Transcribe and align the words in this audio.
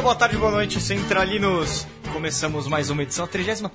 dia, 0.00 0.02
boa 0.02 0.14
tarde, 0.14 0.36
boa 0.38 0.50
noite, 0.50 0.80
centralinos. 0.80 1.86
Começamos 2.12 2.66
mais 2.66 2.88
uma 2.88 3.02
edição, 3.02 3.26
a 3.26 3.28
31 3.28 3.68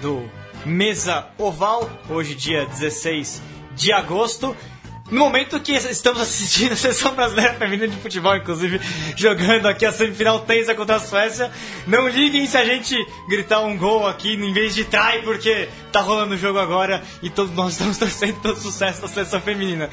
do 0.00 0.28
Mesa 0.64 1.28
Oval, 1.38 1.88
hoje 2.10 2.34
dia 2.34 2.66
16 2.66 3.40
de 3.76 3.92
agosto. 3.92 4.56
No 5.10 5.20
momento 5.20 5.60
que 5.60 5.72
estamos 5.72 6.20
assistindo 6.20 6.72
a 6.72 6.76
seleção 6.76 7.14
brasileira 7.14 7.54
feminina 7.54 7.86
de 7.86 7.96
futebol, 7.96 8.36
inclusive 8.36 8.80
jogando 9.16 9.66
aqui 9.66 9.86
a 9.86 9.92
semifinal 9.92 10.40
tensa 10.40 10.74
contra 10.74 10.96
a 10.96 11.00
Suécia, 11.00 11.50
não 11.86 12.08
liguem 12.08 12.44
se 12.46 12.56
a 12.56 12.64
gente 12.64 12.96
gritar 13.28 13.60
um 13.60 13.76
gol 13.76 14.06
aqui 14.06 14.34
em 14.34 14.52
vez 14.52 14.74
de 14.74 14.84
trai, 14.84 15.22
porque 15.22 15.68
tá 15.92 16.00
rolando 16.00 16.34
o 16.34 16.36
jogo 16.36 16.58
agora 16.58 17.02
e 17.22 17.30
todos 17.30 17.54
nós 17.54 17.72
estamos 17.72 17.98
torcendo 17.98 18.40
pelo 18.40 18.56
sucesso 18.56 19.00
da 19.00 19.06
seleção 19.06 19.40
feminina. 19.40 19.88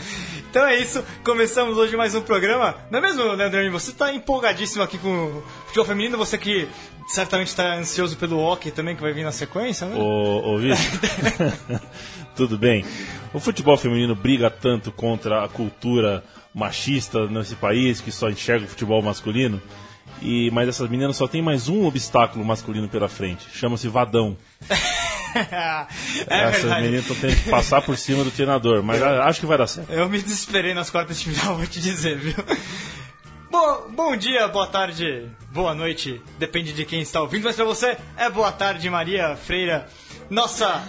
Então 0.50 0.66
é 0.66 0.78
isso, 0.78 1.04
começamos 1.24 1.78
hoje 1.78 1.96
mais 1.96 2.16
um 2.16 2.22
programa. 2.22 2.76
Não 2.90 2.98
é 2.98 3.02
mesmo, 3.02 3.24
Leandro? 3.34 3.72
Você 3.72 3.92
tá 3.92 4.12
empolgadíssimo 4.14 4.84
aqui 4.84 4.98
com 4.98 5.10
o 5.10 5.44
futebol 5.68 5.86
feminino, 5.86 6.18
você 6.18 6.40
que 6.40 6.68
certamente 7.08 7.50
está 7.50 7.76
ansioso 7.76 8.18
pelo 8.18 8.40
hockey 8.40 8.72
também, 8.72 8.96
que 8.96 9.02
vai 9.02 9.14
vir 9.14 9.24
na 9.24 9.32
sequência, 9.32 9.88
né? 9.88 9.96
Ô, 9.96 10.56
ô 10.56 10.60
Tudo 12.36 12.58
bem? 12.58 12.86
O 13.34 13.40
futebol 13.40 13.78
feminino 13.78 14.16
briga 14.16 14.50
tanto 14.50 14.92
contra 14.92 15.44
a 15.44 15.48
cultura 15.48 16.24
machista 16.54 17.28
nesse 17.28 17.56
país 17.56 18.00
que 18.00 18.12
só 18.12 18.30
enxerga 18.30 18.66
o 18.66 18.70
futebol 18.70 19.02
masculino. 19.02 19.62
E, 20.22 20.50
mas 20.52 20.70
essas 20.70 20.90
meninas 20.90 21.18
só 21.18 21.28
tem 21.28 21.42
mais 21.42 21.68
um 21.68 21.86
obstáculo 21.86 22.46
masculino 22.46 22.88
pela 22.88 23.10
frente. 23.10 23.48
Chama-se 23.54 23.88
Vadão. 23.88 24.38
é 24.70 25.88
essas 26.30 26.62
verdade. 26.62 26.82
meninas 26.84 27.06
estão 27.10 27.16
tendo 27.18 27.44
que 27.44 27.50
passar 27.50 27.82
por 27.82 27.98
cima 27.98 28.24
do 28.24 28.32
treinador, 28.32 28.84
mas 28.84 29.02
acho 29.02 29.40
que 29.40 29.46
vai 29.46 29.58
dar 29.58 29.68
certo. 29.68 29.92
Eu 29.92 30.08
me 30.08 30.22
desesperei 30.22 30.74
nas 30.74 30.90
quartas 30.90 31.20
de 31.20 31.32
final, 31.32 31.58
vou 31.58 31.66
te 31.66 31.82
dizer, 31.82 32.18
viu? 32.18 32.36
Bom, 33.52 33.90
bom 33.92 34.16
dia, 34.16 34.48
boa 34.48 34.68
tarde, 34.68 35.28
boa 35.52 35.76
noite, 35.76 36.22
depende 36.40 36.74
de 36.74 36.86
quem 36.86 37.02
está 37.02 37.22
ouvindo, 37.22 37.44
mas 37.44 37.56
para 37.56 37.66
você 37.66 37.98
é 38.18 38.30
boa 38.30 38.52
tarde, 38.52 38.90
Maria 38.90 39.36
Freira, 39.36 39.88
nossa, 40.30 40.84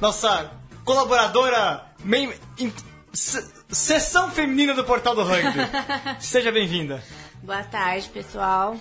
nossa 0.00 0.59
colaboradora, 0.90 1.84
in, 2.58 2.72
sessão 3.68 4.28
feminina 4.28 4.74
do 4.74 4.82
Portal 4.82 5.14
do 5.14 5.22
Rugby. 5.22 5.60
Seja 6.18 6.50
bem-vinda. 6.50 7.00
Boa 7.44 7.62
tarde, 7.62 8.08
pessoal. 8.08 8.76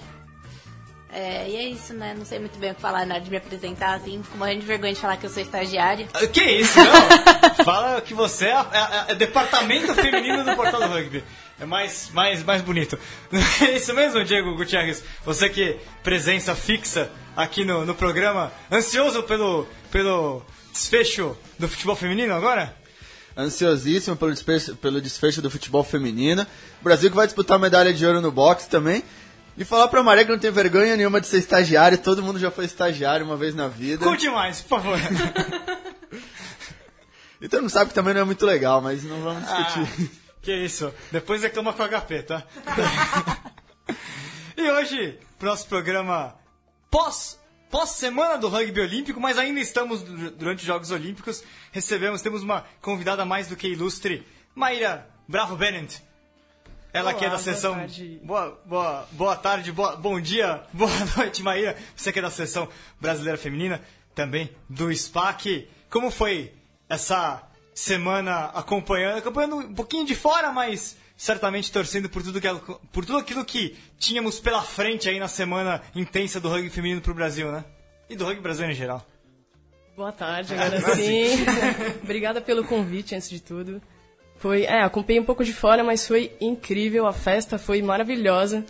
É, 1.14 1.48
e 1.48 1.56
é 1.56 1.68
isso, 1.68 1.94
né? 1.94 2.16
Não 2.18 2.26
sei 2.26 2.40
muito 2.40 2.58
bem 2.58 2.72
o 2.72 2.76
que 2.76 2.82
falar 2.82 3.06
na 3.06 3.14
hora 3.14 3.24
de 3.24 3.30
me 3.30 3.38
apresentar, 3.38 3.94
assim. 3.94 4.24
Fico 4.24 4.40
morrendo 4.40 4.62
de 4.62 4.66
vergonha 4.66 4.94
de 4.94 5.00
falar 5.00 5.18
que 5.18 5.28
eu 5.28 5.30
sou 5.30 5.42
estagiária. 5.44 6.08
Ah, 6.16 6.26
que 6.26 6.44
isso, 6.44 6.80
não? 6.80 6.94
Fala 7.64 8.02
que 8.02 8.16
você 8.16 8.48
é, 8.48 8.54
é, 8.54 9.12
é, 9.12 9.16
departamento 9.16 9.94
feminino 9.94 10.44
do 10.44 10.56
Portal 10.56 10.82
do 10.82 10.88
Rugby. 10.88 11.24
É 11.60 11.66
mais, 11.66 12.10
mais, 12.12 12.44
mais 12.44 12.64
bonito. 12.64 12.98
É 13.62 13.76
isso 13.76 13.94
mesmo, 13.94 14.24
Diego 14.24 14.56
Gutierrez? 14.56 15.04
Você 15.24 15.48
que 15.48 15.78
presença 16.02 16.56
fixa 16.56 17.12
aqui 17.36 17.64
no, 17.64 17.86
no 17.86 17.94
programa, 17.94 18.52
ansioso 18.72 19.22
pelo, 19.22 19.68
pelo 19.92 20.44
desfecho 20.72 21.38
do 21.58 21.68
futebol 21.68 21.96
feminino 21.96 22.34
agora? 22.34 22.76
Ansiosíssimo 23.38 24.16
pelo 24.16 24.32
desfecho, 24.32 24.76
pelo 24.76 25.02
desfecho 25.02 25.42
do 25.42 25.50
futebol 25.50 25.84
feminino. 25.84 26.46
O 26.82 26.84
Brasil 26.84 27.10
que 27.10 27.16
vai 27.16 27.26
disputar 27.26 27.56
a 27.56 27.60
medalha 27.60 27.94
de 27.94 28.06
ouro 28.06 28.22
no 28.22 28.32
boxe 28.32 28.68
também. 28.68 29.04
E 29.58 29.66
falar 29.66 29.90
pra 29.90 30.02
Maria 30.02 30.24
que 30.24 30.32
não 30.32 30.40
tem 30.40 30.52
vergonha 30.52 30.96
nenhuma 30.96 31.20
de 31.20 31.28
ser 31.28 31.38
estagiário, 31.38 31.98
todo 31.98 32.24
mundo 32.24 32.40
já 32.40 32.50
foi 32.50 32.64
estagiário 32.64 33.26
uma 33.26 33.36
vez 33.36 33.54
na 33.54 33.68
vida. 33.68 34.06
Conte 34.06 34.30
mais, 34.30 34.62
por 34.62 34.80
favor. 34.80 34.98
e 37.42 37.50
todo 37.50 37.62
mundo 37.62 37.70
sabe 37.70 37.90
que 37.90 37.94
também 37.94 38.14
não 38.14 38.22
é 38.22 38.24
muito 38.24 38.46
legal, 38.46 38.82
mas 38.82 39.04
não 39.04 39.22
vamos 39.22 39.44
discutir. 39.44 39.86
Ah, 39.86 40.20
que 40.42 40.56
isso, 40.56 40.94
depois 41.12 41.42
reclama 41.42 41.74
com 41.74 41.84
o 41.84 41.88
HP, 41.90 42.24
tá? 42.24 42.44
e 44.56 44.72
hoje, 44.72 45.20
nosso 45.42 45.68
programa 45.68 46.36
pós 46.90 47.38
pós-semana 47.70 48.38
do 48.38 48.48
rugby 48.48 48.82
olímpico, 48.82 49.20
mas 49.20 49.38
ainda 49.38 49.60
estamos 49.60 50.02
durante 50.02 50.60
os 50.60 50.66
Jogos 50.66 50.92
Olímpicos. 50.92 51.44
Recebemos, 51.72 52.22
temos 52.22 52.44
uma 52.44 52.66
convidada 52.82 53.26
mais 53.26 53.48
do 53.48 53.56
que 53.56 53.68
ilustre, 53.68 54.26
Maíra 54.56 55.08
Bravo 55.28 55.56
Bennett. 55.56 56.04
Ela 56.92 57.12
Olá, 57.12 57.20
que 57.20 57.26
é 57.26 57.30
da 57.30 57.38
sessão. 57.38 57.78
Boa, 58.24 58.60
boa, 58.66 59.08
boa 59.12 59.36
tarde, 59.36 59.72
boa, 59.72 59.96
bom 59.96 60.20
dia, 60.20 60.64
boa 60.74 60.92
noite, 61.16 61.44
Maíra. 61.44 61.78
Você 61.96 62.12
que 62.12 62.18
é 62.18 62.22
da 62.22 62.32
sessão 62.32 62.68
brasileira 63.00 63.38
feminina, 63.38 63.82
também 64.16 64.50
do 64.68 64.92
SPAC. 64.92 65.70
Como 65.90 66.10
foi 66.10 66.52
essa 66.90 67.44
semana 67.76 68.46
acompanhando, 68.46 69.20
acompanhando 69.20 69.58
um 69.58 69.74
pouquinho 69.74 70.06
de 70.06 70.16
fora, 70.16 70.52
mas 70.52 70.98
certamente 71.20 71.70
torcendo 71.70 72.08
por 72.08 72.24
tudo, 72.24 72.40
que, 72.40 72.48
por 72.94 73.06
tudo 73.06 73.18
aquilo 73.18 73.44
que 73.44 73.76
tínhamos 73.98 74.40
pela 74.40 74.62
frente 74.62 75.10
aí 75.10 75.20
na 75.20 75.28
semana 75.28 75.82
intensa 75.94 76.40
do 76.40 76.48
rugby 76.48 76.70
feminino 76.70 77.02
para 77.02 77.12
o 77.12 77.16
Brasil, 77.16 77.52
né? 77.52 77.66
E 78.10 78.16
do 78.16 78.24
rugby 78.24 78.40
brasileiro 78.40 78.74
em 78.74 78.78
geral. 78.78 79.06
Boa 79.98 80.14
tarde, 80.14 80.54
agora 80.54 80.80
sim. 80.96 81.46
Obrigada 82.02 82.40
pelo 82.40 82.64
convite, 82.64 83.16
antes 83.16 83.30
de 83.30 83.42
tudo. 83.42 83.82
Foi, 84.38 84.64
é, 84.64 84.82
acompanhei 84.82 85.20
um 85.20 85.26
pouco 85.26 85.44
de 85.44 85.52
fora, 85.52 85.84
mas 85.84 86.08
foi 86.08 86.32
incrível, 86.40 87.06
a 87.06 87.12
festa 87.12 87.60
foi 87.60 87.82
maravilhosa. 87.82 88.66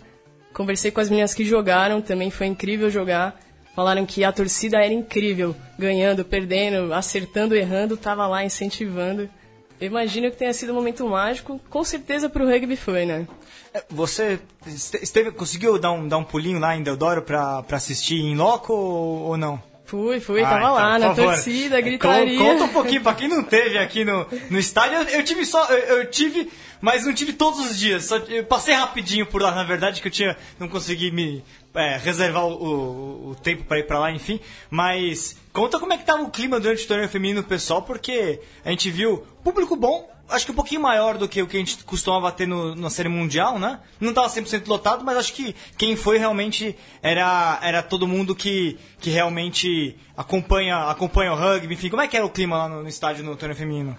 Conversei 0.52 0.90
com 0.90 1.00
as 1.00 1.08
meninas 1.08 1.32
que 1.32 1.44
jogaram, 1.44 2.02
também 2.02 2.32
foi 2.32 2.48
incrível 2.48 2.90
jogar. 2.90 3.40
Falaram 3.76 4.04
que 4.04 4.24
a 4.24 4.32
torcida 4.32 4.78
era 4.78 4.92
incrível, 4.92 5.54
ganhando, 5.78 6.24
perdendo, 6.24 6.92
acertando, 6.92 7.54
errando, 7.54 7.96
tava 7.96 8.26
lá 8.26 8.44
incentivando. 8.44 9.30
Eu 9.80 9.86
imagino 9.86 10.30
que 10.30 10.36
tenha 10.36 10.52
sido 10.52 10.72
um 10.72 10.74
momento 10.74 11.08
mágico. 11.08 11.60
Com 11.70 11.82
certeza 11.82 12.28
para 12.28 12.44
o 12.44 12.46
rugby 12.46 12.76
foi, 12.76 13.06
né? 13.06 13.26
É, 13.72 13.82
você 13.88 14.38
esteve, 14.66 15.30
conseguiu 15.30 15.78
dar 15.78 15.92
um, 15.92 16.06
dar 16.06 16.18
um 16.18 16.24
pulinho 16.24 16.58
lá 16.58 16.76
em 16.76 16.82
Deodoro 16.82 17.22
para 17.22 17.64
assistir 17.72 18.20
em 18.20 18.36
loco 18.36 18.74
ou, 18.74 19.22
ou 19.22 19.36
não? 19.36 19.62
Fui, 19.90 20.20
fui, 20.20 20.40
ah, 20.40 20.48
tava 20.48 20.60
então, 20.60 20.74
lá 20.74 20.98
na 21.00 21.08
favor. 21.08 21.24
torcida, 21.24 21.80
gritaria. 21.80 22.38
Conta 22.38 22.62
um 22.62 22.68
pouquinho, 22.68 23.02
pra 23.02 23.12
quem 23.12 23.26
não 23.26 23.42
teve 23.42 23.76
aqui 23.76 24.04
no, 24.04 24.24
no 24.48 24.56
estádio, 24.56 24.98
eu, 24.98 25.02
eu 25.18 25.24
tive 25.24 25.44
só, 25.44 25.66
eu, 25.66 25.98
eu, 25.98 26.06
tive, 26.08 26.48
mas 26.80 27.04
não 27.04 27.12
tive 27.12 27.32
todos 27.32 27.58
os 27.58 27.76
dias. 27.76 28.04
Só, 28.04 28.18
eu 28.18 28.44
passei 28.44 28.72
rapidinho 28.72 29.26
por 29.26 29.42
lá, 29.42 29.52
na 29.52 29.64
verdade, 29.64 30.00
que 30.00 30.06
eu 30.06 30.12
tinha, 30.12 30.36
não 30.60 30.68
consegui 30.68 31.10
me 31.10 31.42
é, 31.74 31.96
reservar 31.96 32.46
o, 32.46 32.52
o, 32.52 33.30
o, 33.30 33.34
tempo 33.34 33.64
para 33.64 33.78
ir 33.78 33.86
para 33.86 33.98
lá, 33.98 34.12
enfim. 34.12 34.40
Mas 34.68 35.36
conta 35.52 35.78
como 35.78 35.92
é 35.92 35.98
que 35.98 36.04
tava 36.04 36.22
o 36.22 36.30
clima 36.30 36.58
durante 36.58 36.84
o 36.84 36.88
torneio 36.88 37.08
feminino 37.08 37.42
pessoal, 37.42 37.82
porque 37.82 38.40
a 38.64 38.70
gente 38.70 38.90
viu 38.90 39.24
público 39.42 39.76
bom, 39.76 40.08
acho 40.28 40.46
que 40.46 40.52
um 40.52 40.54
pouquinho 40.54 40.80
maior 40.80 41.18
do 41.18 41.28
que 41.28 41.42
o 41.42 41.46
que 41.46 41.56
a 41.56 41.60
gente 41.60 41.82
costumava 41.84 42.30
ter 42.32 42.46
no, 42.46 42.74
na 42.74 42.90
série 42.90 43.08
mundial, 43.08 43.58
né? 43.58 43.80
Não 44.00 44.12
tava 44.12 44.28
100% 44.28 44.66
lotado, 44.66 45.04
mas 45.04 45.16
acho 45.16 45.32
que 45.32 45.54
quem 45.76 45.96
foi 45.96 46.18
realmente 46.18 46.76
era, 47.02 47.58
era 47.62 47.82
todo 47.82 48.06
mundo 48.06 48.34
que, 48.34 48.78
que 48.98 49.10
realmente 49.10 49.96
acompanha, 50.16 50.76
acompanha 50.84 51.32
o 51.32 51.36
rugby, 51.36 51.74
enfim. 51.74 51.90
Como 51.90 52.02
é 52.02 52.08
que 52.08 52.16
era 52.16 52.24
o 52.24 52.30
clima 52.30 52.56
lá 52.56 52.68
no, 52.68 52.82
no 52.82 52.88
estádio 52.88 53.24
no 53.24 53.36
torneio 53.36 53.58
feminino? 53.58 53.96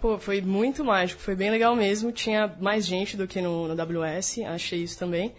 Pô, 0.00 0.16
foi 0.16 0.40
muito 0.40 0.84
mágico, 0.84 1.20
foi 1.20 1.34
bem 1.34 1.50
legal 1.50 1.74
mesmo. 1.74 2.12
Tinha 2.12 2.54
mais 2.60 2.86
gente 2.86 3.16
do 3.16 3.26
que 3.26 3.40
no, 3.40 3.66
no 3.66 3.74
WS, 3.74 4.40
achei 4.46 4.82
isso 4.82 4.98
também. 4.98 5.32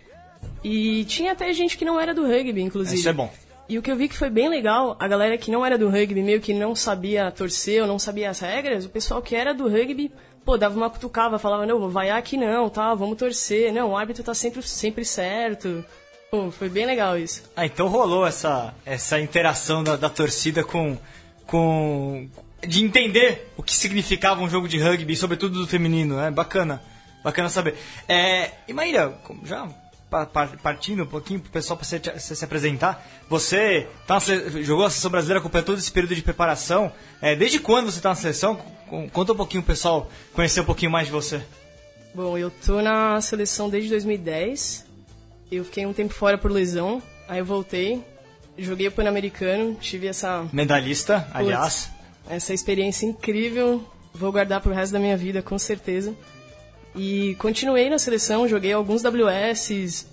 E 0.63 1.05
tinha 1.05 1.31
até 1.31 1.51
gente 1.53 1.77
que 1.77 1.85
não 1.85 2.00
era 2.00 2.13
do 2.13 2.25
rugby, 2.25 2.61
inclusive. 2.61 3.00
Isso 3.00 3.09
é 3.09 3.13
bom. 3.13 3.31
E 3.69 3.77
o 3.77 3.83
que 3.83 3.91
eu 3.91 3.95
vi 3.95 4.09
que 4.09 4.17
foi 4.17 4.31
bem 4.31 4.50
legal, 4.50 4.97
a 5.00 5.07
galera 5.07 5.38
que 5.38 5.51
não 5.51 5.63
era 5.63 5.77
do 5.77 5.89
rugby, 5.89 6.23
meio 6.23 6.41
que 6.41 6.53
não 6.53 6.75
sabia 6.75 7.29
torcer 7.29 7.83
ou 7.83 7.88
não 7.88 8.00
sabia 8.00 8.31
as 8.31 8.39
regras, 8.39 8.85
o 8.85 8.89
pessoal 8.89 9.22
que 9.22 9.35
era 9.35 9.53
do 9.53 9.69
rugby, 9.69 10.11
pô, 10.44 10.57
dava 10.57 10.75
uma 10.75 10.89
cutucava, 10.89 11.38
falava, 11.38 11.67
não, 11.67 11.88
vai 11.88 12.09
aqui 12.09 12.35
não, 12.35 12.67
tá, 12.67 12.95
vamos 12.95 13.17
torcer, 13.17 13.72
não, 13.72 13.91
o 13.91 13.97
árbitro 13.97 14.23
tá 14.23 14.33
sempre, 14.33 14.63
sempre 14.63 15.05
certo. 15.05 15.85
Pô, 16.31 16.50
foi 16.50 16.67
bem 16.67 16.88
legal 16.88 17.17
isso. 17.17 17.44
Ah, 17.56 17.66
então 17.66 17.88
rolou 17.88 18.25
essa, 18.25 18.74
essa 18.83 19.19
interação 19.19 19.83
da, 19.83 19.95
da 19.95 20.09
torcida 20.09 20.63
com, 20.63 20.97
com... 21.45 22.27
de 22.68 22.83
entender 22.83 23.51
o 23.56 23.62
que 23.62 23.75
significava 23.75 24.42
um 24.42 24.50
jogo 24.50 24.68
de 24.68 24.80
rugby, 24.80 25.15
sobretudo 25.15 25.59
do 25.59 25.68
feminino, 25.68 26.18
né? 26.18 26.31
Bacana, 26.31 26.81
bacana 27.24 27.50
saber. 27.50 27.75
É, 28.07 28.50
e 28.68 28.74
Maíra, 28.74 29.15
já 29.44 29.69
partindo 30.61 31.03
um 31.03 31.06
pouquinho 31.06 31.39
pro 31.39 31.51
pessoal 31.51 31.77
para 31.77 31.85
se, 31.85 32.01
se, 32.17 32.35
se, 32.35 32.45
apresentar. 32.45 33.07
Você 33.29 33.88
tá 34.07 34.19
jogou 34.61 34.85
a 34.85 34.89
seleção 34.89 35.11
brasileira, 35.11 35.41
com 35.41 35.50
todo 35.50 35.77
esse 35.77 35.91
período 35.91 36.15
de 36.15 36.21
preparação. 36.21 36.91
É, 37.21 37.35
desde 37.35 37.59
quando 37.59 37.91
você 37.91 38.00
está 38.00 38.09
na 38.09 38.15
seleção? 38.15 38.59
Conta 39.13 39.33
um 39.33 39.35
pouquinho 39.35 39.61
pessoal 39.61 40.09
conhecer 40.33 40.61
um 40.61 40.65
pouquinho 40.65 40.91
mais 40.91 41.06
de 41.06 41.11
você. 41.11 41.41
Bom, 42.13 42.38
eu 42.38 42.50
tô 42.50 42.81
na 42.81 43.21
seleção 43.21 43.69
desde 43.69 43.89
2010. 43.91 44.85
Eu 45.51 45.63
fiquei 45.63 45.85
um 45.85 45.94
tempo 45.94 46.13
fora 46.13 46.38
por 46.38 46.51
lesão, 46.51 47.01
aí 47.27 47.39
eu 47.39 47.45
voltei, 47.45 48.03
joguei 48.57 48.88
o 48.88 48.91
Pan-Americano, 48.91 49.75
tive 49.75 50.07
essa 50.07 50.47
medalhista, 50.53 51.27
aliás, 51.33 51.89
essa 52.29 52.53
experiência 52.53 53.06
incrível. 53.06 53.83
Vou 54.13 54.31
guardar 54.31 54.61
pro 54.61 54.73
resto 54.73 54.94
da 54.94 55.00
minha 55.00 55.17
vida, 55.17 55.41
com 55.41 55.57
certeza. 55.57 56.15
E 56.95 57.36
continuei 57.36 57.89
na 57.89 58.00
seleção, 58.00 58.47
joguei 58.47 58.74
alguns 58.74 59.03
WS. 59.03 60.07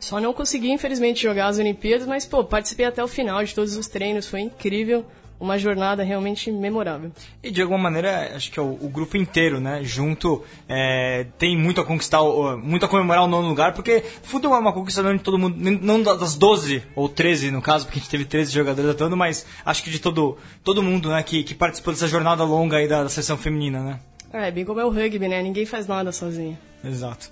Só 0.00 0.20
não 0.20 0.34
consegui, 0.34 0.70
infelizmente, 0.70 1.22
jogar 1.22 1.46
as 1.46 1.58
Olimpíadas, 1.58 2.06
mas, 2.06 2.26
pô, 2.26 2.44
participei 2.44 2.84
até 2.86 3.02
o 3.02 3.08
final 3.08 3.42
de 3.42 3.54
todos 3.54 3.76
os 3.76 3.86
treinos, 3.86 4.28
foi 4.28 4.40
incrível. 4.40 5.04
uma 5.40 5.58
jornada 5.58 6.02
realmente 6.02 6.50
memorável. 6.50 7.10
E 7.42 7.50
de 7.50 7.60
alguma 7.60 7.78
maneira, 7.78 8.34
acho 8.34 8.50
que 8.50 8.58
é 8.58 8.62
o, 8.62 8.78
o 8.80 8.88
grupo 8.88 9.16
inteiro, 9.16 9.60
né? 9.60 9.82
Junto, 9.82 10.42
é, 10.68 11.26
tem 11.38 11.56
muito 11.56 11.80
a 11.80 11.84
conquistar, 11.84 12.22
muito 12.56 12.84
a 12.84 12.88
comemorar 12.88 13.24
o 13.24 13.26
nono 13.26 13.48
lugar, 13.48 13.74
porque 13.74 14.02
futebol 14.22 14.56
é 14.56 14.60
uma 14.60 14.72
conquista 14.72 15.02
de 15.02 15.18
todo 15.18 15.38
mundo, 15.38 15.56
não 15.58 16.02
das 16.02 16.36
12 16.36 16.82
ou 16.94 17.08
13 17.08 17.50
no 17.50 17.60
caso, 17.60 17.84
porque 17.84 17.98
a 17.98 18.02
gente 18.02 18.10
teve 18.10 18.24
13 18.24 18.52
jogadores 18.52 18.90
atuando, 18.90 19.16
mas 19.16 19.44
acho 19.64 19.82
que 19.82 19.90
de 19.90 19.98
todo, 19.98 20.38
todo 20.62 20.82
mundo, 20.82 21.10
né, 21.10 21.22
que, 21.22 21.42
que 21.42 21.54
participou 21.54 21.92
dessa 21.92 22.08
jornada 22.08 22.44
longa 22.44 22.78
aí 22.78 22.88
da, 22.88 23.02
da 23.02 23.08
seleção 23.08 23.36
feminina, 23.36 23.82
né? 23.82 24.00
É, 24.34 24.50
bem 24.50 24.64
como 24.64 24.80
é 24.80 24.84
o 24.84 24.88
rugby, 24.90 25.28
né? 25.28 25.40
Ninguém 25.40 25.64
faz 25.64 25.86
nada 25.86 26.10
sozinho. 26.10 26.58
Exato. 26.84 27.30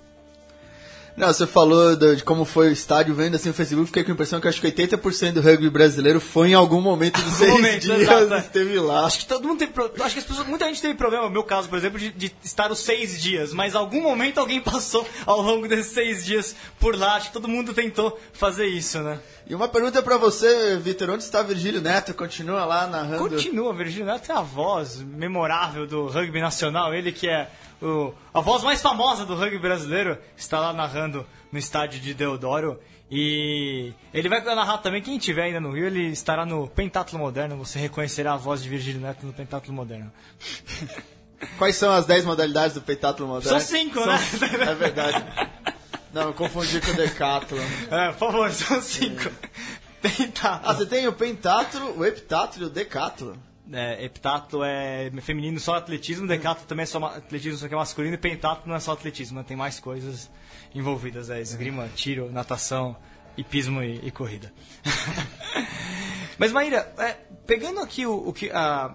Não, 1.15 1.27
você 1.27 1.45
falou 1.45 1.95
de 1.95 2.23
como 2.23 2.43
foi 2.43 2.69
o 2.69 2.71
estádio, 2.71 3.13
vendo 3.13 3.35
assim 3.35 3.49
o 3.51 3.53
Facebook, 3.53 3.87
fiquei 3.87 4.03
com 4.03 4.11
a 4.11 4.13
impressão 4.15 4.41
que 4.41 4.47
acho 4.47 4.59
que 4.59 4.67
80% 4.71 5.33
do 5.33 5.41
rugby 5.41 5.69
brasileiro 5.69 6.19
foi 6.19 6.49
em 6.49 6.53
algum 6.55 6.81
momento 6.81 7.21
dos 7.21 7.33
seis 7.35 7.51
momento, 7.51 7.81
dias 7.81 8.01
exato, 8.01 8.33
é. 8.33 8.39
esteve 8.39 8.79
lá. 8.79 9.05
Acho 9.05 9.19
que 9.19 9.25
todo 9.27 9.47
mundo 9.47 9.59
tem 9.59 9.67
pro- 9.67 9.91
acho 10.01 10.13
que 10.13 10.19
as 10.19 10.25
pessoas, 10.25 10.47
muita 10.47 10.65
gente 10.65 10.81
teve 10.81 10.95
problema, 10.95 11.25
no 11.25 11.31
meu 11.31 11.43
caso, 11.43 11.69
por 11.69 11.77
exemplo, 11.77 11.99
de, 11.99 12.09
de 12.09 12.33
estar 12.43 12.71
os 12.71 12.79
seis 12.79 13.21
dias, 13.21 13.53
mas 13.53 13.75
em 13.75 13.77
algum 13.77 14.01
momento 14.01 14.39
alguém 14.39 14.59
passou 14.61 15.07
ao 15.25 15.39
longo 15.41 15.67
desses 15.67 15.93
seis 15.93 16.25
dias 16.25 16.55
por 16.79 16.97
lá. 16.97 17.15
Acho 17.15 17.27
que 17.27 17.33
todo 17.33 17.47
mundo 17.47 17.73
tentou 17.75 18.19
fazer 18.33 18.65
isso, 18.65 18.99
né? 18.99 19.19
E 19.45 19.53
uma 19.53 19.67
pergunta 19.67 20.01
pra 20.01 20.17
você, 20.17 20.77
Vitor, 20.77 21.09
onde 21.11 21.21
está 21.23 21.43
Virgílio 21.43 21.81
Neto? 21.81 22.13
Continua 22.13 22.65
lá 22.65 22.87
narrando? 22.87 23.29
Continua, 23.29 23.73
Virgílio 23.73 24.05
Neto 24.05 24.31
é 24.31 24.35
a 24.35 24.41
voz 24.41 24.97
memorável 24.97 25.85
do 25.85 26.07
rugby 26.07 26.39
nacional. 26.41 26.93
Ele 26.93 27.11
que 27.11 27.27
é 27.27 27.49
o- 27.83 28.13
a 28.33 28.39
voz 28.41 28.63
mais 28.63 28.81
famosa 28.81 29.25
do 29.25 29.35
rugby 29.35 29.59
brasileiro, 29.59 30.17
está 30.37 30.59
lá 30.59 30.71
narrando 30.73 31.25
no 31.51 31.59
estádio 31.59 31.99
de 31.99 32.13
Deodoro. 32.13 32.79
E 33.11 33.93
ele 34.13 34.27
vai 34.29 34.41
narrar 34.43 34.79
também, 34.79 35.01
quem 35.01 35.19
tiver 35.19 35.43
ainda 35.43 35.59
no 35.59 35.71
Rio, 35.71 35.85
ele 35.85 36.07
estará 36.07 36.45
no 36.45 36.67
Pentátulo 36.67 37.21
Moderno. 37.21 37.57
Você 37.57 37.77
reconhecerá 37.77 38.33
a 38.33 38.37
voz 38.37 38.63
de 38.63 38.69
Virgílio 38.69 39.01
Neto 39.01 39.25
no 39.25 39.33
Pentátulo 39.33 39.73
Moderno. 39.73 40.11
Quais 41.57 41.75
são 41.75 41.91
as 41.91 42.05
10 42.05 42.23
modalidades 42.25 42.73
do 42.73 42.81
peitátulo 42.81 43.27
moderno? 43.27 43.59
São 43.59 43.67
cinco, 43.77 43.99
né? 44.05 44.17
É 44.69 44.73
verdade. 44.75 45.25
Não, 46.13 46.23
eu 46.23 46.33
confundi 46.33 46.79
com 46.79 46.91
o 46.91 46.95
decátulo. 46.95 47.61
É, 47.91 48.07
por 48.13 48.17
favor, 48.31 48.49
são 48.51 48.81
cinco. 48.81 49.29
Ah, 49.29 49.49
Pentátulo. 50.01 50.73
você 50.75 50.85
tem 50.85 51.07
o 51.07 51.13
pentátulo, 51.13 51.97
o 51.99 52.05
heptátulo 52.05 52.65
e 52.65 52.67
o 52.67 52.69
decátulo. 52.69 53.37
É, 53.71 54.03
heptátulo 54.03 54.61
é 54.65 55.09
feminino 55.21 55.57
só 55.57 55.75
atletismo, 55.75 56.27
decátulo 56.27 56.67
também 56.67 56.83
é 56.83 56.85
só 56.85 56.97
atletismo, 57.05 57.57
só 57.57 57.67
que 57.67 57.73
é 57.73 57.77
masculino, 57.77 58.13
e 58.15 58.17
pentátulo 58.17 58.67
não 58.67 58.75
é 58.75 58.79
só 58.79 58.91
atletismo, 58.91 59.37
né? 59.37 59.45
tem 59.47 59.55
mais 59.55 59.79
coisas 59.79 60.29
envolvidas, 60.75 61.29
é 61.29 61.39
esgrima, 61.39 61.87
tiro, 61.95 62.29
natação, 62.29 62.93
hipismo 63.37 63.81
e, 63.81 64.01
e 64.03 64.11
corrida. 64.11 64.51
Mas 66.37 66.51
Maíra, 66.51 66.93
é, 66.97 67.15
pegando 67.45 67.79
aqui 67.79 68.05
o, 68.05 68.27
o 68.29 68.33
que... 68.33 68.49
a- 68.51 68.93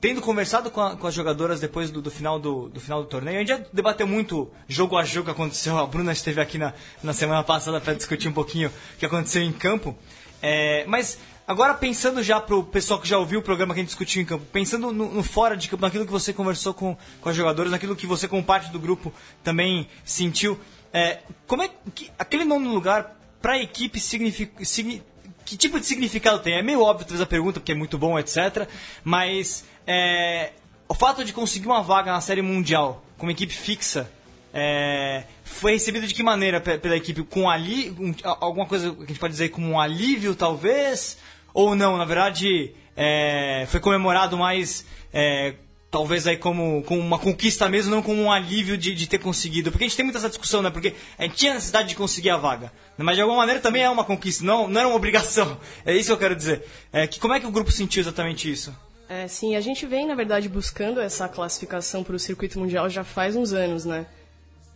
tendo 0.00 0.20
conversado 0.20 0.70
com, 0.70 0.80
a- 0.80 0.96
com 0.96 1.06
as 1.06 1.14
jogadoras 1.14 1.60
depois 1.60 1.90
do, 1.90 2.00
do 2.02 2.10
final 2.10 2.38
do, 2.38 2.68
do 2.68 2.78
final 2.80 3.02
do 3.02 3.08
torneio, 3.08 3.36
a 3.38 3.40
gente 3.40 3.48
já 3.48 3.60
debateu 3.72 4.06
muito 4.06 4.50
jogo 4.68 4.96
a 4.98 5.04
jogo 5.04 5.26
que 5.26 5.30
aconteceu. 5.30 5.78
A 5.78 5.86
Bruna 5.86 6.12
esteve 6.12 6.40
aqui 6.40 6.58
na, 6.58 6.74
na 7.02 7.12
semana 7.12 7.42
passada 7.42 7.80
para 7.80 7.94
discutir 7.94 8.28
um 8.28 8.32
pouquinho 8.32 8.68
o 8.68 8.98
que 8.98 9.06
aconteceu 9.06 9.42
em 9.42 9.52
campo. 9.52 9.96
É, 10.42 10.84
mas 10.86 11.18
agora 11.46 11.74
pensando 11.74 12.22
já 12.22 12.40
pro 12.40 12.62
pessoal 12.64 13.00
que 13.00 13.08
já 13.08 13.18
ouviu 13.18 13.40
o 13.40 13.42
programa 13.42 13.74
que 13.74 13.80
a 13.80 13.82
gente 13.82 13.88
discutiu 13.90 14.22
em 14.22 14.24
campo, 14.24 14.44
pensando 14.52 14.92
no, 14.92 15.12
no 15.12 15.22
fora 15.22 15.56
de 15.56 15.68
campo, 15.68 15.82
naquilo 15.82 16.06
que 16.06 16.12
você 16.12 16.32
conversou 16.32 16.72
com, 16.74 16.96
com 17.20 17.28
as 17.28 17.36
jogadoras, 17.36 17.70
naquilo 17.72 17.94
que 17.96 18.06
você 18.06 18.26
como 18.28 18.42
parte 18.42 18.70
do 18.72 18.78
grupo 18.78 19.12
também 19.42 19.88
sentiu, 20.04 20.58
é, 20.92 21.18
como 21.46 21.62
é 21.62 21.70
que 21.94 22.10
aquele 22.18 22.44
nono 22.44 22.72
lugar 22.72 23.16
para 23.42 23.54
a 23.54 23.58
equipe 23.58 24.00
significa, 24.00 24.64
signi- 24.64 25.02
que 25.44 25.56
tipo 25.56 25.78
de 25.78 25.84
significado 25.84 26.38
tem? 26.38 26.54
É 26.54 26.62
meio 26.62 26.80
óbvio 26.82 27.04
talvez 27.04 27.20
a 27.20 27.26
pergunta, 27.26 27.60
porque 27.60 27.72
é 27.72 27.74
muito 27.74 27.98
bom, 27.98 28.18
etc. 28.18 28.66
Mas 29.02 29.64
é, 29.86 30.52
o 30.88 30.94
fato 30.94 31.22
de 31.24 31.32
conseguir 31.32 31.66
uma 31.66 31.82
vaga 31.82 32.10
na 32.12 32.20
Série 32.22 32.40
Mundial 32.40 33.04
como 33.18 33.30
equipe 33.30 33.52
fixa 33.52 34.10
é, 34.54 35.24
foi 35.42 35.72
recebido 35.72 36.06
de 36.06 36.14
que 36.14 36.22
maneira 36.22 36.60
pe- 36.60 36.78
pela 36.78 36.96
equipe? 36.96 37.22
Com 37.24 37.50
ali, 37.50 37.90
um- 37.98 38.14
alguma 38.40 38.66
coisa 38.66 38.90
que 38.94 39.02
a 39.02 39.06
gente 39.06 39.18
pode 39.18 39.32
dizer 39.32 39.48
como 39.48 39.68
um 39.68 39.80
alívio, 39.80 40.34
talvez? 40.36 41.18
Ou 41.52 41.74
não? 41.74 41.96
Na 41.96 42.04
verdade, 42.04 42.72
é, 42.96 43.66
foi 43.68 43.80
comemorado 43.80 44.38
mais. 44.38 44.86
é, 45.12 45.54
talvez 45.90 46.26
aí 46.26 46.36
como, 46.36 46.82
como 46.82 47.00
uma 47.00 47.20
conquista 47.20 47.68
mesmo, 47.68 47.88
não 47.94 48.02
como 48.02 48.20
um 48.20 48.32
alívio 48.32 48.76
de, 48.76 48.92
de 48.92 49.06
ter 49.06 49.18
conseguido. 49.18 49.70
Porque 49.70 49.84
a 49.84 49.86
gente 49.86 49.96
tem 49.96 50.04
muita 50.04 50.18
essa 50.18 50.28
discussão, 50.28 50.60
né? 50.60 50.68
Porque 50.68 50.92
a 51.16 51.22
gente 51.22 51.36
tinha 51.36 51.54
necessidade 51.54 51.88
de 51.88 51.94
conseguir 51.94 52.30
a 52.30 52.36
vaga. 52.36 52.72
Mas 52.98 53.14
de 53.14 53.22
alguma 53.22 53.38
maneira 53.38 53.60
também 53.60 53.82
é 53.82 53.88
uma 53.88 54.02
conquista, 54.04 54.44
não, 54.44 54.66
não 54.66 54.80
era 54.80 54.88
uma 54.88 54.96
obrigação. 54.96 55.56
É 55.86 55.94
isso 55.94 56.06
que 56.08 56.12
eu 56.12 56.18
quero 56.18 56.34
dizer. 56.34 56.64
É, 56.92 57.06
que, 57.06 57.20
como 57.20 57.32
é 57.34 57.38
que 57.38 57.46
o 57.46 57.50
grupo 57.52 57.70
sentiu 57.70 58.00
exatamente 58.00 58.50
isso? 58.50 58.74
É, 59.08 59.28
sim, 59.28 59.54
a 59.54 59.60
gente 59.60 59.86
vem, 59.86 60.04
na 60.04 60.16
verdade, 60.16 60.48
buscando 60.48 61.00
essa 61.00 61.28
classificação 61.28 62.02
para 62.02 62.16
o 62.16 62.18
circuito 62.18 62.58
mundial 62.58 62.90
já 62.90 63.04
faz 63.04 63.36
uns 63.36 63.52
anos, 63.52 63.84
né? 63.84 64.04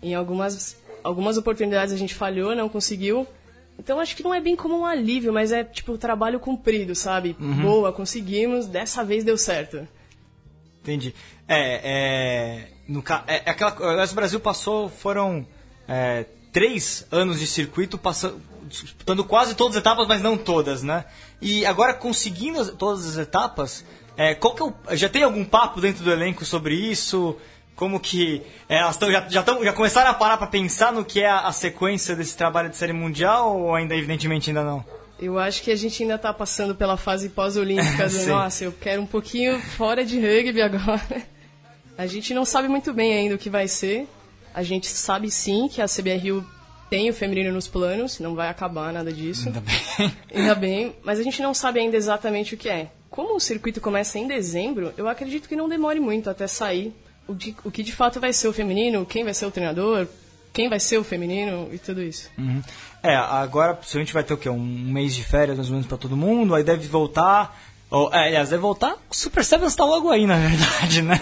Em 0.03 0.15
algumas, 0.15 0.77
algumas 1.03 1.37
oportunidades 1.37 1.93
a 1.93 1.97
gente 1.97 2.15
falhou, 2.15 2.55
não 2.55 2.69
conseguiu. 2.69 3.27
Então 3.79 4.01
acho 4.01 4.17
que 4.17 4.23
não 4.23 4.35
é 4.35 4.41
bem 4.41 4.57
como 4.57 4.77
um 4.79 4.85
alívio, 4.85 5.33
mas 5.33 5.53
é 5.53 5.63
tipo 5.63 5.97
trabalho 5.97 6.41
cumprido, 6.41 6.95
sabe? 6.95 7.37
Boa, 7.63 7.93
conseguimos, 7.93 8.67
dessa 8.67 9.05
vez 9.05 9.23
deu 9.25 9.39
certo. 9.39 9.87
Entendi. 10.83 11.15
É, 11.47 11.81
é, 11.85 12.69
no, 12.89 13.03
é, 13.27 13.43
é 13.47 13.51
aquela, 13.51 14.05
o 14.05 14.15
Brasil 14.15 14.41
passou, 14.41 14.89
foram 14.89 15.47
é, 15.87 16.25
três 16.53 17.07
anos 17.11 17.39
de 17.39 17.47
circuito, 17.47 17.97
passando, 17.99 18.41
disputando 18.69 19.25
quase 19.25 19.55
todas 19.55 19.77
as 19.77 19.81
etapas, 19.81 20.07
mas 20.09 20.23
não 20.23 20.37
todas, 20.37 20.83
né? 20.83 21.05
E 21.41 21.65
agora 21.65 21.95
conseguindo 21.95 22.61
as- 22.61 22.71
todas 22.73 23.07
as 23.07 23.17
etapas, 23.19 23.85
é, 24.17 24.35
qual 24.35 24.55
que 24.55 24.63
é 24.63 24.65
o, 24.67 24.97
já 24.97 25.09
tem 25.09 25.23
algum 25.23 25.45
papo 25.45 25.81
dentro 25.81 26.03
do 26.03 26.11
elenco 26.11 26.45
sobre 26.45 26.75
isso? 26.75 27.37
Como 27.79 28.01
que 28.01 28.43
é, 28.69 28.81
elas 28.81 28.97
tão, 28.97 29.09
já, 29.09 29.25
já, 29.29 29.41
tão, 29.41 29.63
já 29.63 29.73
começaram 29.73 30.11
a 30.11 30.15
parar 30.15 30.37
para 30.37 30.49
pensar 30.49 30.93
no 30.93 31.05
que 31.05 31.23
é 31.23 31.31
a, 31.31 31.47
a 31.47 31.53
sequência 31.53 32.17
desse 32.17 32.37
trabalho 32.37 32.69
de 32.69 32.77
série 32.77 32.93
mundial 32.93 33.57
ou 33.57 33.73
ainda 33.73 33.95
evidentemente 33.95 34.51
ainda 34.51 34.65
não? 34.65 34.85
Eu 35.17 35.39
acho 35.39 35.63
que 35.63 35.71
a 35.71 35.77
gente 35.77 36.03
ainda 36.03 36.19
tá 36.19 36.35
passando 36.35 36.75
pela 36.75 36.97
fase 36.97 37.29
pós-olímpica 37.29 38.09
do, 38.09 38.11
Sim. 38.11 38.31
nossa, 38.31 38.65
eu 38.65 38.73
quero 38.73 39.01
um 39.01 39.07
pouquinho 39.07 39.61
fora 39.61 40.05
de 40.05 40.19
rugby 40.19 40.61
agora. 40.61 41.23
A 41.97 42.05
gente 42.09 42.35
não 42.35 42.45
sabe 42.45 42.67
muito 42.67 42.93
bem 42.93 43.15
ainda 43.15 43.37
o 43.37 43.39
que 43.39 43.49
vai 43.49 43.69
ser. 43.69 44.09
A 44.53 44.65
gente 44.65 44.89
sabe 44.89 45.31
sim 45.31 45.69
que 45.69 45.81
a 45.81 45.87
CBRU 45.87 46.45
tem 46.91 47.09
o 47.09 47.15
feminino 47.15 47.53
nos 47.53 47.69
planos, 47.69 48.19
não 48.19 48.35
vai 48.35 48.49
acabar 48.49 48.93
nada 48.93 49.13
disso. 49.13 49.47
Ainda 49.47 49.61
bem. 49.61 50.13
Ainda 50.35 50.55
bem, 50.57 50.97
mas 51.05 51.21
a 51.21 51.23
gente 51.23 51.41
não 51.41 51.55
sabe 51.55 51.79
ainda 51.79 51.97
exatamente 51.97 52.55
o 52.55 52.59
que 52.59 52.69
é. 52.69 52.91
Como 53.09 53.37
o 53.37 53.41
circuito 53.41 53.81
começa 53.81 54.19
em 54.19 54.27
dezembro, 54.27 54.93
eu 54.97 55.07
acredito 55.07 55.49
que 55.49 55.55
não 55.55 55.69
demore 55.69 56.01
muito 56.01 56.29
até 56.29 56.49
sair 56.49 56.93
o, 57.29 57.35
de- 57.35 57.55
o 57.63 57.71
que 57.71 57.83
de 57.83 57.93
fato 57.93 58.19
vai 58.19 58.33
ser 58.33 58.49
o 58.49 58.53
feminino, 58.53 59.07
quem 59.07 59.23
vai 59.23 59.35
ser 59.35 59.47
o 59.47 59.51
treinador, 59.51 60.07
quem 60.53 60.69
vai 60.69 60.81
ser 60.81 60.99
o 60.99 61.05
feminino 61.05 61.69
e 61.73 61.79
tudo 61.79 62.03
isso. 62.03 62.29
Uhum. 62.37 62.61
É, 63.03 63.15
agora 63.15 63.75
possivelmente 63.75 64.13
vai 64.13 64.25
ter 64.25 64.35
o 64.35 64.39
quê? 64.39 64.49
Um 64.49 64.59
mês 64.59 65.15
de 65.15 65.23
férias 65.23 65.57
mais 65.57 65.69
ou 65.69 65.75
menos 65.75 65.87
pra 65.87 65.97
todo 65.97 66.17
mundo, 66.17 66.55
aí 66.55 66.65
deve 66.65 66.89
voltar. 66.89 67.57
Ou, 67.91 68.13
é, 68.13 68.27
aliás, 68.29 68.51
deve 68.51 68.61
voltar. 68.61 68.97
O 69.09 69.15
Super 69.15 69.45
Sevens 69.45 69.75
tá 69.77 69.85
logo 69.85 70.11
aí, 70.11 70.27
na 70.27 70.37
verdade, 70.37 71.01
né? 71.03 71.19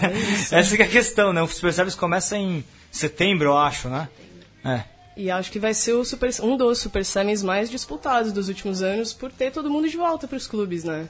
Essa 0.51 0.75
que 0.75 0.81
é 0.81 0.85
a 0.85 0.89
questão, 0.89 1.31
né? 1.31 1.41
O 1.41 1.47
Super 1.47 1.71
Sevens 1.71 1.95
começa 1.95 2.35
em 2.37 2.63
setembro, 2.91 3.49
eu 3.49 3.57
acho, 3.57 3.87
né? 3.89 4.09
É. 4.65 4.83
E 5.15 5.31
acho 5.31 5.51
que 5.51 5.59
vai 5.59 5.73
ser 5.73 5.93
o 5.93 6.03
super, 6.05 6.29
um 6.43 6.57
dos 6.57 6.79
Super 6.79 7.03
Sevens 7.05 7.41
mais 7.41 7.69
disputados 7.69 8.31
dos 8.31 8.49
últimos 8.49 8.81
anos 8.83 9.13
por 9.13 9.31
ter 9.31 9.51
todo 9.51 9.69
mundo 9.69 9.87
de 9.89 9.97
volta 9.97 10.27
para 10.27 10.37
os 10.37 10.45
clubes, 10.45 10.83
né? 10.83 11.07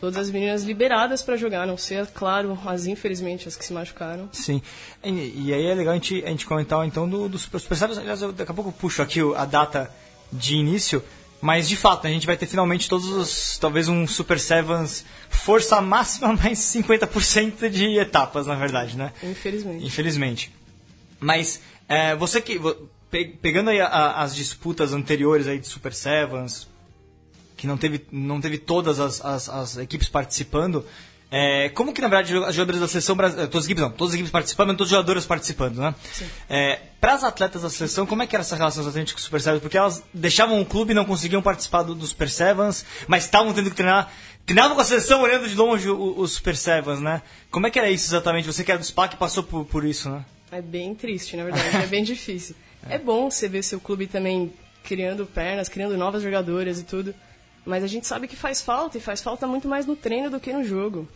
Todas 0.00 0.16
as 0.16 0.30
meninas 0.30 0.62
liberadas 0.64 1.20
para 1.20 1.36
jogar, 1.36 1.62
a 1.62 1.66
não 1.66 1.76
ser, 1.76 2.06
claro, 2.08 2.58
as 2.64 2.86
infelizmente 2.86 3.46
as 3.46 3.54
que 3.54 3.64
se 3.64 3.72
machucaram. 3.72 4.28
Sim. 4.32 4.62
E, 5.04 5.48
e 5.48 5.54
aí 5.54 5.66
é 5.66 5.74
legal 5.74 5.92
a 5.92 5.96
gente, 5.96 6.24
a 6.24 6.28
gente 6.28 6.46
comentar 6.46 6.86
então 6.86 7.06
do, 7.08 7.28
do 7.28 7.38
Super, 7.38 7.60
Super 7.60 7.76
Sevens. 7.76 7.98
Aliás, 7.98 8.22
eu, 8.22 8.32
daqui 8.32 8.50
a 8.50 8.54
pouco 8.54 8.70
eu 8.70 8.74
puxo 8.74 9.02
aqui 9.02 9.20
a 9.36 9.44
data 9.44 9.90
de 10.32 10.54
início. 10.56 11.02
Mas 11.42 11.68
de 11.68 11.76
fato, 11.76 12.06
a 12.06 12.10
gente 12.10 12.26
vai 12.26 12.36
ter 12.36 12.46
finalmente 12.46 12.86
todos 12.88 13.06
os. 13.08 13.56
Talvez 13.58 13.88
um 13.88 14.06
Super 14.06 14.38
Sevens 14.38 15.04
força 15.30 15.80
máxima, 15.80 16.32
mais 16.36 16.58
50% 16.58 17.68
de 17.70 17.98
etapas, 17.98 18.46
na 18.46 18.54
verdade, 18.54 18.96
né? 18.96 19.12
Infelizmente. 19.22 19.84
Infelizmente. 19.86 20.50
Mas 21.18 21.60
é, 21.88 22.14
você 22.14 22.40
que. 22.40 22.58
Pegando 23.42 23.70
aí 23.70 23.80
a- 23.80 23.86
a- 23.86 24.22
as 24.22 24.34
disputas 24.36 24.92
anteriores 24.92 25.46
aí 25.48 25.58
de 25.58 25.66
Super 25.66 25.92
Sevens, 25.92 26.68
que 27.60 27.66
não 27.66 27.76
teve, 27.76 28.06
não 28.10 28.40
teve 28.40 28.56
todas 28.56 28.98
as, 28.98 29.22
as, 29.22 29.46
as 29.50 29.76
equipes 29.76 30.08
participando. 30.08 30.82
é, 31.30 31.68
como 31.68 31.92
que, 31.92 32.00
na 32.00 32.08
verdade, 32.08 32.34
as 32.38 32.54
jogadoras 32.54 32.80
da 32.80 32.88
seleção 32.88 33.14
brasileira. 33.14 33.50
Todas 33.50 33.64
as 33.64 33.66
equipes 33.66 33.82
não, 33.82 33.90
todas 33.90 34.12
as 34.12 34.14
equipes 34.14 34.32
participando, 34.32 34.68
mas 34.68 34.76
todas 34.78 34.90
as 34.90 34.96
jogadoras 34.96 35.26
participando, 35.26 35.76
né? 35.76 35.94
Para 36.98 37.12
as 37.12 37.22
atletas 37.22 37.60
da 37.60 37.68
seleção, 37.68 38.06
como 38.06 38.22
é 38.22 38.26
que 38.26 38.34
era 38.34 38.40
essa 38.40 38.56
relação 38.56 38.82
exatamente 38.82 39.12
com 39.12 39.20
o 39.20 39.22
Super 39.22 39.42
Sevens? 39.42 39.60
Porque 39.60 39.76
elas 39.76 40.02
deixavam 40.12 40.58
o 40.58 40.64
clube 40.64 40.92
e 40.92 40.94
não 40.94 41.04
conseguiam 41.04 41.42
participar 41.42 41.82
do, 41.82 41.94
do 41.94 42.06
Super 42.06 42.30
Sevens, 42.30 42.82
mas 43.06 43.24
estavam 43.24 43.52
tendo 43.52 43.68
que 43.68 43.76
treinar. 43.76 44.10
Treinavam 44.46 44.74
com 44.74 44.80
a 44.80 44.84
seleção 44.84 45.20
olhando 45.20 45.46
de 45.46 45.54
longe 45.54 45.90
o, 45.90 46.18
o 46.18 46.26
Super 46.26 46.56
Sevens, 46.56 46.98
né? 46.98 47.20
Como 47.50 47.66
é 47.66 47.70
que 47.70 47.78
era 47.78 47.90
isso 47.90 48.08
exatamente? 48.08 48.46
Você 48.46 48.64
que 48.64 48.70
era 48.72 48.80
do 48.80 48.86
SPAC 48.86 49.16
passou 49.16 49.42
por, 49.42 49.66
por 49.66 49.84
isso, 49.84 50.08
né? 50.08 50.24
É 50.50 50.62
bem 50.62 50.94
triste, 50.94 51.36
na 51.36 51.44
verdade, 51.44 51.76
é 51.76 51.86
bem 51.86 52.02
difícil. 52.02 52.56
É 52.88 52.96
bom 52.96 53.30
você 53.30 53.46
ver 53.46 53.62
seu 53.62 53.78
clube 53.78 54.06
também 54.06 54.50
criando 54.82 55.26
pernas, 55.26 55.68
criando 55.68 55.98
novas 55.98 56.22
jogadoras 56.22 56.80
e 56.80 56.84
tudo. 56.84 57.14
Mas 57.64 57.84
a 57.84 57.86
gente 57.86 58.06
sabe 58.06 58.26
que 58.26 58.36
faz 58.36 58.60
falta, 58.62 58.98
e 58.98 59.00
faz 59.00 59.20
falta 59.20 59.46
muito 59.46 59.68
mais 59.68 59.86
no 59.86 59.94
treino 59.96 60.30
do 60.30 60.40
que 60.40 60.52
no 60.52 60.64
jogo. 60.64 61.06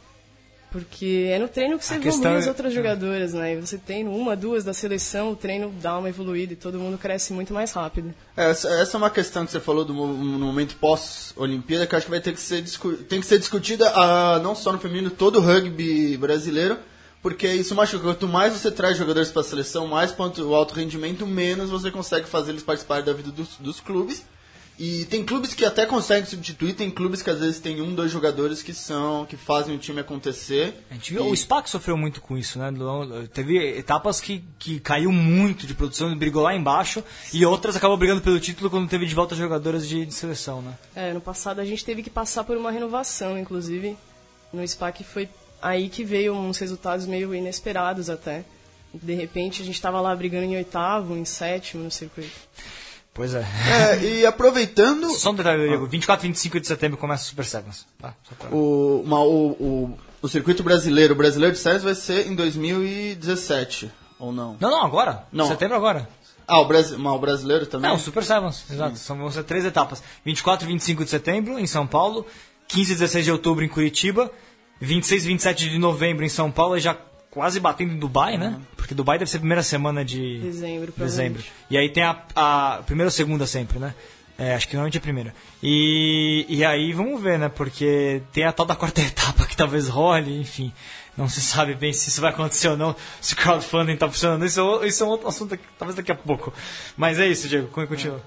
Porque 0.71 1.29
é 1.31 1.39
no 1.39 1.47
treino 1.47 1.79
que 1.79 1.85
você 1.85 1.95
evolui 1.95 2.27
as 2.37 2.47
é- 2.47 2.49
outras 2.49 2.73
jogadoras, 2.75 3.33
né? 3.33 3.55
E 3.55 3.61
você 3.61 3.79
tem 3.79 4.09
uma, 4.09 4.35
duas 4.35 4.65
da 4.65 4.75
seleção, 4.75 5.31
o 5.31 5.37
treino 5.37 5.73
dá 5.81 5.97
uma 5.97 6.09
evoluída 6.09 6.53
e 6.53 6.57
todo 6.57 6.81
mundo 6.81 6.99
cresce 6.99 7.33
muito 7.33 7.55
mais 7.55 7.71
rápido. 7.71 8.13
É, 8.37 8.51
Essa, 8.51 8.69
essa 8.81 8.97
é 8.97 8.99
uma 8.99 9.09
questão 9.09 9.47
que 9.47 9.53
você 9.53 9.61
falou 9.61 9.85
do 9.85 9.95
no 9.95 10.05
momento 10.47 10.75
pós-Olimpíada, 10.75 11.87
que 11.87 11.95
eu 11.95 11.97
acho 11.97 12.07
que 12.07 12.11
vai 12.11 12.21
ter 12.21 12.33
que 12.33 12.41
ser, 12.41 12.65
tem 13.09 13.21
que 13.21 13.27
ser 13.27 13.39
discutida 13.39 13.89
ah, 13.95 14.41
não 14.43 14.57
só 14.57 14.73
no 14.73 14.81
feminino, 14.81 15.11
todo 15.11 15.39
o 15.39 15.41
rugby 15.41 16.17
brasileiro, 16.17 16.77
porque 17.23 17.47
isso 17.47 17.73
machuca. 17.77 18.03
Quanto 18.03 18.27
mais 18.27 18.53
você 18.53 18.69
traz 18.69 18.99
jogadores 18.99 19.31
para 19.31 19.43
a 19.43 19.45
seleção, 19.45 19.87
mais 19.87 20.11
quanto 20.11 20.43
o 20.43 20.57
alto 20.57 20.75
rendimento, 20.75 21.25
menos 21.25 21.71
você 21.71 21.89
consegue 21.89 22.27
fazer 22.29 22.51
eles 22.51 22.65
participarem 22.65 23.05
da 23.05 23.13
vida 23.13 23.31
dos, 23.31 23.57
dos 23.61 23.79
clubes. 23.79 24.25
E 24.79 25.05
tem 25.05 25.25
clubes 25.25 25.55
que 25.55 25.65
até 25.65 25.87
conseguem 25.87 26.25
substituir, 26.25 26.75
tem 26.75 26.91
clubes 26.91 27.23
que 27.23 27.31
às 27.31 27.39
vezes 27.39 27.61
tem 27.61 27.81
um, 27.81 27.95
dois 27.95 28.11
jogadores 28.11 28.63
que 28.63 28.75
são 28.75 29.25
que 29.25 29.37
fazem 29.37 29.75
o 29.75 29.79
time 29.79 30.01
acontecer. 30.01 30.75
A 30.91 30.95
gente 30.95 31.13
viu, 31.13 31.27
o 31.27 31.37
SPAC 31.37 31.71
sofreu 31.71 31.97
muito 31.97 32.21
com 32.21 32.37
isso, 32.37 32.59
né? 32.59 32.73
Teve 33.33 33.57
etapas 33.79 34.21
que, 34.21 34.45
que 34.59 34.81
caiu 34.81 35.13
muito 35.13 35.67
de 35.67 35.75
produção, 35.75 36.15
brigou 36.17 36.43
lá 36.43 36.55
embaixo, 36.55 37.05
e 37.33 37.47
outras 37.47 37.77
acabou 37.77 37.97
brigando 37.97 38.21
pelo 38.21 38.41
título 38.41 38.69
quando 38.69 38.89
teve 38.89 39.07
de 39.07 39.15
volta 39.15 39.37
jogadoras 39.37 39.87
de, 39.87 40.05
de 40.05 40.15
seleção, 40.15 40.61
né? 40.61 40.75
É, 40.95 41.13
no 41.13 41.21
passado 41.21 41.61
a 41.61 41.65
gente 41.65 41.85
teve 41.85 42.03
que 42.03 42.11
passar 42.11 42.43
por 42.43 42.57
uma 42.57 42.71
renovação, 42.71 43.39
inclusive. 43.39 43.97
No 44.53 44.67
SPAC 44.67 45.05
foi 45.05 45.29
aí 45.63 45.89
que 45.89 46.05
veio 46.05 46.35
uns 46.35 46.59
resultados 46.59 47.07
meio 47.07 47.33
inesperados 47.35 48.11
até. 48.11 48.45
De 48.93 49.15
repente 49.15 49.63
a 49.63 49.65
gente 49.65 49.75
estava 49.75 50.01
lá 50.01 50.15
brigando 50.15 50.47
em 50.47 50.57
oitavo, 50.57 51.17
em 51.17 51.25
sétimo 51.25 51.85
no 51.85 51.91
circuito. 51.91 52.31
Pois 53.15 53.33
é. 53.33 53.47
É, 53.71 54.05
e 54.05 54.27
aproveitando 54.27 55.09
Só 55.11 55.31
um 55.31 55.35
detalhe, 55.35 55.69
Diego. 55.69 55.87
24 55.87 56.27
e 56.27 56.29
25 56.29 56.59
de 56.61 56.67
setembro 56.67 56.99
começa 56.99 57.23
o 57.23 57.27
Super 57.29 57.45
Sevens. 57.45 57.87
Tá? 57.99 58.13
Pra- 58.39 58.51
o, 58.51 59.03
uma- 59.05 59.21
o, 59.23 59.51
o, 59.53 59.99
o 60.21 60.29
circuito 60.29 60.63
brasileiro, 60.65 61.15
o 61.15 61.17
brasileiro 61.17 61.55
de 61.55 61.61
séries 61.61 61.85
vai 61.85 61.95
ser 61.95 62.27
em 62.27 62.35
2017, 62.35 63.91
ou 64.19 64.33
não? 64.33 64.57
Não, 64.61 64.71
não, 64.71 64.85
agora. 64.85 65.25
Não. 65.33 65.47
Setembro 65.47 65.77
agora. 65.77 66.09
Ah, 66.47 66.59
o, 66.61 66.65
Brasi 66.67 66.97
mas 66.99 67.13
o 67.15 67.19
brasileiro 67.19 67.65
também? 67.67 67.89
Não, 67.89 67.97
o 67.97 68.01
Super 68.01 68.23
Sevens, 68.25 68.65
exato. 68.71 68.97
São, 68.99 69.17
vão 69.17 69.31
ser 69.31 69.45
três 69.45 69.65
etapas. 69.65 70.03
24 70.25 70.67
e 70.69 70.73
25 70.73 71.05
de 71.05 71.11
setembro, 71.11 71.59
em 71.59 71.67
São 71.67 71.87
Paulo. 71.87 72.27
15 72.69 72.93
e 72.93 72.95
16 72.97 73.25
de 73.25 73.31
outubro, 73.33 73.65
em 73.65 73.69
Curitiba. 73.69 74.31
26 74.81 75.25
e 75.25 75.29
27 75.29 75.71
de 75.71 75.79
novembro, 75.79 76.25
em 76.25 76.29
São 76.29 76.51
Paulo. 76.51 76.77
E 76.77 76.81
já 76.81 76.97
quase 77.35 77.59
batendo 77.59 77.93
em 77.93 77.99
Dubai, 77.99 78.39
né? 78.39 78.61
Porque 78.77 78.95
Dubai 78.95 79.19
deve 79.19 79.31
ser 79.31 79.39
a 79.39 79.41
primeira 79.41 79.63
semana 79.63 80.05
de 80.05 80.39
Dezembro, 80.39 80.95
dezembro. 80.97 81.43
E 81.69 81.77
aí 81.77 81.89
tem 81.89 82.05
a, 82.05 82.23
a 82.35 82.83
primeira 82.87 83.09
ou 83.09 83.11
segunda 83.11 83.47
sempre, 83.47 83.81
né? 83.81 83.93
É, 84.39 84.55
acho 84.55 84.67
que 84.67 84.75
normalmente 84.75 84.97
é 84.97 84.99
a 84.99 85.03
primeira. 85.03 85.35
E, 85.63 86.47
e 86.49 86.65
aí 86.65 86.93
vamos 86.93 87.21
ver, 87.21 87.39
né? 87.39 87.49
Porque 87.49 88.23
tem 88.33 88.45
a 88.45 88.53
tal 88.53 88.65
da 88.65 88.77
quarta 88.77 89.01
etapa 89.03 89.47
que 89.47 89.57
talvez 89.57 89.89
role, 89.89 90.41
enfim. 90.41 90.73
Não 91.17 91.29
se 91.29 91.41
sabe 91.41 91.75
bem 91.75 91.93
se 91.93 92.09
isso 92.09 92.21
vai 92.21 92.31
acontecer 92.31 92.69
ou 92.69 92.77
não, 92.77 92.95
se 93.21 93.35
o 93.35 93.37
crowdfunding 93.37 93.97
tá 93.97 94.09
funcionando. 94.09 94.45
Isso, 94.45 94.81
é 94.83 94.87
isso 94.89 95.03
é 95.03 95.07
um 95.07 95.11
outro 95.11 95.29
assunto, 95.29 95.55
aqui, 95.55 95.65
talvez 95.79 95.97
daqui 95.97 96.11
a 96.11 96.15
pouco. 96.15 96.53
Mas 96.97 97.19
é 97.19 97.27
isso, 97.27 97.49
Diego. 97.49 97.69
Continua. 97.69 98.21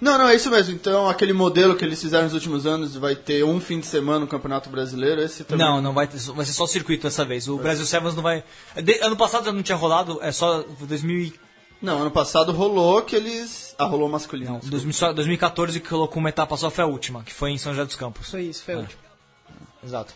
Não, 0.00 0.16
não, 0.16 0.28
é 0.28 0.34
isso 0.34 0.50
mesmo. 0.50 0.74
Então, 0.74 1.08
aquele 1.08 1.32
modelo 1.32 1.76
que 1.76 1.84
eles 1.84 2.00
fizeram 2.00 2.24
nos 2.24 2.32
últimos 2.34 2.64
anos 2.66 2.96
vai 2.96 3.14
ter 3.14 3.44
um 3.44 3.60
fim 3.60 3.80
de 3.80 3.86
semana 3.86 4.20
no 4.20 4.26
Campeonato 4.26 4.70
Brasileiro, 4.70 5.20
esse 5.20 5.44
também. 5.44 5.66
Não, 5.66 5.80
não 5.82 5.92
vai 5.92 6.06
ter, 6.06 6.18
vai 6.32 6.44
ser 6.46 6.52
só 6.54 6.64
o 6.64 6.66
circuito 6.66 7.02
dessa 7.02 7.24
vez. 7.24 7.46
O 7.48 7.58
Brasil 7.58 7.84
Sevens 7.84 8.14
não 8.14 8.22
vai. 8.22 8.42
de- 8.82 8.98
ano 9.02 9.16
passado 9.16 9.44
já 9.44 9.52
não 9.52 9.62
tinha 9.62 9.76
rolado, 9.76 10.18
é 10.22 10.32
só 10.32 10.62
2000, 10.80 11.18
e- 11.26 11.34
Não, 11.82 12.00
ano 12.02 12.10
passado 12.10 12.50
rolou 12.52 13.02
que 13.02 13.14
eles. 13.16 13.74
Ah, 13.78 13.84
rolou 13.84 14.08
masculino. 14.08 14.52
não, 14.52 14.58
desculpa. 14.58 14.70
2000 14.76 14.92
só- 14.94 15.12
2014 15.12 15.80
que 15.80 15.88
colocou 15.88 16.18
uma 16.18 16.28
etapa 16.30 16.56
só 16.56 16.70
foi 16.70 16.84
a 16.84 16.86
última, 16.86 17.22
que 17.22 17.32
foi 17.32 17.50
em 17.50 17.58
São 17.58 17.72
José 17.72 17.84
dos 17.84 17.96
Campos. 17.96 18.30
Foi 18.30 18.42
isso, 18.42 18.62
foi 18.64 18.74
É. 18.74 18.76
o 18.78 18.80
último. 18.80 19.00
Exato. 19.84 20.14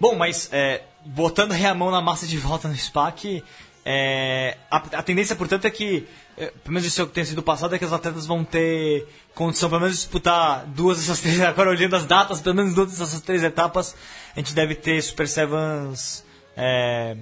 Bom, 0.00 0.14
mas 0.14 0.48
é, 0.52 0.82
botando 1.04 1.52
aí 1.52 1.64
a 1.64 1.74
mão 1.74 1.90
na 1.90 2.00
massa 2.02 2.26
de 2.26 2.36
volta 2.38 2.68
no 2.68 2.74
SPAC, 2.76 3.42
é, 3.84 4.56
a, 4.70 4.76
a 4.76 5.02
tendência, 5.02 5.34
portanto, 5.36 5.64
é 5.66 5.70
que, 5.70 6.06
é, 6.36 6.46
pelo 6.46 6.74
menos 6.74 6.86
isso 6.86 7.06
que 7.06 7.12
tem 7.12 7.24
sido 7.24 7.42
passado, 7.42 7.74
é 7.74 7.78
que 7.78 7.84
os 7.84 7.92
atletas 7.92 8.26
vão 8.26 8.44
ter 8.44 9.06
condição, 9.34 9.68
pelo 9.68 9.80
menos, 9.80 9.96
de 9.96 10.02
disputar 10.02 10.66
duas 10.66 10.98
dessas 10.98 11.20
três, 11.20 11.40
agora 11.42 11.70
olhando 11.70 11.96
as 11.96 12.04
datas, 12.04 12.40
pelo 12.40 12.54
menos 12.54 12.74
duas 12.74 12.90
dessas 12.98 13.20
três 13.20 13.42
etapas, 13.42 13.96
a 14.34 14.40
gente 14.40 14.54
deve 14.54 14.74
ter 14.74 15.00
Super 15.02 15.28
Sevens 15.28 16.24
é, 16.56 17.16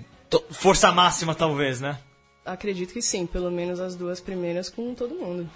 força 0.50 0.92
máxima, 0.92 1.34
talvez, 1.34 1.80
né? 1.80 1.98
Acredito 2.44 2.92
que 2.92 3.00
sim, 3.00 3.26
pelo 3.26 3.50
menos 3.50 3.80
as 3.80 3.96
duas 3.96 4.20
primeiras 4.20 4.68
com 4.68 4.94
todo 4.94 5.14
mundo. 5.14 5.48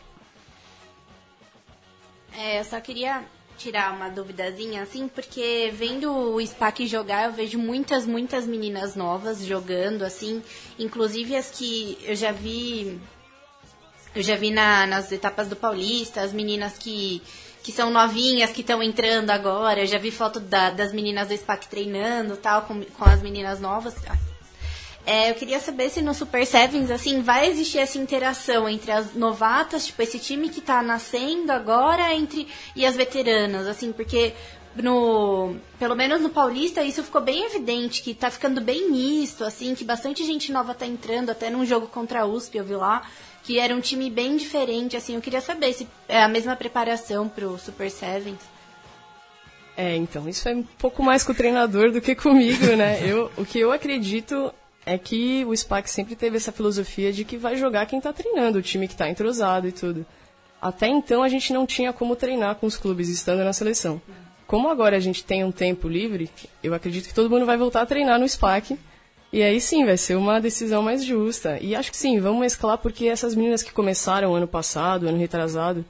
É, 2.36 2.60
eu 2.60 2.64
só 2.64 2.80
queria 2.80 3.24
tirar 3.58 3.92
uma 3.92 4.08
duvidazinha, 4.08 4.82
assim, 4.82 5.08
porque 5.08 5.70
vendo 5.74 6.10
o 6.10 6.40
SPAC 6.40 6.86
jogar, 6.86 7.24
eu 7.24 7.32
vejo 7.32 7.58
muitas, 7.58 8.06
muitas 8.06 8.46
meninas 8.46 8.94
novas 8.94 9.44
jogando, 9.44 10.02
assim, 10.02 10.42
inclusive 10.78 11.36
as 11.36 11.50
que 11.50 11.98
eu 12.02 12.14
já 12.14 12.32
vi. 12.32 12.98
Eu 14.18 14.24
já 14.24 14.34
vi 14.34 14.50
na- 14.50 14.84
nas 14.84 15.12
etapas 15.12 15.46
do 15.46 15.54
Paulista, 15.54 16.22
as 16.22 16.32
meninas 16.32 16.76
que, 16.76 17.22
que 17.62 17.70
são 17.70 17.88
novinhas, 17.88 18.50
que 18.50 18.62
estão 18.62 18.82
entrando 18.82 19.30
agora. 19.30 19.78
Eu 19.80 19.86
já 19.86 19.96
vi 19.96 20.10
foto 20.10 20.40
da- 20.40 20.70
das 20.70 20.92
meninas 20.92 21.28
do 21.28 21.34
SPAC 21.34 21.68
treinando 21.68 22.36
tal, 22.36 22.62
com, 22.62 22.82
com 22.82 23.04
as 23.04 23.22
meninas 23.22 23.60
novas. 23.60 23.94
É, 25.06 25.30
eu 25.30 25.36
queria 25.36 25.60
saber 25.60 25.88
se 25.88 26.02
no 26.02 26.12
Super 26.12 26.44
Sevens, 26.44 26.90
assim, 26.90 27.22
vai 27.22 27.48
existir 27.48 27.78
essa 27.78 27.96
interação 27.96 28.68
entre 28.68 28.90
as 28.90 29.14
novatas, 29.14 29.86
tipo, 29.86 30.02
esse 30.02 30.18
time 30.18 30.48
que 30.48 30.60
tá 30.60 30.82
nascendo 30.82 31.52
agora, 31.52 32.12
entre 32.12 32.48
e 32.74 32.84
as 32.84 32.96
veteranas, 32.96 33.68
assim, 33.68 33.92
porque 33.92 34.34
no 34.74 35.56
pelo 35.78 35.94
menos 35.96 36.20
no 36.20 36.28
Paulista 36.28 36.82
isso 36.82 37.02
ficou 37.02 37.20
bem 37.20 37.44
evidente 37.44 38.02
que 38.02 38.14
tá 38.14 38.30
ficando 38.30 38.60
bem 38.60 38.90
misto, 38.90 39.44
assim, 39.44 39.74
que 39.76 39.84
bastante 39.84 40.24
gente 40.24 40.52
nova 40.52 40.74
tá 40.74 40.86
entrando, 40.86 41.30
até 41.30 41.48
num 41.50 41.64
jogo 41.64 41.86
contra 41.86 42.22
a 42.22 42.26
USP, 42.26 42.58
eu 42.58 42.64
vi 42.64 42.74
lá, 42.74 43.02
que 43.48 43.58
era 43.58 43.74
um 43.74 43.80
time 43.80 44.10
bem 44.10 44.36
diferente, 44.36 44.94
assim, 44.94 45.14
eu 45.14 45.22
queria 45.22 45.40
saber 45.40 45.72
se 45.72 45.88
é 46.06 46.22
a 46.22 46.28
mesma 46.28 46.54
preparação 46.54 47.26
pro 47.26 47.56
Super 47.56 47.90
Sevens. 47.90 48.40
É, 49.74 49.96
então, 49.96 50.28
isso 50.28 50.46
é 50.50 50.54
um 50.54 50.62
pouco 50.62 51.02
mais 51.02 51.24
com 51.24 51.32
o 51.32 51.34
treinador 51.34 51.90
do 51.90 51.98
que 51.98 52.14
comigo, 52.14 52.66
né? 52.76 53.00
Eu, 53.08 53.32
o 53.38 53.46
que 53.46 53.58
eu 53.58 53.72
acredito 53.72 54.52
é 54.84 54.98
que 54.98 55.46
o 55.46 55.56
SPAC 55.56 55.88
sempre 55.88 56.14
teve 56.14 56.36
essa 56.36 56.52
filosofia 56.52 57.10
de 57.10 57.24
que 57.24 57.38
vai 57.38 57.56
jogar 57.56 57.86
quem 57.86 58.02
tá 58.02 58.12
treinando, 58.12 58.58
o 58.58 58.62
time 58.62 58.86
que 58.86 58.94
tá 58.94 59.08
entrosado 59.08 59.66
e 59.66 59.72
tudo. 59.72 60.04
Até 60.60 60.86
então 60.86 61.22
a 61.22 61.28
gente 61.30 61.50
não 61.50 61.64
tinha 61.64 61.90
como 61.90 62.16
treinar 62.16 62.56
com 62.56 62.66
os 62.66 62.76
clubes 62.76 63.08
estando 63.08 63.42
na 63.42 63.54
seleção. 63.54 63.98
Como 64.46 64.68
agora 64.68 64.98
a 64.98 65.00
gente 65.00 65.24
tem 65.24 65.42
um 65.42 65.52
tempo 65.52 65.88
livre, 65.88 66.28
eu 66.62 66.74
acredito 66.74 67.08
que 67.08 67.14
todo 67.14 67.30
mundo 67.30 67.46
vai 67.46 67.56
voltar 67.56 67.80
a 67.80 67.86
treinar 67.86 68.18
no 68.18 68.28
SPAC. 68.28 68.78
E 69.32 69.42
aí 69.42 69.60
sim, 69.60 69.84
vai 69.84 69.96
ser 69.96 70.14
uma 70.16 70.40
decisão 70.40 70.82
mais 70.82 71.04
justa. 71.04 71.58
E 71.60 71.74
acho 71.76 71.90
que 71.90 71.96
sim, 71.96 72.18
vamos 72.18 72.40
mesclar 72.40 72.78
porque 72.78 73.06
essas 73.06 73.34
meninas 73.34 73.62
que 73.62 73.72
começaram 73.72 74.34
ano 74.34 74.48
passado, 74.48 75.06
ano 75.06 75.18
retrasado, 75.18 75.84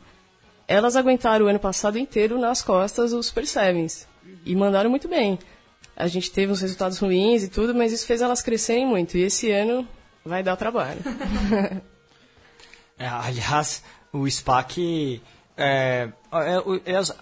elas 0.66 0.96
aguentaram 0.96 1.46
o 1.46 1.48
ano 1.48 1.58
passado 1.60 1.98
inteiro 1.98 2.38
nas 2.38 2.62
costas 2.62 3.12
os 3.12 3.26
Super 3.26 3.46
Sevens. 3.46 4.08
E 4.44 4.54
mandaram 4.56 4.90
muito 4.90 5.08
bem. 5.08 5.38
A 5.96 6.06
gente 6.08 6.30
teve 6.30 6.52
uns 6.52 6.60
resultados 6.60 6.98
ruins 6.98 7.42
e 7.44 7.48
tudo, 7.48 7.74
mas 7.74 7.92
isso 7.92 8.06
fez 8.06 8.20
elas 8.20 8.42
crescerem 8.42 8.86
muito. 8.86 9.16
E 9.16 9.22
esse 9.22 9.50
ano 9.50 9.86
vai 10.24 10.42
dar 10.42 10.56
trabalho. 10.56 11.00
É, 12.98 13.06
aliás, 13.06 13.82
o 14.12 14.26
SPAC. 14.28 15.22
É, 15.56 16.08
é, 16.32 16.92
é 16.92 16.96
as- 16.96 17.14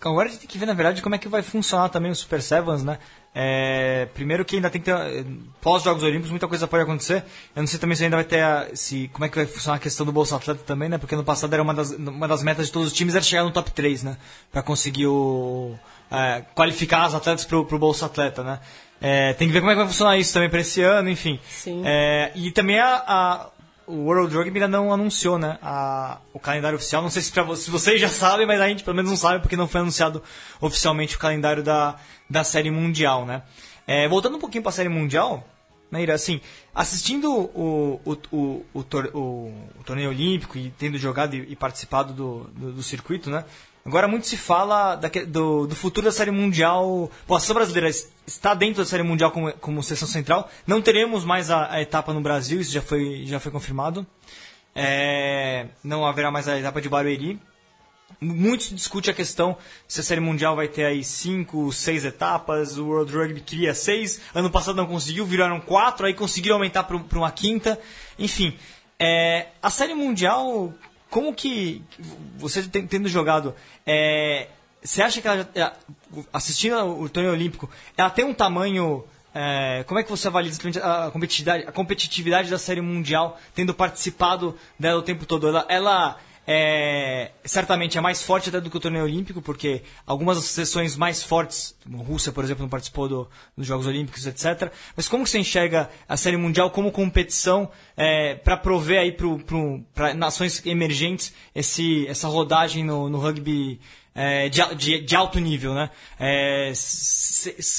agora 0.00 0.28
a 0.28 0.30
gente 0.32 0.40
tem 0.40 0.48
que 0.48 0.56
ver, 0.58 0.64
na 0.66 0.72
verdade, 0.72 1.02
como 1.02 1.14
é 1.14 1.18
que 1.18 1.28
vai 1.28 1.42
funcionar 1.42 1.88
também 1.90 2.10
o 2.10 2.16
Super 2.16 2.40
Sevens, 2.42 2.82
né? 2.82 2.98
É, 3.34 4.08
primeiro 4.12 4.44
que 4.44 4.56
ainda 4.56 4.68
tem 4.68 4.80
que 4.80 4.84
ter. 4.84 4.94
é, 4.94 5.24
Pós-Jogos 5.60 6.02
Olímpicos, 6.02 6.30
muita 6.30 6.46
coisa 6.46 6.68
pode 6.68 6.82
acontecer. 6.82 7.24
Eu 7.56 7.62
não 7.62 7.66
sei 7.66 7.78
também 7.78 7.96
se 7.96 8.04
ainda 8.04 8.16
vai 8.16 8.24
ter. 8.24 8.40
a- 8.42 8.68
se, 8.74 9.08
como 9.12 9.24
é 9.24 9.28
que 9.28 9.36
vai 9.36 9.46
funcionar 9.46 9.76
a 9.76 9.80
questão 9.80 10.04
do 10.04 10.12
Bolsa 10.12 10.36
Atleta 10.36 10.62
também, 10.66 10.88
né? 10.88 10.98
Porque 10.98 11.16
no 11.16 11.24
passado 11.24 11.52
era 11.54 11.62
uma 11.62 11.72
das, 11.72 11.92
uma 11.92 12.28
das 12.28 12.42
metas 12.42 12.66
de 12.66 12.72
todos 12.72 12.88
os 12.88 12.94
times 12.94 13.14
era 13.14 13.24
chegar 13.24 13.44
no 13.44 13.50
top 13.50 13.70
3, 13.70 14.02
né? 14.02 14.16
Pra 14.50 14.62
conseguir 14.62 15.06
o. 15.06 15.74
é, 16.10 16.42
qualificar 16.54 17.04
as 17.04 17.14
atletas 17.14 17.44
pro, 17.46 17.64
pro 17.64 17.78
Bolsa 17.78 18.04
Atleta, 18.06 18.42
né? 18.42 18.60
É, 19.00 19.32
tem 19.32 19.48
que 19.48 19.52
ver 19.52 19.60
como 19.60 19.70
é 19.70 19.74
que 19.74 19.78
vai 19.80 19.86
funcionar 19.88 20.16
isso 20.18 20.32
também 20.32 20.50
para 20.50 20.60
esse 20.60 20.82
ano, 20.82 21.08
enfim. 21.08 21.40
Sim. 21.48 21.82
É, 21.86 22.30
e 22.34 22.50
também 22.52 22.78
a, 22.78 23.02
a- 23.06 23.46
o 23.86 23.94
World 24.04 24.34
Rugby 24.36 24.62
ainda 24.62 24.68
não 24.68 24.92
anunciou 24.92 25.38
né, 25.38 25.58
a- 25.62 26.18
o 26.32 26.38
calendário 26.38 26.76
oficial. 26.76 27.02
Não 27.02 27.10
sei 27.10 27.22
se, 27.22 27.32
pra, 27.32 27.54
se 27.56 27.70
vocês 27.70 28.00
já 28.00 28.08
sabem, 28.08 28.46
mas 28.46 28.60
a 28.60 28.68
gente 28.68 28.84
pelo 28.84 28.96
menos 28.96 29.10
não 29.10 29.16
sabe 29.18 29.40
porque 29.40 29.56
não 29.56 29.68
foi 29.68 29.80
anunciado 29.80 30.22
oficialmente 30.60 31.16
o 31.16 31.18
calendário 31.18 31.62
da, 31.62 31.96
da 32.28 32.44
Série 32.44 32.70
Mundial. 32.70 33.24
Né? 33.26 33.42
É, 33.86 34.06
voltando 34.08 34.36
um 34.36 34.40
pouquinho 34.40 34.62
para 34.62 34.70
a 34.70 34.72
Série 34.72 34.88
Mundial, 34.88 35.46
né, 35.90 36.04
assim, 36.10 36.40
assistindo 36.74 37.30
o, 37.30 38.00
o, 38.04 38.16
o, 38.34 38.66
o, 38.72 38.82
tor- 38.82 39.10
o- 39.14 39.52
o 39.78 39.84
torneio 39.84 40.08
olímpico 40.10 40.56
e 40.56 40.70
tendo 40.78 40.96
jogado 40.96 41.34
e, 41.34 41.52
e 41.52 41.56
participado 41.56 42.12
do, 42.14 42.44
do, 42.54 42.72
do 42.72 42.82
circuito, 42.82 43.28
né? 43.30 43.44
Agora 43.84 44.06
muito 44.06 44.26
se 44.28 44.36
fala 44.36 44.94
daque- 44.94 45.24
do, 45.24 45.66
do 45.66 45.74
futuro 45.74 46.04
da 46.06 46.12
Série 46.12 46.30
Mundial. 46.30 47.10
Pô, 47.26 47.34
a 47.34 47.40
seleção 47.40 47.54
brasileira 47.54 47.88
es- 47.88 48.08
está 48.26 48.54
dentro 48.54 48.82
da 48.82 48.88
Série 48.88 49.02
Mundial 49.02 49.30
como, 49.32 49.52
como 49.54 49.82
seleção 49.82 50.06
central. 50.06 50.48
Não 50.66 50.80
teremos 50.80 51.24
mais 51.24 51.50
a, 51.50 51.72
a 51.72 51.82
etapa 51.82 52.12
no 52.12 52.20
Brasil, 52.20 52.60
isso 52.60 52.70
já 52.72 52.80
foi, 52.82 53.24
já 53.26 53.40
foi 53.40 53.50
confirmado. 53.50 54.06
É, 54.74 55.66
não 55.82 56.06
haverá 56.06 56.30
mais 56.30 56.48
a 56.48 56.58
etapa 56.58 56.80
de 56.80 56.88
Barueri. 56.88 57.38
muito 58.20 58.64
se 58.64 58.74
discute 58.74 59.10
a 59.10 59.14
questão 59.14 59.56
se 59.88 60.00
a 60.00 60.02
Série 60.02 60.20
Mundial 60.20 60.54
vai 60.54 60.68
ter 60.68 60.84
aí 60.84 61.02
cinco, 61.02 61.72
seis 61.72 62.04
etapas, 62.04 62.78
o 62.78 62.86
World 62.86 63.12
Rugby 63.14 63.40
queria 63.40 63.74
seis, 63.74 64.20
ano 64.34 64.48
passado 64.50 64.76
não 64.76 64.86
conseguiu, 64.86 65.26
viraram 65.26 65.60
quatro, 65.60 66.06
aí 66.06 66.14
conseguiram 66.14 66.56
aumentar 66.56 66.84
para 66.84 66.96
uma 67.18 67.30
quinta, 67.32 67.78
enfim. 68.18 68.56
É, 68.98 69.48
a 69.60 69.68
Série 69.70 69.94
Mundial, 69.94 70.72
como 71.12 71.34
que, 71.34 71.84
você 72.38 72.62
tendo 72.62 73.06
jogado, 73.06 73.54
é, 73.86 74.48
você 74.82 75.02
acha 75.02 75.20
que 75.20 75.28
ela, 75.28 75.46
é, 75.54 75.70
assistindo 76.32 76.74
o 76.74 77.06
torneio 77.06 77.34
olímpico, 77.34 77.68
ela 77.96 78.08
tem 78.08 78.24
um 78.24 78.32
tamanho... 78.32 79.04
É, 79.34 79.84
como 79.86 80.00
é 80.00 80.02
que 80.02 80.10
você 80.10 80.28
avalia 80.28 80.50
a 80.82 81.10
competitividade, 81.10 81.64
a 81.66 81.72
competitividade 81.72 82.50
da 82.50 82.58
Série 82.58 82.80
Mundial, 82.80 83.38
tendo 83.54 83.74
participado 83.74 84.58
dela 84.78 84.98
o 85.00 85.02
tempo 85.02 85.26
todo? 85.26 85.48
Ela, 85.48 85.66
ela 85.68 86.18
é, 86.46 87.30
certamente 87.44 87.96
é 87.96 88.00
mais 88.00 88.22
forte 88.22 88.48
até 88.48 88.60
do 88.60 88.68
que 88.68 88.76
o 88.76 88.80
torneio 88.80 89.04
olímpico, 89.04 89.40
porque 89.40 89.82
algumas 90.06 90.42
sessões 90.44 90.96
mais 90.96 91.22
fortes, 91.22 91.76
a 91.92 91.96
Rússia, 91.96 92.32
por 92.32 92.42
exemplo, 92.42 92.62
não 92.62 92.68
participou 92.68 93.08
do, 93.08 93.28
dos 93.56 93.66
Jogos 93.66 93.86
Olímpicos, 93.86 94.26
etc. 94.26 94.72
Mas 94.96 95.08
como 95.08 95.26
você 95.26 95.38
enxerga 95.38 95.88
a 96.08 96.16
Série 96.16 96.36
Mundial 96.36 96.70
como 96.70 96.90
competição 96.90 97.70
é, 97.96 98.34
para 98.34 98.56
prover 98.56 99.00
aí 99.00 99.16
para 99.94 100.14
nações 100.14 100.64
emergentes 100.66 101.32
esse, 101.54 102.06
essa 102.08 102.26
rodagem 102.26 102.84
no, 102.84 103.08
no 103.08 103.18
rugby 103.18 103.80
é, 104.14 104.48
de, 104.48 104.74
de, 104.74 105.00
de, 105.00 105.16
alto 105.16 105.38
nível, 105.38 105.74
né? 105.74 105.88
É, 106.20 106.72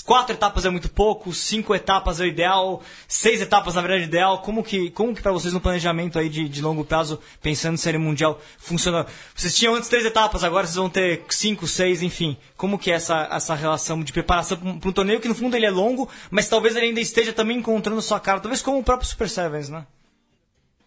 quatro 0.04 0.34
etapas 0.34 0.66
é 0.66 0.70
muito 0.70 0.90
pouco, 0.90 1.32
cinco 1.32 1.76
etapas 1.76 2.20
é 2.20 2.24
o 2.24 2.28
ideal, 2.28 2.82
seis 3.08 3.40
etapas 3.40 3.76
na 3.76 3.82
verdade 3.82 4.04
é 4.04 4.08
ideal. 4.08 4.42
Como 4.42 4.64
que, 4.64 4.90
como 4.92 5.14
que 5.14 5.22
para 5.22 5.32
vocês 5.32 5.54
no 5.54 5.62
planejamento 5.62 6.18
aí 6.18 6.30
de, 6.30 6.50
de 6.50 6.62
longo 6.62 6.84
prazo, 6.84 7.20
pensando 7.42 7.76
em 7.76 7.78
série 7.78 8.00
mundial, 8.00 8.42
funciona? 8.58 9.06
Vocês 9.36 9.56
tinham 9.56 9.76
antes 9.76 9.90
três 9.90 10.06
etapas, 10.06 10.44
agora 10.44 10.66
vocês 10.66 10.76
vão 10.76 10.90
ter 10.90 11.24
cinco, 11.30 11.68
seis, 11.68 12.02
enfim. 12.02 12.36
Como 12.58 12.80
que 12.80 12.92
é 12.92 12.96
essa, 12.96 13.28
essa 13.32 13.54
relação 13.54 14.04
de 14.04 14.12
preparação 14.12 14.58
para 14.58 14.90
um 14.90 14.94
torneio 14.94 15.20
que 15.20 15.28
no 15.28 15.36
fundo 15.36 15.56
ele 15.56 15.68
é 15.68 15.72
longo, 15.72 16.10
mas 16.32 16.50
talvez 16.50 16.76
ele 16.76 16.88
ainda 16.88 17.00
esteja 17.00 17.32
também 17.32 17.58
encontrando 17.58 18.02
sua 18.02 18.20
cara, 18.20 18.40
talvez 18.40 18.62
como 18.62 18.80
o 18.80 18.84
próprio 18.84 19.08
Super 19.08 19.30
Sevens, 19.30 19.70
né? 19.70 19.86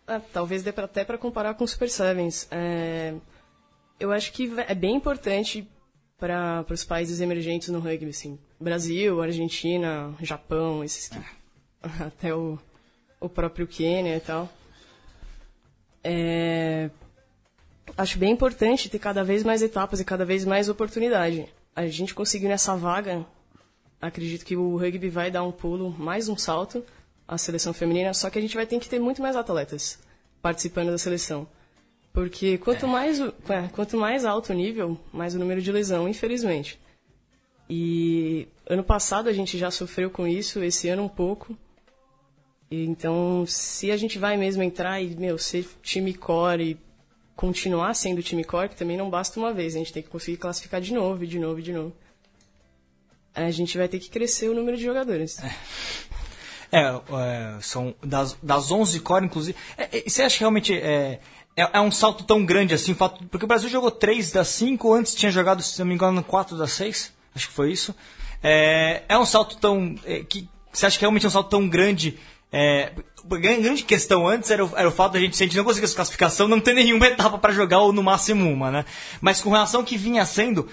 É, 0.08 0.20
talvez 0.32 0.62
dê 0.62 0.72
pra, 0.72 0.84
até 0.84 1.04
para 1.04 1.18
comparar 1.18 1.54
com 1.54 1.64
o 1.64 1.68
Super 1.68 1.88
Sevens. 1.88 2.48
É 2.50 3.14
eu 3.98 4.12
acho 4.12 4.32
que 4.32 4.50
é 4.66 4.74
bem 4.74 4.96
importante 4.96 5.68
para 6.18 6.64
os 6.70 6.84
países 6.84 7.20
emergentes 7.20 7.68
no 7.68 7.78
rugby, 7.78 8.10
assim. 8.10 8.38
Brasil, 8.58 9.20
Argentina, 9.22 10.14
Japão, 10.20 10.82
esses 10.82 11.08
que, 11.08 11.18
até 12.02 12.34
o, 12.34 12.58
o 13.20 13.28
próprio 13.28 13.66
Quênia 13.66 14.16
e 14.16 14.20
tal. 14.20 14.48
É, 16.02 16.90
acho 17.96 18.18
bem 18.18 18.32
importante 18.32 18.88
ter 18.88 18.98
cada 18.98 19.24
vez 19.24 19.42
mais 19.42 19.60
etapas 19.62 20.00
e 20.00 20.04
cada 20.04 20.24
vez 20.24 20.44
mais 20.44 20.68
oportunidade. 20.68 21.46
A 21.74 21.86
gente 21.88 22.14
conseguiu 22.14 22.48
nessa 22.48 22.76
vaga, 22.76 23.26
acredito 24.00 24.44
que 24.44 24.56
o 24.56 24.76
rugby 24.76 25.08
vai 25.10 25.30
dar 25.30 25.42
um 25.42 25.52
pulo, 25.52 25.90
mais 25.90 26.28
um 26.28 26.36
salto, 26.36 26.84
a 27.28 27.36
seleção 27.36 27.72
feminina, 27.72 28.14
só 28.14 28.30
que 28.30 28.38
a 28.38 28.42
gente 28.42 28.54
vai 28.54 28.66
ter 28.66 28.78
que 28.78 28.88
ter 28.88 29.00
muito 29.00 29.20
mais 29.20 29.36
atletas 29.36 29.98
participando 30.40 30.90
da 30.90 30.98
seleção. 30.98 31.46
Porque 32.16 32.56
quanto 32.56 32.88
mais, 32.88 33.20
é, 33.20 33.68
quanto 33.74 33.98
mais 33.98 34.24
alto 34.24 34.50
o 34.50 34.56
nível, 34.56 34.98
mais 35.12 35.34
o 35.34 35.38
número 35.38 35.60
de 35.60 35.70
lesão, 35.70 36.08
infelizmente. 36.08 36.80
E 37.68 38.48
ano 38.66 38.82
passado 38.82 39.28
a 39.28 39.34
gente 39.34 39.58
já 39.58 39.70
sofreu 39.70 40.08
com 40.08 40.26
isso, 40.26 40.64
esse 40.64 40.88
ano 40.88 41.02
um 41.02 41.10
pouco. 41.10 41.54
E, 42.70 42.86
então, 42.86 43.44
se 43.46 43.90
a 43.90 43.98
gente 43.98 44.18
vai 44.18 44.38
mesmo 44.38 44.62
entrar 44.62 44.98
e, 44.98 45.14
meu, 45.14 45.36
ser 45.36 45.68
time 45.82 46.14
core 46.14 46.70
e 46.70 46.78
continuar 47.36 47.92
sendo 47.92 48.22
time 48.22 48.44
core, 48.44 48.70
que 48.70 48.76
também 48.76 48.96
não 48.96 49.10
basta 49.10 49.38
uma 49.38 49.52
vez, 49.52 49.74
a 49.74 49.78
gente 49.78 49.92
tem 49.92 50.02
que 50.02 50.08
conseguir 50.08 50.38
classificar 50.38 50.80
de 50.80 50.94
novo, 50.94 51.26
de 51.26 51.38
novo, 51.38 51.60
de 51.60 51.70
novo. 51.74 51.94
A 53.34 53.50
gente 53.50 53.76
vai 53.76 53.88
ter 53.88 53.98
que 53.98 54.08
crescer 54.08 54.48
o 54.48 54.54
número 54.54 54.78
de 54.78 54.84
jogadores. 54.84 55.38
É, 56.72 56.80
é 56.80 57.60
são 57.60 57.94
das, 58.02 58.36
das 58.42 58.72
11 58.72 59.00
core, 59.00 59.26
inclusive. 59.26 59.56
É, 59.76 59.98
é, 59.98 60.08
você 60.08 60.22
acha 60.22 60.36
que 60.36 60.40
realmente 60.40 60.74
é, 60.74 61.20
é, 61.56 61.78
é, 61.78 61.80
um 61.80 61.90
salto 61.90 62.24
tão 62.24 62.44
grande 62.44 62.74
assim, 62.74 62.94
porque 62.94 63.44
o 63.44 63.48
Brasil 63.48 63.68
jogou 63.68 63.90
3 63.90 64.30
das 64.32 64.48
5, 64.48 64.92
antes 64.92 65.14
tinha 65.14 65.32
jogado, 65.32 65.62
se 65.62 65.78
não 65.78 65.86
me 65.86 65.94
engano, 65.94 66.22
4 66.22 66.56
das 66.56 66.72
6, 66.72 67.12
acho 67.34 67.48
que 67.48 67.54
foi 67.54 67.72
isso. 67.72 67.94
É, 68.42 69.02
é 69.08 69.18
um 69.18 69.24
salto 69.24 69.56
tão. 69.56 69.94
É, 70.04 70.22
que, 70.22 70.48
você 70.72 70.84
acha 70.84 70.98
que 70.98 71.02
realmente 71.02 71.24
é 71.24 71.28
um 71.28 71.32
salto 71.32 71.48
tão 71.48 71.66
grande 71.66 72.18
é, 72.52 72.92
a 73.30 73.38
grande 73.38 73.82
questão 73.82 74.26
antes 74.26 74.50
era 74.50 74.64
o, 74.64 74.70
era 74.76 74.88
o 74.88 74.92
fato 74.92 75.12
da 75.12 75.20
gente, 75.20 75.36
se 75.36 75.42
a 75.42 75.46
gente 75.46 75.56
não 75.56 75.64
conseguir 75.64 75.84
essa 75.84 75.94
classificação, 75.94 76.46
não 76.46 76.60
ter 76.60 76.74
nenhuma 76.74 77.06
etapa 77.08 77.38
para 77.38 77.52
jogar, 77.52 77.80
ou 77.80 77.92
no 77.92 78.02
máximo 78.02 78.50
uma, 78.50 78.70
né? 78.70 78.84
Mas 79.20 79.40
com 79.40 79.50
relação 79.50 79.80
ao 79.80 79.86
que 79.86 79.96
vinha 79.96 80.24
sendo, 80.24 80.68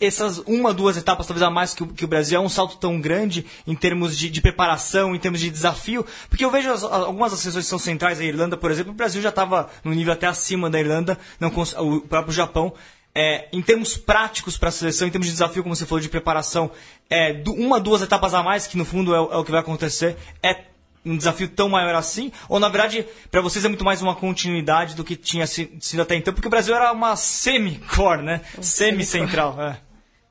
essas 0.00 0.38
uma, 0.46 0.72
duas 0.72 0.96
etapas, 0.96 1.26
talvez 1.26 1.42
a 1.42 1.50
mais 1.50 1.74
que 1.74 1.82
o, 1.82 1.86
que 1.86 2.04
o 2.04 2.08
Brasil, 2.08 2.38
é 2.38 2.40
um 2.40 2.48
salto 2.48 2.76
tão 2.76 3.00
grande 3.00 3.46
em 3.66 3.74
termos 3.74 4.16
de, 4.16 4.30
de 4.30 4.40
preparação, 4.40 5.14
em 5.14 5.18
termos 5.18 5.40
de 5.40 5.50
desafio, 5.50 6.04
porque 6.28 6.44
eu 6.44 6.50
vejo 6.50 6.70
as, 6.70 6.82
algumas 6.82 7.32
das 7.32 7.40
seleções 7.40 7.64
que 7.64 7.70
são 7.70 7.78
centrais, 7.78 8.20
a 8.20 8.24
Irlanda, 8.24 8.56
por 8.56 8.70
exemplo, 8.70 8.92
o 8.92 8.94
Brasil 8.94 9.20
já 9.20 9.30
estava 9.30 9.68
no 9.82 9.92
nível 9.92 10.12
até 10.12 10.26
acima 10.26 10.70
da 10.70 10.78
Irlanda, 10.78 11.18
não, 11.40 11.48
o 11.48 12.00
próprio 12.00 12.32
Japão, 12.32 12.72
é, 13.16 13.48
em 13.50 13.62
termos 13.62 13.96
práticos 13.96 14.58
para 14.58 14.68
a 14.68 14.72
seleção, 14.72 15.08
em 15.08 15.10
termos 15.10 15.26
de 15.26 15.32
desafio, 15.32 15.62
como 15.62 15.74
você 15.74 15.86
falou, 15.86 16.00
de 16.00 16.08
preparação, 16.08 16.70
é, 17.08 17.42
uma, 17.48 17.80
duas 17.80 18.02
etapas 18.02 18.34
a 18.34 18.42
mais, 18.42 18.66
que 18.66 18.76
no 18.76 18.84
fundo 18.84 19.14
é, 19.14 19.16
é 19.16 19.36
o 19.38 19.42
que 19.42 19.50
vai 19.50 19.60
acontecer, 19.60 20.18
é 20.42 20.75
um 21.06 21.16
desafio 21.16 21.48
tão 21.48 21.68
maior 21.68 21.94
assim? 21.94 22.32
Ou 22.48 22.58
na 22.58 22.68
verdade, 22.68 23.06
para 23.30 23.40
vocês 23.40 23.64
é 23.64 23.68
muito 23.68 23.84
mais 23.84 24.02
uma 24.02 24.14
continuidade 24.14 24.96
do 24.96 25.04
que 25.04 25.14
tinha 25.14 25.46
sido 25.46 26.02
até 26.02 26.16
então? 26.16 26.34
Porque 26.34 26.48
o 26.48 26.50
Brasil 26.50 26.74
era 26.74 26.92
uma 26.92 27.14
semi-core, 27.14 28.22
né? 28.22 28.40
Um 28.58 28.62
Semi-central. 28.62 29.60
É. 29.62 29.78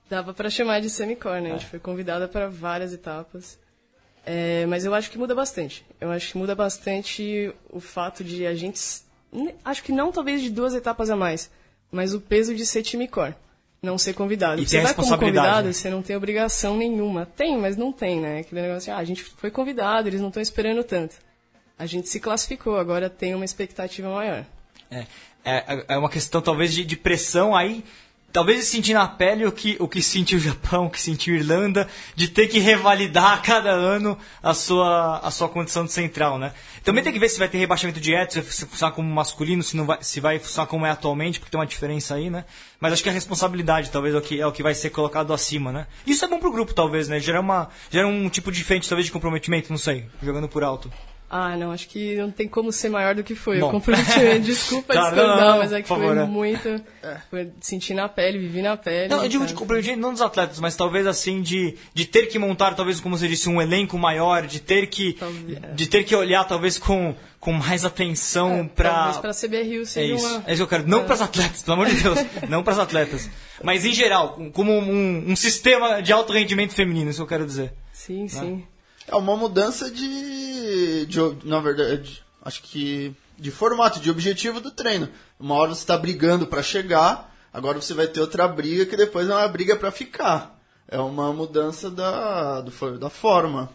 Dava 0.10 0.34
para 0.34 0.50
chamar 0.50 0.82
de 0.82 0.90
semi-core, 0.90 1.42
né? 1.42 1.50
A 1.50 1.54
gente 1.54 1.66
é. 1.66 1.70
foi 1.70 1.80
convidada 1.80 2.28
para 2.28 2.50
várias 2.50 2.94
etapas. 2.94 3.58
É, 4.26 4.66
mas 4.66 4.84
eu 4.84 4.94
acho 4.94 5.10
que 5.10 5.18
muda 5.18 5.34
bastante. 5.34 5.86
Eu 6.02 6.12
acho 6.12 6.32
que 6.32 6.38
muda 6.38 6.54
bastante 6.54 7.54
o 7.70 7.80
fato 7.80 8.24
de 8.24 8.46
a 8.46 8.54
gente. 8.54 8.80
Acho 9.64 9.84
que 9.84 9.92
não 9.92 10.12
talvez 10.12 10.42
de 10.42 10.50
duas 10.50 10.74
etapas 10.74 11.10
a 11.10 11.16
mais, 11.16 11.50
mas 11.92 12.14
o 12.14 12.20
peso 12.20 12.54
de 12.54 12.66
ser 12.66 12.84
time 12.84 13.08
core 13.08 13.36
não 13.86 13.98
ser 13.98 14.14
convidado. 14.14 14.62
E 14.62 14.68
você 14.68 14.82
vai 14.82 14.94
como 14.94 15.18
convidado, 15.18 15.68
né? 15.68 15.74
você 15.74 15.90
não 15.90 16.02
tem 16.02 16.16
obrigação 16.16 16.76
nenhuma. 16.76 17.26
Tem, 17.26 17.58
mas 17.58 17.78
não 17.78 17.92
tem, 17.94 18.20
né? 18.20 18.40
Aquele 18.40 18.62
negócio 18.62 18.92
assim, 18.92 18.92
ah, 18.92 19.02
a 19.02 19.06
gente 19.06 19.24
foi 19.24 19.52
convidado, 19.52 20.10
eles 20.10 20.20
não 20.20 20.28
estão 20.30 20.42
esperando 20.42 20.84
tanto. 20.84 21.16
A 21.78 21.86
gente 21.86 22.10
se 22.10 22.20
classificou, 22.20 22.78
agora 22.78 23.10
tem 23.10 23.36
uma 23.36 23.46
expectativa 23.46 24.10
maior. 24.10 24.46
É, 24.90 25.06
é, 25.44 25.86
é 25.90 25.98
uma 25.98 26.10
questão 26.10 26.42
talvez 26.42 26.74
de, 26.74 26.84
de 26.84 26.98
pressão 26.98 27.56
aí 27.56 27.84
talvez 28.36 28.66
sentir 28.66 28.94
na 28.94 29.08
pele 29.08 29.46
o 29.46 29.52
que, 29.52 29.78
o 29.80 29.88
que 29.88 30.02
sentiu 30.02 30.38
o 30.38 30.42
Japão, 30.42 30.88
o 30.88 30.90
que 30.90 31.00
sentiu 31.00 31.34
a 31.34 31.38
Irlanda, 31.38 31.88
de 32.18 32.28
ter 32.28 32.48
que 32.48 32.60
revalidar 32.60 33.32
a 33.32 33.38
cada 33.38 33.72
ano 33.72 34.18
a 34.44 34.54
sua, 34.54 35.20
a 35.20 35.32
sua 35.32 35.48
condição 35.48 35.86
de 35.86 35.94
central, 35.94 36.38
né? 36.38 36.52
Também 36.84 37.02
tem 37.02 37.14
que 37.14 37.20
ver 37.20 37.30
se 37.30 37.40
vai 37.40 37.48
ter 37.48 37.58
rebaixamento 37.58 37.98
de 37.98 38.14
etos, 38.14 38.54
se 38.54 38.66
funcionar 38.66 38.92
como 38.92 39.10
masculino, 39.10 39.64
se, 39.64 39.78
não 39.78 39.86
vai, 39.86 40.00
se 40.02 40.20
vai 40.20 40.38
funcionar 40.38 40.68
como 40.68 40.86
é 40.86 40.90
atualmente, 40.90 41.40
porque 41.40 41.50
tem 41.50 41.58
uma 41.58 41.66
diferença 41.66 42.16
aí, 42.16 42.30
né? 42.30 42.44
Mas 42.78 42.92
acho 42.92 43.04
que 43.04 43.10
a 43.10 43.14
responsabilidade 43.14 43.90
talvez 43.90 44.14
é 44.14 44.18
o 44.18 44.22
que, 44.22 44.42
é 44.42 44.46
o 44.46 44.52
que 44.52 44.62
vai 44.62 44.76
ser 44.76 44.90
colocado 44.90 45.32
acima, 45.32 45.72
né? 45.72 45.88
Isso 46.06 46.26
é 46.26 46.28
bom 46.28 46.38
pro 46.38 46.52
grupo, 46.52 46.74
talvez, 46.74 47.08
né? 47.08 47.22
Gera, 47.22 47.40
uma, 47.40 47.70
gera 47.90 48.06
um 48.06 48.28
tipo 48.28 48.52
diferente, 48.52 48.90
talvez, 48.90 49.06
de 49.06 49.14
comprometimento, 49.14 49.72
não 49.72 49.78
sei, 49.78 50.08
jogando 50.22 50.50
por 50.50 50.62
alto. 50.62 50.92
Ah, 51.30 51.58
não, 51.58 51.72
acho 51.72 51.88
que 51.88 52.16
não 52.16 52.30
tem 52.30 52.48
como 52.48 52.72
ser 52.72 52.90
maior 52.90 53.16
do 53.16 53.24
que 53.24 53.34
foi. 53.34 53.60
Bom. 53.60 53.68
Eu 53.68 53.72
comprometimento, 53.72 54.42
desculpa 54.46 54.94
tá, 54.94 55.12
não, 55.12 55.38
não, 55.38 55.58
mas 55.58 55.74
é 55.74 55.82
que 55.82 55.88
favor, 55.88 56.14
foi 56.14 56.24
é. 56.24 56.26
muito. 56.26 56.68
É. 57.02 57.18
Foi 57.30 57.50
sentir 57.60 57.96
na 57.96 58.08
pele, 58.08 58.38
viver 58.38 58.62
na 58.62 58.78
pele. 58.78 59.10
Não, 59.10 59.24
eu 59.24 59.30
digo 59.30 59.46
de 59.46 59.54
comprometimento 59.54 60.00
não 60.00 60.12
dos 60.12 60.22
atletas, 60.22 60.60
mas 60.60 60.76
talvez 60.76 61.08
assim 61.08 61.42
de, 61.42 61.76
de 61.94 62.06
ter 62.06 62.28
que 62.28 62.38
montar, 62.38 62.76
talvez, 62.76 63.00
como 63.00 63.18
você 63.18 63.28
disse, 63.28 63.50
um 63.50 63.60
elenco 63.60 63.98
maior, 63.98 64.46
de 64.46 64.60
ter 64.60 64.88
que, 64.88 65.14
talvez, 65.14 65.58
é. 65.58 65.74
de 65.74 65.88
ter 65.88 66.04
que 66.04 66.16
olhar, 66.16 66.44
talvez, 66.44 66.78
com, 66.78 67.16
com 67.40 67.52
mais 67.52 67.84
atenção 67.84 68.60
é, 68.60 68.64
para. 68.64 68.92
Talvez 68.92 69.18
para 69.18 69.32
a 69.32 69.34
CBRU 69.34 69.86
seja 69.86 70.14
é 70.14 70.16
isso. 70.16 70.28
uma. 70.28 70.44
É 70.46 70.54
isso 70.54 70.58
que 70.58 70.62
eu 70.62 70.68
quero. 70.68 70.88
Não 70.88 71.02
é. 71.02 71.04
para 71.06 71.16
os 71.16 71.22
atletas, 71.22 71.64
pelo 71.64 71.74
amor 71.74 71.88
de 71.88 72.02
Deus. 72.04 72.20
não 72.48 72.64
para 72.64 72.74
os 72.74 72.80
atletas. 72.80 73.30
Mas 73.64 73.84
em 73.84 73.94
geral, 73.94 74.40
como 74.54 74.72
um, 74.72 75.32
um 75.32 75.36
sistema 75.36 76.02
de 76.02 76.14
alto 76.14 76.32
rendimento 76.32 76.74
feminino, 76.74 77.10
isso 77.10 77.18
que 77.18 77.24
eu 77.24 77.28
quero 77.28 77.46
dizer. 77.46 77.74
Sim, 77.92 78.24
né? 78.24 78.28
sim. 78.30 78.64
É 79.08 79.16
uma 79.16 79.36
mudança 79.36 79.90
de, 79.92 81.06
de, 81.06 81.20
na 81.44 81.60
verdade, 81.60 82.24
acho 82.42 82.62
que 82.64 83.16
de 83.38 83.52
formato, 83.52 84.00
de 84.00 84.10
objetivo 84.10 84.60
do 84.60 84.72
treino. 84.72 85.10
Uma 85.40 85.56
hora 85.56 85.74
você 85.74 85.82
está 85.82 85.98
brigando 85.98 86.48
para 86.48 86.64
chegar, 86.64 87.34
agora 87.54 87.80
você 87.82 87.94
vai 87.94 88.08
ter 88.08 88.22
outra 88.22 88.48
briga 88.48 88.86
que 88.86 88.98
depois 88.98 89.30
é 89.30 89.34
uma 89.34 89.48
briga 89.48 89.76
para 89.76 89.92
ficar. 89.92 90.60
É 90.88 91.00
uma 91.00 91.34
mudança 91.34 91.90
da, 91.90 92.62
do, 92.62 92.98
da 92.98 93.10
forma. 93.10 93.70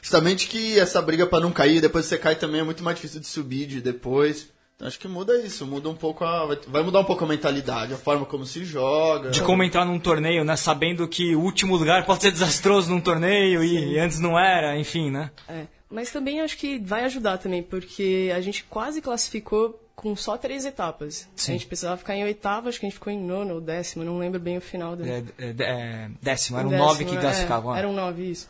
Justamente 0.00 0.46
que 0.46 0.78
essa 0.78 1.02
briga 1.02 1.26
para 1.26 1.40
não 1.40 1.50
cair, 1.50 1.80
depois 1.80 2.06
você 2.06 2.16
cai 2.16 2.36
também 2.36 2.60
é 2.60 2.64
muito 2.64 2.82
mais 2.82 2.96
difícil 2.96 3.20
de 3.20 3.26
subir 3.26 3.66
de 3.66 3.80
depois. 3.80 4.48
Então, 4.76 4.86
acho 4.86 4.98
que 4.98 5.08
muda 5.08 5.34
isso, 5.40 5.66
muda 5.66 5.88
um 5.88 5.94
pouco 5.94 6.22
a, 6.22 6.46
vai 6.68 6.82
mudar 6.82 7.00
um 7.00 7.04
pouco 7.04 7.24
a 7.24 7.26
mentalidade, 7.26 7.94
a 7.94 7.96
forma 7.96 8.26
como 8.26 8.44
se 8.44 8.62
joga. 8.62 9.30
De 9.30 9.40
como 9.40 9.62
entrar 9.62 9.86
num 9.86 9.98
torneio, 9.98 10.44
né? 10.44 10.54
Sabendo 10.54 11.08
que 11.08 11.34
o 11.34 11.40
último 11.40 11.76
lugar 11.76 12.04
pode 12.04 12.20
ser 12.20 12.30
desastroso 12.30 12.90
num 12.90 13.00
torneio 13.00 13.62
Sim. 13.62 13.92
e 13.92 13.98
antes 13.98 14.20
não 14.20 14.38
era, 14.38 14.78
enfim, 14.78 15.10
né? 15.10 15.30
É. 15.48 15.64
Mas 15.88 16.10
também 16.10 16.42
acho 16.42 16.58
que 16.58 16.78
vai 16.78 17.04
ajudar 17.04 17.38
também, 17.38 17.62
porque 17.62 18.30
a 18.34 18.40
gente 18.42 18.64
quase 18.64 19.00
classificou 19.00 19.80
com 19.94 20.14
só 20.14 20.36
três 20.36 20.66
etapas. 20.66 21.26
Sim. 21.34 21.52
A 21.52 21.54
gente 21.54 21.66
precisava 21.66 21.96
ficar 21.96 22.14
em 22.14 22.24
oitava, 22.24 22.68
acho 22.68 22.78
que 22.78 22.84
a 22.84 22.88
gente 22.88 22.98
ficou 22.98 23.10
em 23.10 23.18
nono 23.18 23.54
ou 23.54 23.60
décimo, 23.62 24.04
não 24.04 24.18
lembro 24.18 24.38
bem 24.38 24.58
o 24.58 24.60
final 24.60 24.94
da. 24.94 25.06
É, 25.06 25.24
é, 25.38 25.54
é, 25.58 26.10
décimo, 26.20 26.58
eram 26.58 26.68
décimo, 26.68 26.86
nove 26.86 27.04
que 27.06 27.16
é, 27.16 27.20
classificavam. 27.20 27.74
é. 27.74 27.78
Eram 27.78 27.94
nove, 27.94 28.30
isso. 28.30 28.46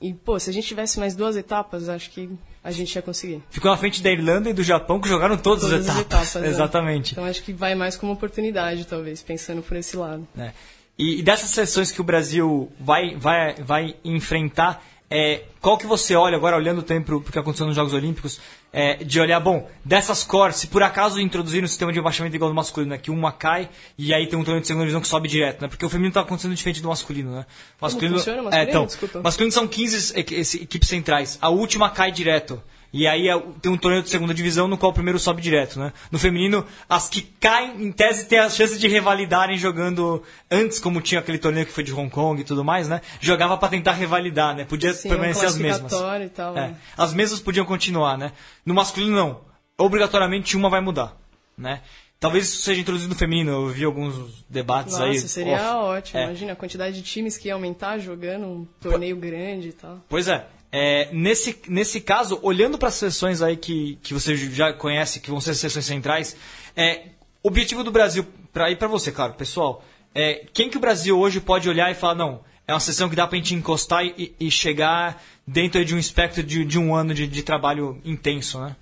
E, 0.00 0.14
pô, 0.14 0.38
se 0.38 0.48
a 0.48 0.52
gente 0.52 0.66
tivesse 0.68 0.98
mais 1.00 1.14
duas 1.16 1.36
etapas, 1.36 1.88
acho 1.88 2.10
que 2.10 2.30
a 2.62 2.70
gente 2.70 2.94
ia 2.94 3.02
conseguir. 3.02 3.42
Ficou 3.50 3.70
na 3.70 3.76
frente 3.76 4.00
da 4.02 4.10
Irlanda 4.10 4.48
e 4.50 4.52
do 4.52 4.62
Japão, 4.62 5.00
que 5.00 5.08
jogaram 5.08 5.36
todas, 5.36 5.64
Todas 5.64 5.88
as 5.88 5.96
as 5.96 6.00
etapas. 6.02 6.28
etapas, 6.28 6.44
é. 6.48 6.52
Exatamente. 6.52 7.12
Então 7.12 7.24
acho 7.24 7.42
que 7.42 7.52
vai 7.52 7.74
mais 7.74 7.96
como 7.96 8.12
oportunidade, 8.12 8.84
talvez, 8.86 9.22
pensando 9.22 9.60
por 9.62 9.76
esse 9.76 9.96
lado. 9.96 10.26
né? 10.34 10.52
E, 10.96 11.18
e 11.18 11.22
dessas 11.22 11.50
seleções 11.50 11.90
que 11.90 12.00
o 12.00 12.04
Brasil 12.04 12.70
vai, 12.80 13.16
vai, 13.16 13.54
vai 13.56 13.96
enfrentar, 14.04 14.84
é, 15.10 15.42
qual 15.60 15.78
que 15.78 15.86
você 15.86 16.14
olha 16.14 16.36
agora, 16.36 16.56
olhando 16.56 16.78
o 16.78 16.82
tempo 16.82 17.20
que 17.20 17.38
aconteceu 17.38 17.66
nos 17.66 17.74
Jogos 17.76 17.92
Olímpicos, 17.94 18.40
é, 18.72 18.96
de 18.96 19.18
olhar, 19.18 19.40
bom, 19.40 19.66
dessas 19.84 20.22
cores, 20.22 20.56
se 20.56 20.66
por 20.66 20.82
acaso 20.82 21.18
introduzir 21.20 21.64
um 21.64 21.66
sistema 21.66 21.90
de 21.90 21.98
rebaixamento 21.98 22.36
igual 22.36 22.48
ao 22.48 22.52
do 22.52 22.56
masculino, 22.56 22.90
né, 22.90 22.98
que 22.98 23.10
uma 23.10 23.32
cai 23.32 23.70
e 23.96 24.12
aí 24.12 24.26
tem 24.26 24.38
um 24.38 24.44
torneio 24.44 24.60
de 24.60 24.66
segunda 24.66 24.84
divisão 24.84 25.00
que 25.00 25.08
sobe 25.08 25.26
direto, 25.28 25.62
né, 25.62 25.68
porque 25.68 25.84
o 25.86 25.88
feminino 25.88 26.12
tá 26.12 26.20
acontecendo 26.20 26.54
diferente 26.54 26.82
do 26.82 26.88
masculino, 26.88 27.32
né. 27.32 27.46
O 27.80 27.84
masculino, 27.86 28.16
funciona 28.18 28.38
o 28.38 28.40
é, 28.40 28.44
masculino? 28.44 28.70
então, 28.70 28.86
Desculpa. 28.86 29.20
masculino 29.22 29.52
são 29.52 29.66
15 29.66 30.18
equi- 30.18 30.34
esse- 30.34 30.62
equipes 30.62 30.88
centrais, 30.88 31.38
a 31.40 31.48
última 31.48 31.88
cai 31.88 32.12
direto. 32.12 32.62
E 32.92 33.06
aí 33.06 33.28
é- 33.28 33.38
tem 33.60 33.70
um 33.70 33.76
torneio 33.76 34.02
de 34.02 34.08
segunda 34.08 34.32
divisão 34.32 34.66
no 34.66 34.78
qual 34.78 34.90
o 34.90 34.94
primeiro 34.94 35.18
sobe 35.18 35.42
direto, 35.42 35.78
né? 35.78 35.92
No 36.10 36.18
feminino, 36.18 36.64
as 36.88 37.06
que 37.08 37.20
caem, 37.20 37.82
em 37.82 37.92
tese, 37.92 38.24
têm 38.26 38.38
a 38.38 38.48
chance 38.48 38.78
de 38.78 38.88
revalidarem 38.88 39.58
jogando 39.58 40.22
antes, 40.50 40.78
como 40.78 41.00
tinha 41.02 41.20
aquele 41.20 41.36
torneio 41.38 41.66
que 41.66 41.72
foi 41.72 41.84
de 41.84 41.92
Hong 41.92 42.08
Kong 42.08 42.40
e 42.40 42.44
tudo 42.44 42.64
mais, 42.64 42.88
né? 42.88 43.02
Jogava 43.20 43.58
pra 43.58 43.68
tentar 43.68 43.92
revalidar, 43.92 44.56
né? 44.56 44.64
Podia 44.64 44.94
Sim, 44.94 45.10
permanecer 45.10 45.44
um 45.44 45.48
as 45.48 45.58
mesmas. 45.58 45.92
e 45.92 46.28
tal, 46.30 46.56
É. 46.56 46.60
né? 46.60 46.76
As 46.96 47.12
mesmas 47.12 47.40
podiam 47.40 47.66
continuar, 47.66 48.16
né? 48.16 48.32
No 48.64 48.72
masculino, 48.74 49.14
não. 49.14 49.40
Obrigatoriamente 49.76 50.56
uma 50.56 50.68
vai 50.70 50.80
mudar, 50.80 51.16
né? 51.56 51.82
Talvez 52.18 52.48
isso 52.48 52.62
seja 52.62 52.80
introduzido 52.80 53.12
no 53.12 53.18
feminino. 53.18 53.52
Eu 53.52 53.66
vi 53.68 53.84
alguns 53.84 54.44
debates 54.50 54.94
Nossa, 54.94 55.04
aí. 55.04 55.20
seria 55.20 55.54
off. 55.76 55.98
ótimo. 55.98 56.18
É. 56.20 56.24
Imagina 56.24 56.52
a 56.52 56.56
quantidade 56.56 56.96
de 56.96 57.02
times 57.02 57.38
que 57.38 57.46
ia 57.46 57.54
aumentar 57.54 57.98
jogando 57.98 58.44
um 58.44 58.66
torneio 58.80 59.14
grande 59.16 59.68
e 59.68 59.72
tal. 59.72 60.00
Pois 60.08 60.26
é. 60.26 60.44
É, 60.70 61.08
nesse, 61.12 61.56
nesse 61.66 62.00
caso, 62.00 62.38
olhando 62.42 62.76
para 62.76 62.88
as 62.88 62.94
seleções 62.94 63.40
aí 63.40 63.56
que, 63.56 63.98
que 64.02 64.12
você 64.12 64.36
já 64.36 64.72
conhece, 64.72 65.20
que 65.20 65.30
vão 65.30 65.40
ser 65.40 65.52
as 65.52 65.58
seleções 65.58 65.86
centrais, 65.86 66.36
é, 66.76 67.06
o 67.42 67.48
objetivo 67.48 67.82
do 67.82 67.90
Brasil, 67.90 68.26
para 68.52 68.70
ir 68.70 68.76
para 68.76 68.88
você, 68.88 69.10
claro, 69.10 69.34
pessoal, 69.34 69.82
é, 70.14 70.46
quem 70.52 70.68
que 70.68 70.76
o 70.76 70.80
Brasil 70.80 71.18
hoje 71.18 71.40
pode 71.40 71.68
olhar 71.68 71.90
e 71.90 71.94
falar, 71.94 72.14
não, 72.14 72.44
é 72.66 72.72
uma 72.74 72.80
seleção 72.80 73.08
que 73.08 73.16
dá 73.16 73.26
para 73.26 73.36
a 73.36 73.40
gente 73.40 73.54
encostar 73.54 74.04
e, 74.04 74.34
e 74.38 74.50
chegar 74.50 75.22
dentro 75.46 75.82
de 75.84 75.94
um 75.94 75.98
espectro 75.98 76.42
de, 76.42 76.64
de 76.64 76.78
um 76.78 76.94
ano 76.94 77.14
de, 77.14 77.26
de 77.26 77.42
trabalho 77.42 78.00
intenso, 78.04 78.60
né? 78.60 78.76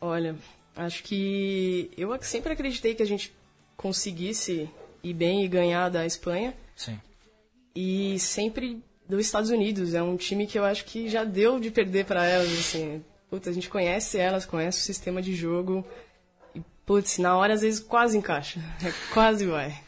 Olha, 0.00 0.36
acho 0.76 1.02
que 1.02 1.90
eu 1.96 2.16
sempre 2.22 2.52
acreditei 2.52 2.94
que 2.94 3.02
a 3.02 3.06
gente 3.06 3.34
conseguisse 3.76 4.70
ir 5.02 5.14
bem 5.14 5.44
e 5.44 5.48
ganhar 5.48 5.88
da 5.88 6.06
Espanha. 6.06 6.54
Sim. 6.76 7.00
E 7.74 8.18
sempre 8.20 8.80
dos 9.08 9.24
Estados 9.24 9.50
Unidos. 9.50 9.94
É 9.94 10.02
um 10.02 10.16
time 10.16 10.46
que 10.46 10.58
eu 10.58 10.64
acho 10.64 10.84
que 10.84 11.08
já 11.08 11.24
deu 11.24 11.58
de 11.58 11.70
perder 11.70 12.04
para 12.04 12.24
elas, 12.26 12.52
assim. 12.52 13.02
Putz, 13.30 13.48
a 13.48 13.52
gente 13.52 13.68
conhece 13.68 14.18
elas, 14.18 14.46
conhece 14.46 14.78
o 14.78 14.82
sistema 14.82 15.22
de 15.22 15.34
jogo. 15.34 15.84
E, 16.54 16.60
putz, 16.84 17.18
na 17.18 17.36
hora 17.36 17.54
às 17.54 17.62
vezes 17.62 17.80
quase 17.80 18.16
encaixa. 18.16 18.60
É, 18.84 18.92
quase 19.12 19.46
vai. 19.46 19.80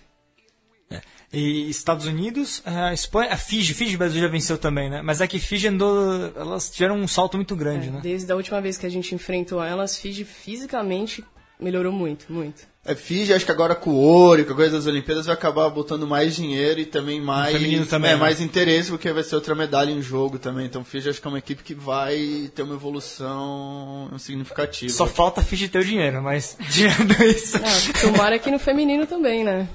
E 1.32 1.70
Estados 1.70 2.06
Unidos, 2.06 2.60
a 2.66 2.92
Espanha, 2.92 3.32
a 3.32 3.36
Fiji, 3.36 3.72
Fiji 3.72 3.96
Brasil 3.96 4.20
já 4.20 4.26
venceu 4.26 4.58
também, 4.58 4.90
né? 4.90 5.00
Mas 5.00 5.20
é 5.20 5.28
que 5.28 5.38
Fiji 5.38 5.68
andou, 5.68 6.32
elas 6.34 6.68
tiveram 6.68 6.96
um 6.96 7.06
salto 7.06 7.36
muito 7.36 7.54
grande, 7.54 7.86
É, 7.86 7.90
né? 7.92 8.00
Desde 8.02 8.32
a 8.32 8.34
última 8.34 8.60
vez 8.60 8.76
que 8.76 8.84
a 8.84 8.88
gente 8.88 9.14
enfrentou 9.14 9.62
elas, 9.62 9.96
Fiji 9.96 10.24
fisicamente 10.24 11.24
melhorou 11.60 11.92
muito, 11.92 12.32
muito. 12.32 12.66
É, 12.82 12.94
Fiji, 12.94 13.34
acho 13.34 13.44
que 13.44 13.52
agora 13.52 13.74
com 13.74 13.90
o 13.90 13.96
ouro 13.96 14.40
e 14.40 14.44
com 14.44 14.54
a 14.54 14.56
coisa 14.56 14.76
das 14.78 14.86
Olimpíadas 14.86 15.26
vai 15.26 15.34
acabar 15.34 15.68
botando 15.68 16.06
mais 16.06 16.34
dinheiro 16.34 16.80
e 16.80 16.86
também 16.86 17.20
mais, 17.20 17.52
feminino 17.52 17.84
também, 17.84 18.12
é, 18.12 18.14
né? 18.14 18.20
mais 18.20 18.40
interesse, 18.40 18.88
porque 18.90 19.12
vai 19.12 19.22
ser 19.22 19.34
outra 19.34 19.54
medalha 19.54 19.90
em 19.90 20.00
jogo 20.00 20.38
também. 20.38 20.64
Então 20.64 20.82
Fiji 20.82 21.10
acho 21.10 21.20
que 21.20 21.26
é 21.26 21.30
uma 21.30 21.38
equipe 21.38 21.62
que 21.62 21.74
vai 21.74 22.50
ter 22.54 22.62
uma 22.62 22.74
evolução 22.74 24.10
significativa. 24.18 24.92
Só 24.92 25.06
falta 25.06 25.42
a 25.42 25.44
Fiji 25.44 25.68
ter 25.68 25.80
o 25.80 25.84
dinheiro, 25.84 26.22
mas 26.22 26.56
tirando 26.72 27.12
isso. 27.22 27.58
Ah, 27.58 28.00
tomara 28.00 28.38
que 28.38 28.50
no 28.50 28.58
feminino 28.58 29.06
também, 29.06 29.44
né? 29.44 29.68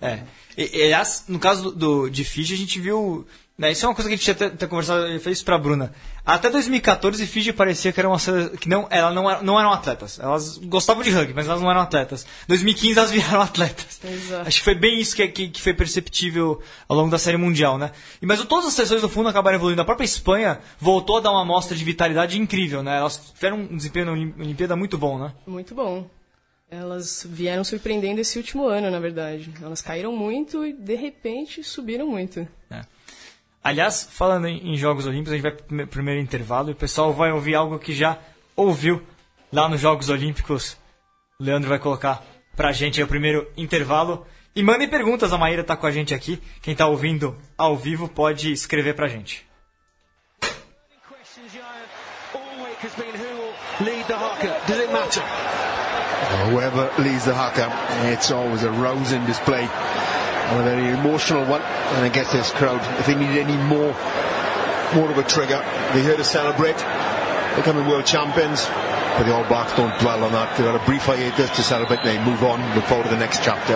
É. 0.00 0.20
E, 0.56 0.78
e, 0.78 0.82
aliás, 0.84 1.24
no 1.28 1.38
caso 1.38 1.64
do, 1.64 1.72
do- 1.72 2.08
de 2.10 2.24
Fiji, 2.24 2.54
a 2.54 2.56
gente 2.58 2.80
viu. 2.80 3.26
Né, 3.58 3.72
isso 3.72 3.84
é 3.84 3.88
uma 3.88 3.94
coisa 3.96 4.08
que 4.08 4.14
a 4.14 4.16
gente 4.16 4.24
tinha 4.24 4.34
até, 4.36 4.44
até 4.54 4.66
conversado, 4.68 5.06
eu 5.08 5.18
falei 5.18 5.32
isso 5.32 5.44
pra 5.44 5.58
Bruna. 5.58 5.92
Até 6.24 6.48
2014, 6.48 7.26
Fiji 7.26 7.52
parecia 7.52 7.90
que 7.92 7.98
era 7.98 8.08
uma 8.08 8.16
que 8.60 8.68
não, 8.68 8.86
ela 8.88 9.10
não, 9.12 9.28
era- 9.28 9.42
não 9.42 9.58
eram 9.58 9.72
atletas. 9.72 10.16
Elas 10.20 10.58
gostavam 10.58 11.02
de 11.02 11.10
rugby, 11.10 11.34
mas 11.34 11.48
elas 11.48 11.60
não 11.60 11.68
eram 11.68 11.80
atletas. 11.80 12.24
2015 12.46 12.96
elas 12.96 13.10
viraram 13.10 13.40
atletas. 13.42 13.98
Exato. 14.04 14.46
Acho 14.46 14.58
que 14.58 14.64
foi 14.64 14.76
bem 14.76 15.00
isso 15.00 15.16
que, 15.16 15.26
que, 15.26 15.48
que 15.48 15.60
foi 15.60 15.74
perceptível 15.74 16.62
ao 16.88 16.96
longo 16.96 17.10
da 17.10 17.18
série 17.18 17.36
mundial, 17.36 17.78
né? 17.78 17.90
E, 18.22 18.26
mas 18.26 18.40
todas 18.44 18.66
as 18.66 18.74
seleções 18.74 19.00
do 19.00 19.08
fundo 19.08 19.28
acabaram 19.28 19.56
evoluindo. 19.56 19.82
A 19.82 19.84
própria 19.84 20.04
Espanha 20.04 20.60
voltou 20.78 21.16
a 21.16 21.20
dar 21.20 21.32
uma 21.32 21.42
amostra 21.42 21.76
de 21.76 21.82
vitalidade 21.82 22.38
incrível, 22.40 22.80
né? 22.80 22.98
Elas 22.98 23.32
tiveram 23.34 23.56
um 23.58 23.76
desempenho 23.76 24.06
na 24.06 24.12
Olim- 24.12 24.34
Olimpíada 24.38 24.76
muito 24.76 24.96
bom, 24.96 25.18
né? 25.18 25.32
Muito 25.44 25.74
bom. 25.74 26.08
Elas 26.70 27.26
vieram 27.28 27.64
surpreendendo 27.64 28.20
esse 28.20 28.38
último 28.38 28.68
ano, 28.68 28.88
na 28.88 29.00
verdade. 29.00 29.50
Elas 29.60 29.80
caíram 29.80 30.12
muito 30.14 30.64
e, 30.64 30.72
de 30.72 30.94
repente, 30.94 31.64
subiram 31.64 32.06
muito. 32.06 32.46
Aliás, 33.68 34.08
falando 34.10 34.46
em, 34.46 34.76
Jogos 34.78 35.04
Olímpicos, 35.04 35.32
a 35.32 35.36
gente 35.36 35.42
vai 35.42 35.52
pro 35.52 35.64
prime- 35.66 35.86
primeiro 35.86 36.20
intervalo 36.22 36.70
e 36.70 36.72
o 36.72 36.76
pessoal 36.76 37.12
vai 37.12 37.30
ouvir 37.32 37.54
algo 37.54 37.78
que 37.78 37.92
já 37.92 38.18
ouviu 38.56 39.02
lá 39.52 39.68
nos 39.68 39.78
Jogos 39.78 40.08
Olímpicos. 40.08 40.78
O 41.38 41.44
Leandro 41.44 41.68
vai 41.68 41.78
colocar 41.78 42.24
pra 42.56 42.72
gente 42.72 42.98
aí 42.98 43.04
o 43.04 43.08
primeiro 43.08 43.46
intervalo. 43.58 44.26
E 44.56 44.62
mandem 44.62 44.88
perguntas, 44.88 45.34
a 45.34 45.38
Maíra 45.38 45.62
tá 45.62 45.76
com 45.76 45.86
a 45.86 45.90
gente 45.90 46.14
aqui. 46.14 46.42
Quem 46.62 46.74
tá 46.74 46.86
ouvindo 46.86 47.36
ao 47.58 47.76
vivo 47.76 48.08
pode 48.08 48.50
escrever 48.50 48.94
gente. 49.06 49.46
Does 54.66 54.78
it 54.78 54.92
matter? 54.92 55.22
Whoever 56.50 56.90
leads 56.98 57.24
the 57.26 57.34
haka, 57.34 57.68
it's 58.12 58.30
always 58.30 58.64
a 58.64 58.70
rousing 58.70 59.24
display. 59.26 59.68
And 60.48 60.60
a 60.60 60.64
very 60.64 60.88
emotional 60.88 61.44
one. 61.44 61.62
And 61.62 62.04
I 62.04 62.08
guess 62.08 62.32
this 62.32 62.50
crowd, 62.50 62.80
if 62.98 63.06
they 63.06 63.14
need 63.14 63.38
any 63.38 63.56
more, 63.56 63.92
more 64.94 65.10
of 65.10 65.18
a 65.18 65.24
trigger, 65.24 65.62
they're 65.92 66.02
here 66.02 66.16
to 66.16 66.24
celebrate. 66.24 66.76
Becoming 67.56 67.86
world 67.86 68.06
champions. 68.06 68.66
But 68.66 69.24
the 69.24 69.34
All 69.34 69.44
Blacks 69.44 69.74
don't 69.74 69.98
dwell 70.00 70.22
on 70.24 70.32
that. 70.32 70.56
They've 70.56 70.66
got 70.66 70.80
a 70.80 70.84
brief 70.86 71.02
hiatus 71.02 71.50
to 71.56 71.62
celebrate. 71.62 72.02
They 72.02 72.22
move 72.24 72.42
on, 72.44 72.62
look 72.74 72.84
forward 72.84 73.04
to 73.04 73.10
the 73.10 73.18
next 73.18 73.42
chapter. 73.42 73.74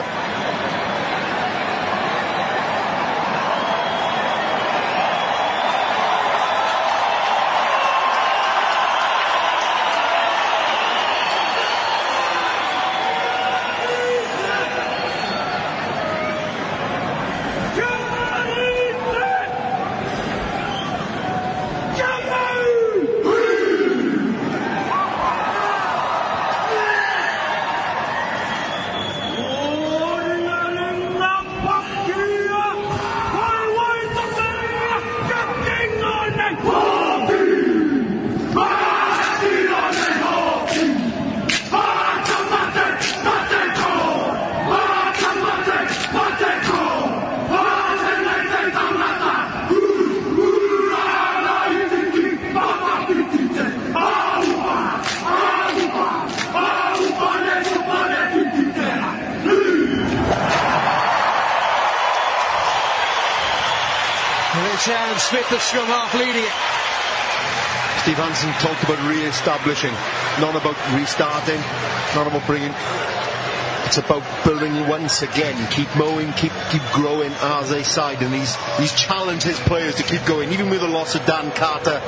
Re-establishing, 69.67 69.93
not 70.41 70.57
about 70.57 70.77
restarting, 70.95 71.61
not 72.15 72.27
about 72.27 72.47
bringing. 72.47 72.73
It's 73.87 73.99
about 73.99 74.23
building 74.45 74.89
once 74.89 75.23
again. 75.23 75.69
Keep 75.71 75.95
mowing, 75.97 76.33
keep 76.33 76.53
keep 76.71 76.83
growing 76.93 77.33
as 77.33 77.71
a 77.71 77.85
side, 77.85 78.23
and 78.23 78.35
he's 78.35 78.57
he's 78.79 78.93
challenged 78.93 79.45
his 79.45 79.59
players 79.61 79.95
to 79.97 80.03
keep 80.03 80.25
going, 80.25 80.53
even 80.53 80.71
with 80.71 80.81
the 80.81 80.89
loss 80.89 81.15
of 81.15 81.25
Dan 81.27 81.51
Carter. 81.53 82.01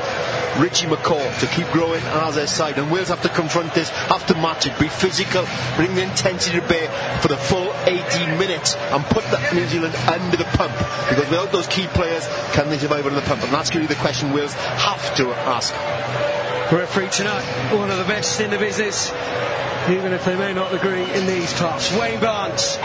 Richie 0.59 0.87
McCaw 0.87 1.40
to 1.40 1.47
keep 1.49 1.67
growing 1.73 2.01
as 2.23 2.37
their 2.37 2.47
side. 2.47 2.79
And 2.79 2.88
Wales 2.88 3.09
have 3.09 3.21
to 3.23 3.29
confront 3.29 3.75
this, 3.75 3.88
have 4.07 4.25
to 4.29 4.35
match 4.35 4.67
it, 4.67 4.79
be 4.79 4.87
physical, 4.87 5.45
bring 5.75 5.97
the 5.97 6.05
intensity 6.05 6.61
to 6.61 6.69
bear 6.69 6.88
for 7.21 7.27
the 7.27 7.37
full 7.37 7.75
18 7.87 8.38
minutes 8.38 8.77
and 8.77 9.03
put 9.07 9.25
that 9.33 9.53
New 9.53 9.67
Zealand 9.67 9.97
under 10.07 10.37
the 10.37 10.45
pump. 10.55 10.73
Because 11.09 11.29
without 11.29 11.51
those 11.51 11.67
key 11.67 11.88
players, 11.88 12.25
can 12.53 12.71
they 12.71 12.79
survive 12.79 13.05
under 13.05 13.19
the 13.19 13.27
pump? 13.27 13.43
And 13.43 13.53
that's 13.53 13.69
going 13.69 13.85
to 13.85 13.88
be 13.88 13.95
the 13.95 14.01
question 14.01 14.33
Wales 14.33 14.53
have 14.55 15.17
to 15.17 15.33
ask. 15.33 15.75
Referee 16.72 17.09
tonight, 17.11 17.44
one 17.77 17.90
of 17.90 17.98
the 17.98 18.05
best 18.05 18.40
in 18.40 18.50
the 18.50 18.59
business, 18.59 19.11
even 19.90 20.12
if 20.12 20.24
they 20.24 20.35
may 20.35 20.55
not 20.55 20.72
agree 20.72 21.05
in 21.12 21.27
these 21.27 21.53
parts. 21.55 21.94
Wayne 21.96 22.18
Barnes. 22.20 22.79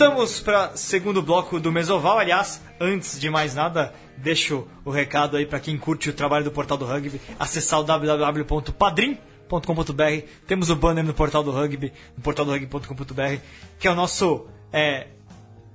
Voltamos 0.00 0.40
para 0.40 0.74
segundo 0.78 1.20
bloco 1.20 1.60
do 1.60 1.70
Mesoval. 1.70 2.18
Aliás, 2.18 2.62
antes 2.80 3.20
de 3.20 3.28
mais 3.28 3.54
nada, 3.54 3.92
deixo 4.16 4.66
o 4.82 4.90
recado 4.90 5.36
aí 5.36 5.44
para 5.44 5.60
quem 5.60 5.76
curte 5.76 6.08
o 6.08 6.14
trabalho 6.14 6.42
do 6.42 6.50
Portal 6.50 6.78
do 6.78 6.86
Rugby, 6.86 7.20
acessar 7.38 7.80
o 7.80 7.84
www.padrim.com.br. 7.84 10.26
Temos 10.46 10.70
o 10.70 10.76
banner 10.76 11.04
no 11.04 11.12
Portal 11.12 11.42
do 11.42 11.50
Rugby, 11.50 11.92
no 12.16 12.22
portaldorugby.com.br, 12.22 13.40
que 13.78 13.86
é 13.86 13.90
o 13.90 13.94
nosso 13.94 14.46
é, 14.72 15.08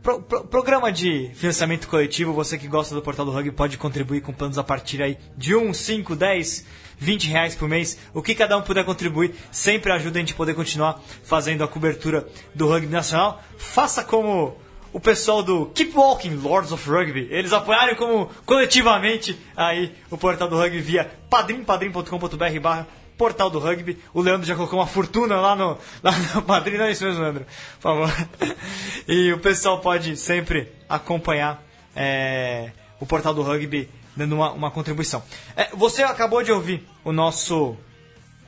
pro- 0.02 0.24
pro- 0.24 0.44
programa 0.46 0.92
de 0.92 1.30
financiamento 1.36 1.88
coletivo. 1.88 2.34
Você 2.34 2.58
que 2.58 2.68
gosta 2.68 2.96
do 2.96 3.04
Portal 3.04 3.28
do 3.28 3.32
Rugby 3.32 3.52
pode 3.52 3.78
contribuir 3.78 4.22
com 4.22 4.34
planos 4.34 4.58
a 4.58 4.64
partir 4.64 5.04
aí 5.04 5.20
de 5.38 5.56
1, 5.56 5.72
5, 5.72 6.16
10, 6.16 6.66
20 6.98 7.28
reais 7.28 7.56
por 7.56 7.68
mês. 7.68 7.98
O 8.14 8.22
que 8.22 8.36
cada 8.36 8.58
um 8.58 8.62
puder 8.62 8.86
contribuir 8.86 9.36
sempre 9.52 9.92
ajuda 9.92 10.18
a 10.18 10.22
gente 10.22 10.34
poder 10.34 10.54
continuar 10.54 11.02
fazendo 11.24 11.64
a 11.64 11.68
cobertura 11.68 12.28
do 12.54 12.68
rugby 12.68 12.88
nacional. 12.88 13.42
Faça 13.58 14.04
como 14.04 14.58
o 14.94 15.00
pessoal 15.00 15.44
do 15.44 15.66
Keep 15.68 15.94
Walking 15.94 16.36
Lords 16.36 16.72
of 16.72 16.90
Rugby. 16.90 17.28
Eles 17.30 17.52
apoiaram 17.52 17.96
como 17.96 18.30
coletivamente 18.46 19.38
aí 19.56 19.94
o 20.10 20.18
Portal 20.18 20.48
do 20.48 20.58
Rugby 20.58 20.80
via 20.80 21.12
padrim, 21.30 21.64
padrim.com.br 21.64 22.60
barra 22.62 22.88
Portal 23.18 23.50
do 23.50 23.60
Rugby. 23.60 23.98
O 24.14 24.22
Leandro 24.22 24.48
já 24.48 24.56
colocou 24.56 24.80
uma 24.80 24.88
fortuna 24.88 25.36
lá 25.38 25.56
no, 25.56 25.78
lá 26.04 26.12
no 26.12 26.42
Padrim, 26.44 26.78
não 26.78 26.86
é 26.86 26.92
isso 26.92 27.04
mesmo, 27.04 27.22
Leandro? 27.22 27.46
Por 27.80 27.82
favor. 27.82 28.28
E 29.08 29.32
o 29.32 29.38
pessoal 29.38 29.80
pode 29.82 30.18
sempre 30.18 30.72
acompanhar 30.90 31.64
é, 31.96 32.72
o 33.00 33.06
Portal 33.06 33.36
do 33.36 33.44
Rugby 33.44 33.88
dando 34.16 34.36
uma, 34.36 34.52
uma 34.52 34.72
contribuição. 34.72 35.24
É, 35.56 35.70
você 35.74 36.04
acabou 36.04 36.44
de 36.44 36.52
ouvir 36.52 36.88
o 37.04 37.12
nosso, 37.12 37.76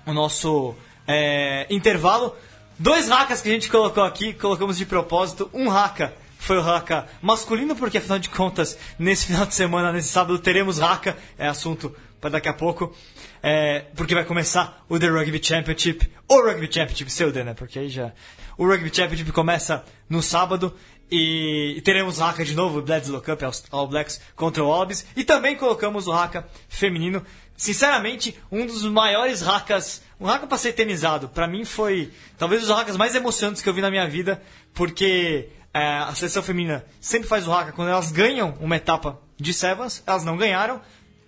o 0.05 0.13
nosso 0.13 0.75
é, 1.07 1.67
intervalo. 1.69 2.35
Dois 2.79 3.09
hackas 3.09 3.41
que 3.41 3.49
a 3.49 3.51
gente 3.51 3.69
colocou 3.69 4.03
aqui, 4.03 4.33
colocamos 4.33 4.77
de 4.77 4.85
propósito. 4.85 5.49
Um 5.53 5.69
haka 5.71 6.13
foi 6.37 6.57
o 6.57 6.61
haka 6.61 7.07
masculino, 7.21 7.75
porque 7.75 7.97
afinal 7.97 8.19
de 8.19 8.29
contas, 8.29 8.77
nesse 8.97 9.25
final 9.25 9.45
de 9.45 9.55
semana, 9.55 9.91
nesse 9.91 10.09
sábado, 10.09 10.37
teremos 10.39 10.81
haka. 10.81 11.17
É 11.37 11.47
assunto 11.47 11.95
para 12.21 12.31
daqui 12.31 12.47
a 12.47 12.53
pouco. 12.53 12.95
É, 13.41 13.85
porque 13.95 14.15
vai 14.15 14.25
começar 14.25 14.83
o 14.89 14.99
The 14.99 15.07
Rugby 15.07 15.43
Championship. 15.43 16.09
O 16.27 16.41
Rugby 16.41 16.67
Championship, 16.71 17.11
seu 17.11 17.31
D, 17.31 17.43
né? 17.43 17.53
Porque 17.53 17.79
aí 17.79 17.89
já. 17.89 18.11
O 18.57 18.65
Rugby 18.65 18.93
Championship 18.93 19.31
começa 19.31 19.83
no 20.09 20.21
sábado. 20.21 20.75
E, 21.09 21.81
teremos 21.85 22.19
o 22.19 22.23
haka 22.23 22.43
de 22.43 22.53
novo, 22.53 22.81
Bledsoe 22.81 23.21
Cup, 23.21 23.41
All- 23.71 23.87
Blacks 23.87 24.19
contra 24.35 24.63
o 24.63 24.67
Wallabies. 24.67 25.05
E 25.15 25.23
também 25.23 25.55
colocamos 25.55 26.07
o 26.07 26.11
haka 26.11 26.47
feminino. 26.67 27.23
Sinceramente, 27.55 28.37
um 28.51 28.65
dos 28.65 28.83
maiores 28.83 29.41
hakas, 29.47 30.01
um 30.19 30.27
haka 30.27 30.45
para 30.45 30.57
ser 30.57 30.69
eternizado. 30.69 31.29
Para 31.29 31.47
mim 31.47 31.65
foi 31.65 32.11
talvez 32.37 32.61
dos 32.61 32.71
hakas 32.71 32.97
mais 32.97 33.15
emocionantes 33.15 33.61
que 33.61 33.69
eu 33.69 33.73
vi 33.73 33.81
na 33.81 33.89
minha 33.89 34.07
vida, 34.07 34.41
porque 34.73 35.49
é, 35.73 35.79
a 35.99 36.13
seleção 36.13 36.43
feminina 36.43 36.85
sempre 36.99 37.27
faz 37.27 37.47
o 37.47 37.51
haka 37.53 37.71
quando 37.71 37.89
elas 37.89 38.11
ganham 38.11 38.53
uma 38.59 38.75
etapa 38.75 39.19
de 39.39 39.53
Sevens, 39.53 40.03
elas 40.05 40.23
não 40.23 40.37
ganharam. 40.37 40.81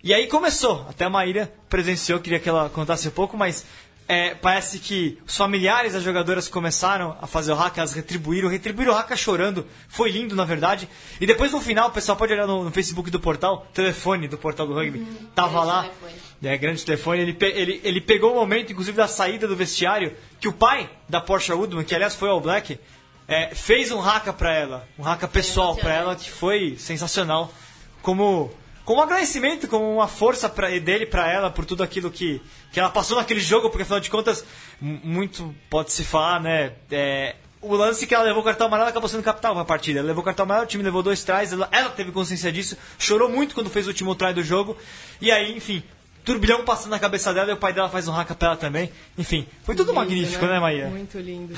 E 0.03 0.13
aí 0.13 0.27
começou. 0.27 0.85
Até 0.89 1.05
a 1.05 1.09
Maíra 1.09 1.51
presenciou, 1.67 2.19
queria 2.19 2.39
que 2.39 2.47
ela 2.47 2.69
contasse 2.69 3.07
um 3.07 3.11
pouco, 3.11 3.35
mas 3.35 3.65
é, 4.09 4.33
parece 4.33 4.79
que 4.79 5.19
os 5.27 5.37
familiares 5.37 5.93
das 5.93 6.01
jogadoras 6.01 6.47
começaram 6.47 7.15
a 7.21 7.27
fazer 7.27 7.51
o 7.51 7.55
haka, 7.55 7.79
elas 7.79 7.93
retribuíram, 7.93 8.49
retribuíram 8.49 8.91
o 8.91 8.95
haka 8.97 9.15
chorando. 9.15 9.67
Foi 9.87 10.09
lindo, 10.09 10.35
na 10.35 10.45
verdade. 10.45 10.89
E 11.21 11.27
depois 11.27 11.51
no 11.51 11.61
final, 11.61 11.89
o 11.89 11.91
pessoal 11.91 12.17
pode 12.17 12.33
olhar 12.33 12.47
no, 12.47 12.63
no 12.63 12.71
Facebook 12.71 13.11
do 13.11 13.19
portal, 13.19 13.67
telefone 13.71 14.27
do 14.27 14.35
portal 14.35 14.65
do 14.65 14.73
rugby, 14.73 15.05
tava 15.35 15.51
grande 15.51 15.67
lá. 15.67 15.83
telefone. 15.83 16.13
É, 16.41 16.57
grande 16.57 16.83
telefone. 16.83 17.21
Ele, 17.21 17.37
ele, 17.39 17.81
ele 17.83 18.01
pegou 18.01 18.31
o 18.31 18.35
momento, 18.35 18.71
inclusive, 18.71 18.97
da 18.97 19.07
saída 19.07 19.47
do 19.47 19.55
vestiário, 19.55 20.15
que 20.41 20.47
o 20.47 20.53
pai 20.53 20.89
da 21.07 21.21
Porsche 21.21 21.53
Woodman, 21.53 21.83
que 21.83 21.93
aliás 21.93 22.15
foi 22.15 22.29
ao 22.29 22.41
Black, 22.41 22.79
é, 23.27 23.53
fez 23.53 23.91
um 23.91 24.01
haka 24.01 24.33
pra 24.33 24.55
ela, 24.55 24.87
um 24.97 25.05
haka 25.05 25.27
pessoal 25.27 25.75
pra 25.75 25.93
ela, 25.93 26.15
que 26.15 26.31
foi 26.31 26.75
sensacional. 26.79 27.53
Como, 28.01 28.51
como 28.89 29.01
um 29.01 29.03
agradecimento, 29.03 29.67
como 29.67 29.97
uma 29.97 30.07
força 30.07 30.49
pra, 30.49 30.67
dele 30.79 31.05
pra 31.05 31.31
ela 31.31 31.51
por 31.51 31.63
tudo 31.63 31.83
aquilo 31.83 32.09
que, 32.09 32.41
que 32.71 32.79
ela 32.79 32.89
passou 32.89 33.17
naquele 33.17 33.39
jogo, 33.39 33.69
porque 33.69 33.83
afinal 33.83 33.99
de 33.99 34.09
contas, 34.09 34.43
muito 34.81 35.53
pode 35.69 35.91
se 35.91 36.03
falar, 36.03 36.41
né? 36.41 36.73
é, 36.89 37.35
o 37.61 37.75
lance 37.75 38.07
que 38.07 38.15
ela 38.15 38.23
levou 38.23 38.41
o 38.41 38.43
cartão 38.43 38.65
amarelo 38.65 38.89
acabou 38.89 39.07
sendo 39.07 39.21
capital 39.21 39.53
pra 39.53 39.63
partida. 39.63 39.99
Ela 39.99 40.07
levou 40.07 40.23
o 40.23 40.25
cartão 40.25 40.43
amarelo, 40.43 40.65
o 40.65 40.67
time 40.67 40.83
levou 40.83 41.03
dois 41.03 41.23
trás, 41.23 41.53
ela, 41.53 41.69
ela 41.71 41.91
teve 41.91 42.11
consciência 42.11 42.51
disso, 42.51 42.75
chorou 42.97 43.29
muito 43.29 43.53
quando 43.53 43.69
fez 43.69 43.85
o 43.85 43.89
último 43.89 44.15
try 44.15 44.33
do 44.33 44.41
jogo. 44.41 44.75
E 45.21 45.29
aí, 45.31 45.55
enfim, 45.55 45.83
turbilhão 46.25 46.65
passando 46.65 46.89
na 46.89 46.97
cabeça 46.97 47.31
dela 47.31 47.51
e 47.51 47.53
o 47.53 47.57
pai 47.57 47.71
dela 47.71 47.89
faz 47.89 48.07
um 48.07 48.15
haka 48.15 48.33
pra 48.33 48.47
ela 48.47 48.57
também. 48.57 48.91
Enfim, 49.15 49.45
foi 49.65 49.75
tudo 49.75 49.89
Lindo, 49.89 49.99
magnífico, 49.99 50.47
né, 50.47 50.59
Maia? 50.59 50.87
Muito 50.87 51.19
lindo. 51.19 51.55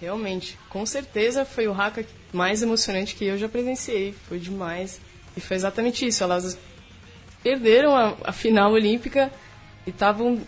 Realmente, 0.00 0.58
com 0.70 0.86
certeza 0.86 1.44
foi 1.44 1.68
o 1.68 1.74
haka 1.74 2.06
mais 2.32 2.62
emocionante 2.62 3.14
que 3.14 3.26
eu 3.26 3.36
já 3.36 3.50
presenciei. 3.50 4.14
Foi 4.26 4.38
demais. 4.38 4.98
E 5.36 5.40
foi 5.40 5.56
exatamente 5.56 6.06
isso. 6.06 6.22
Elas 6.22 6.58
perderam 7.42 7.96
a, 7.96 8.14
a 8.24 8.32
final 8.32 8.72
olímpica 8.72 9.30
e 9.86 9.90
estavam 9.90 10.40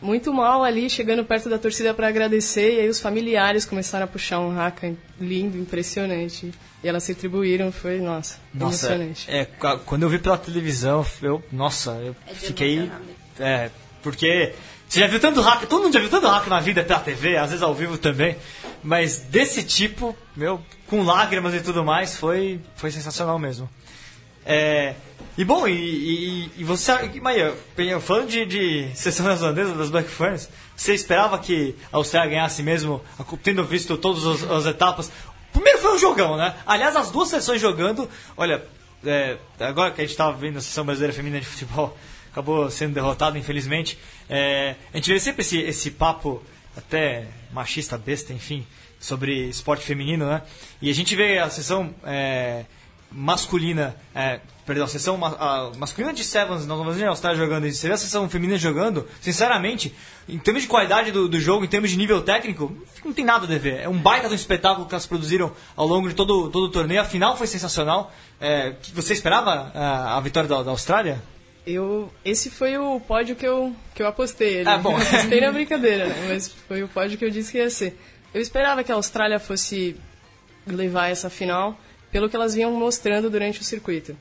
muito 0.00 0.32
mal 0.32 0.62
ali, 0.62 0.88
chegando 0.88 1.24
perto 1.24 1.48
da 1.50 1.58
torcida 1.58 1.92
para 1.92 2.08
agradecer. 2.08 2.76
E 2.76 2.80
aí 2.80 2.88
os 2.88 3.00
familiares 3.00 3.64
começaram 3.64 4.04
a 4.04 4.08
puxar 4.08 4.38
um 4.40 4.58
haka 4.58 4.92
lindo, 5.20 5.58
impressionante. 5.58 6.52
E 6.82 6.88
elas 6.88 7.02
se 7.02 7.12
retribuíram. 7.12 7.72
Foi, 7.72 7.98
nossa, 8.00 8.38
Nossa, 8.54 8.86
emocionante. 8.86 9.26
é, 9.28 9.44
ca- 9.44 9.78
quando 9.78 10.04
eu 10.04 10.08
vi 10.08 10.18
pela 10.18 10.38
televisão, 10.38 11.04
eu, 11.22 11.42
nossa, 11.50 11.90
eu 12.02 12.14
É 12.26 12.34
fiquei. 12.34 12.90
É, 13.40 13.70
porque 14.02 14.52
você 14.88 15.00
já 15.00 15.06
viu 15.08 15.18
tanto 15.20 15.40
hack, 15.40 15.66
todo 15.66 15.82
mundo 15.82 15.92
já 15.92 16.00
viu 16.00 16.08
tanto 16.08 16.26
hack 16.28 16.46
na 16.46 16.60
vida 16.60 16.82
pela 16.84 17.00
TV, 17.00 17.36
às 17.36 17.50
vezes 17.50 17.62
ao 17.62 17.74
vivo 17.74 17.98
também, 17.98 18.36
mas 18.82 19.18
desse 19.18 19.62
tipo, 19.64 20.16
meu, 20.36 20.60
com 20.86 21.02
lágrimas 21.02 21.52
e 21.54 21.60
tudo 21.60 21.84
mais, 21.84 22.16
foi, 22.16 22.60
foi 22.76 22.90
sensacional 22.92 23.38
mesmo. 23.38 23.68
É, 24.46 24.94
e 25.38 25.44
bom, 25.44 25.68
e, 25.68 25.72
e, 25.72 26.50
e 26.58 26.64
você, 26.64 26.92
Maia, 27.22 27.54
falando 28.00 28.28
de, 28.28 28.44
de 28.44 28.90
sessão 28.96 29.24
neerlandesa 29.24 29.72
das 29.72 29.88
Black 29.88 30.10
Ferns, 30.10 30.48
você 30.76 30.92
esperava 30.92 31.38
que 31.38 31.76
a 31.92 31.96
Austrália 31.98 32.30
ganhasse 32.30 32.60
mesmo, 32.60 33.00
tendo 33.40 33.62
visto 33.62 33.96
todas 33.96 34.26
as, 34.26 34.50
as 34.50 34.66
etapas? 34.66 35.12
Primeiro 35.52 35.78
foi 35.78 35.94
um 35.94 35.98
jogão, 35.98 36.36
né? 36.36 36.56
Aliás, 36.66 36.96
as 36.96 37.12
duas 37.12 37.28
sessões 37.28 37.60
jogando, 37.60 38.10
olha, 38.36 38.64
é, 39.06 39.36
agora 39.60 39.92
que 39.92 40.00
a 40.00 40.04
gente 40.04 40.10
estava 40.10 40.36
vendo 40.36 40.58
a 40.58 40.60
sessão 40.60 40.84
brasileira 40.84 41.14
feminina 41.14 41.40
de 41.40 41.46
futebol, 41.46 41.96
acabou 42.32 42.68
sendo 42.68 42.94
derrotado, 42.94 43.38
infelizmente. 43.38 43.96
É, 44.28 44.74
a 44.92 44.96
gente 44.96 45.12
vê 45.12 45.20
sempre 45.20 45.42
esse, 45.42 45.60
esse 45.60 45.92
papo 45.92 46.42
até 46.76 47.28
machista, 47.52 47.96
besta, 47.96 48.32
enfim, 48.32 48.66
sobre 48.98 49.48
esporte 49.48 49.84
feminino, 49.84 50.26
né? 50.26 50.42
E 50.82 50.90
a 50.90 50.94
gente 50.94 51.14
vê 51.14 51.38
a 51.38 51.48
sessão 51.48 51.94
é, 52.04 52.64
masculina, 53.10 53.96
é, 54.14 54.40
perdão, 54.66 54.84
a 54.84 54.88
sessão 54.88 55.18
a 55.24 55.72
masculina 55.76 56.12
de 56.12 56.22
Sevens 56.22 56.66
na 56.66 56.76
Nova 56.76 56.84
Zelândia 56.84 57.06
e 57.06 57.08
Austrália 57.08 57.38
jogando 57.38 57.66
e 57.66 57.72
você 57.72 57.88
vê 57.88 57.94
a 57.94 57.96
sessão 57.96 58.28
feminina 58.28 58.58
jogando, 58.58 59.06
sinceramente, 59.20 59.94
em 60.28 60.38
termos 60.38 60.62
de 60.62 60.68
qualidade 60.68 61.10
do, 61.10 61.28
do 61.28 61.40
jogo, 61.40 61.64
em 61.64 61.68
termos 61.68 61.90
de 61.90 61.96
nível 61.96 62.20
técnico, 62.20 62.70
não 63.04 63.12
tem 63.12 63.24
nada 63.24 63.44
a 63.44 63.48
dever. 63.48 63.80
É 63.80 63.88
um 63.88 63.98
baita 63.98 64.28
um 64.28 64.34
espetáculo 64.34 64.86
que 64.86 64.94
elas 64.94 65.06
produziram 65.06 65.52
ao 65.74 65.86
longo 65.86 66.08
de 66.08 66.14
todo, 66.14 66.50
todo 66.50 66.64
o 66.64 66.70
torneio. 66.70 67.00
A 67.00 67.04
final 67.04 67.36
foi 67.36 67.46
sensacional. 67.46 68.12
É, 68.40 68.74
você 68.92 69.14
esperava 69.14 69.72
a, 69.74 70.16
a 70.16 70.20
vitória 70.20 70.48
da, 70.48 70.62
da 70.62 70.70
Austrália? 70.70 71.22
Eu, 71.66 72.10
esse 72.24 72.50
foi 72.50 72.76
o 72.78 73.00
pódio 73.00 73.36
que 73.36 73.46
eu, 73.46 73.74
que 73.94 74.02
eu 74.02 74.06
apostei. 74.06 74.62
Ah, 74.66 74.78
bom. 74.78 74.92
Eu 74.92 74.96
apostei 75.02 75.40
na 75.40 75.52
brincadeira, 75.52 76.06
né? 76.06 76.26
Mas 76.28 76.48
foi 76.66 76.82
o 76.82 76.88
pódio 76.88 77.16
que 77.16 77.24
eu 77.24 77.30
disse 77.30 77.52
que 77.52 77.58
ia 77.58 77.70
ser. 77.70 77.98
Eu 78.32 78.40
esperava 78.40 78.84
que 78.84 78.92
a 78.92 78.94
Austrália 78.94 79.38
fosse 79.38 79.96
levar 80.66 81.08
essa 81.08 81.30
final, 81.30 81.78
pelo 82.10 82.28
que 82.28 82.36
elas 82.36 82.54
vinham 82.54 82.72
mostrando 82.72 83.30
durante 83.30 83.60
o 83.60 83.64
circuito. 83.64 84.16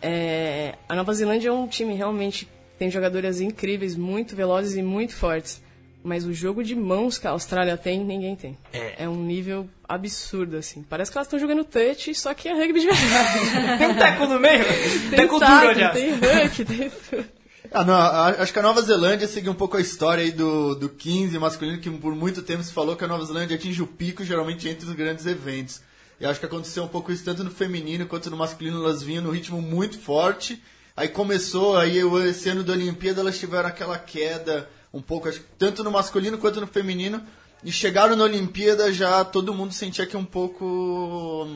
É, 0.00 0.74
a 0.88 0.94
Nova 0.94 1.12
Zelândia 1.14 1.48
é 1.48 1.52
um 1.52 1.66
time 1.66 1.94
realmente 1.94 2.48
tem 2.78 2.90
jogadoras 2.90 3.40
incríveis, 3.40 3.96
muito 3.96 4.36
velozes 4.36 4.76
e 4.76 4.82
muito 4.82 5.14
fortes. 5.14 5.62
Mas 6.04 6.24
o 6.24 6.32
jogo 6.32 6.62
de 6.62 6.74
mãos 6.76 7.18
que 7.18 7.26
a 7.26 7.30
Austrália 7.30 7.76
tem, 7.76 8.04
ninguém 8.04 8.36
tem. 8.36 8.56
É. 8.72 9.08
um 9.08 9.24
nível 9.24 9.68
absurdo, 9.88 10.56
assim. 10.56 10.84
Parece 10.88 11.10
que 11.10 11.18
elas 11.18 11.26
estão 11.26 11.38
jogando 11.38 11.64
touch, 11.64 12.14
só 12.14 12.32
que 12.32 12.48
é 12.48 12.52
rugby 12.52 12.80
de 12.80 12.86
verdade. 12.86 13.38
Tem 13.78 13.88
um 13.88 13.94
teco 13.96 14.26
no 14.26 14.38
meio? 14.38 14.64
tem 15.10 15.18
teco 15.18 15.40
duro, 15.40 15.92
tem 15.92 16.12
hook, 16.12 16.64
tem 16.64 16.90
tudo. 16.90 17.24
Ah, 17.72 17.84
não, 17.84 17.94
acho 17.94 18.52
que 18.52 18.58
a 18.58 18.62
Nova 18.62 18.80
Zelândia 18.82 19.26
seguiu 19.26 19.50
um 19.50 19.56
pouco 19.56 19.76
a 19.76 19.80
história 19.80 20.22
aí 20.22 20.30
do, 20.30 20.76
do 20.76 20.88
15 20.88 21.36
masculino, 21.40 21.80
que 21.80 21.90
por 21.90 22.14
muito 22.14 22.40
tempo 22.42 22.62
se 22.62 22.72
falou 22.72 22.94
que 22.94 23.04
a 23.04 23.08
Nova 23.08 23.24
Zelândia 23.24 23.56
atinge 23.56 23.82
o 23.82 23.86
pico 23.86 24.22
geralmente 24.24 24.68
entre 24.68 24.86
os 24.86 24.94
grandes 24.94 25.26
eventos. 25.26 25.80
E 26.20 26.24
acho 26.26 26.40
que 26.40 26.46
aconteceu 26.46 26.84
um 26.84 26.88
pouco 26.88 27.12
isso 27.12 27.24
tanto 27.24 27.44
no 27.44 27.50
feminino 27.50 28.06
quanto 28.06 28.30
no 28.30 28.36
masculino, 28.36 28.78
elas 28.82 29.02
vinham 29.02 29.22
no 29.22 29.30
ritmo 29.30 29.60
muito 29.60 29.98
forte. 29.98 30.62
Aí 30.96 31.08
começou, 31.08 31.76
aí 31.76 32.02
o- 32.02 32.18
esse 32.24 32.48
ano 32.48 32.62
da 32.64 32.72
Olimpíada 32.72 33.20
elas 33.20 33.38
tiveram 33.38 33.68
aquela 33.68 33.98
queda 33.98 34.68
um 34.94 35.02
pouco, 35.02 35.28
acho 35.28 35.42
tanto 35.58 35.84
no 35.84 35.90
masculino 35.90 36.38
quanto 36.38 36.60
no 36.60 36.66
feminino. 36.66 37.22
E 37.62 37.70
chegaram 37.70 38.16
na 38.16 38.24
Olimpíada 38.24 38.92
já 38.92 39.24
todo 39.24 39.52
mundo 39.54 39.72
sentia 39.74 40.06
que 40.06 40.16
um 40.16 40.24
pouco. 40.24 41.46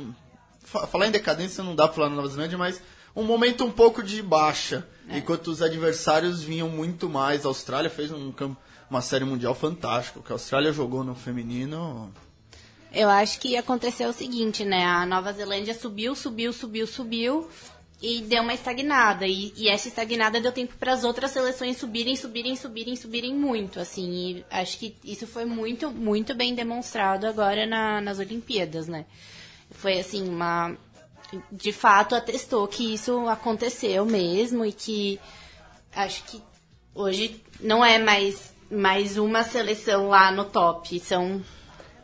fa- 0.63 0.87
Falar 0.87 1.07
em 1.07 1.11
decadência 1.11 1.65
não 1.65 1.75
dá 1.75 1.87
pra 1.87 1.95
falar 1.97 2.11
na 2.11 2.17
Nova 2.17 2.29
Zelândia, 2.29 2.59
mas 2.59 2.81
um 3.17 3.23
momento 3.25 3.65
um 3.65 3.71
pouco 3.71 4.03
de 4.03 4.23
baixa. 4.23 4.87
Enquanto 5.09 5.49
os 5.49 5.61
adversários 5.63 6.43
vinham 6.43 6.69
muito 6.69 7.09
mais. 7.09 7.45
A 7.45 7.49
Austrália 7.49 7.91
fez 7.91 8.11
um, 8.13 8.33
uma 8.89 9.01
série 9.01 9.25
mundial 9.25 9.55
fantástica. 9.55 10.21
O 10.21 10.23
que 10.23 10.31
a 10.33 10.35
Austrália 10.35 10.73
jogou 10.73 11.03
no 11.03 11.15
feminino. 11.15 12.13
Eu 12.93 13.09
acho 13.09 13.39
que 13.39 13.57
aconteceu 13.57 14.09
o 14.11 14.13
seguinte, 14.13 14.65
né? 14.65 14.85
A 14.85 15.07
Nova 15.07 15.33
Zelândia 15.33 15.75
subiu, 15.75 16.15
subiu, 16.15 16.53
subiu, 16.53 16.87
subiu 16.87 17.49
e 18.03 18.21
deu 18.23 18.43
uma 18.43 18.55
estagnada. 18.55 19.27
E, 19.27 19.53
e 19.57 19.69
essa 19.69 19.87
estagnada 19.89 20.41
deu 20.41 20.51
tempo 20.51 20.75
para 20.77 20.93
as 20.93 21.05
outras 21.05 21.31
seleções 21.31 21.77
subirem, 21.77 22.17
subirem, 22.17 22.57
subirem, 22.57 22.97
subirem 22.97 23.35
muito, 23.35 23.79
assim. 23.79 24.11
E 24.11 24.45
acho 24.51 24.79
que 24.79 24.97
isso 25.05 25.27
foi 25.27 25.45
muito, 25.45 25.91
muito 25.91 26.35
bem 26.35 26.55
demonstrado 26.55 27.27
agora 27.27 27.65
na- 27.67 28.01
nas 28.01 28.19
Olimpíadas, 28.19 28.89
né? 28.89 29.05
Foi 29.71 30.01
assim 30.01 30.29
uma 30.29 30.77
de 31.53 31.73
fato 31.73 32.17
atestou 32.17 32.67
que 32.67 32.93
isso 32.95 33.29
aconteceu 33.29 34.05
mesmo 34.05 34.65
e 34.65 34.73
que 34.73 35.21
acho 35.95 36.25
que 36.25 36.43
hoje 36.93 37.41
não 37.61 37.85
é 37.85 38.01
mais 38.01 38.53
mais 38.69 39.17
uma 39.17 39.45
seleção 39.45 40.09
lá 40.09 40.33
no 40.33 40.45
top, 40.45 40.99
são 40.99 41.41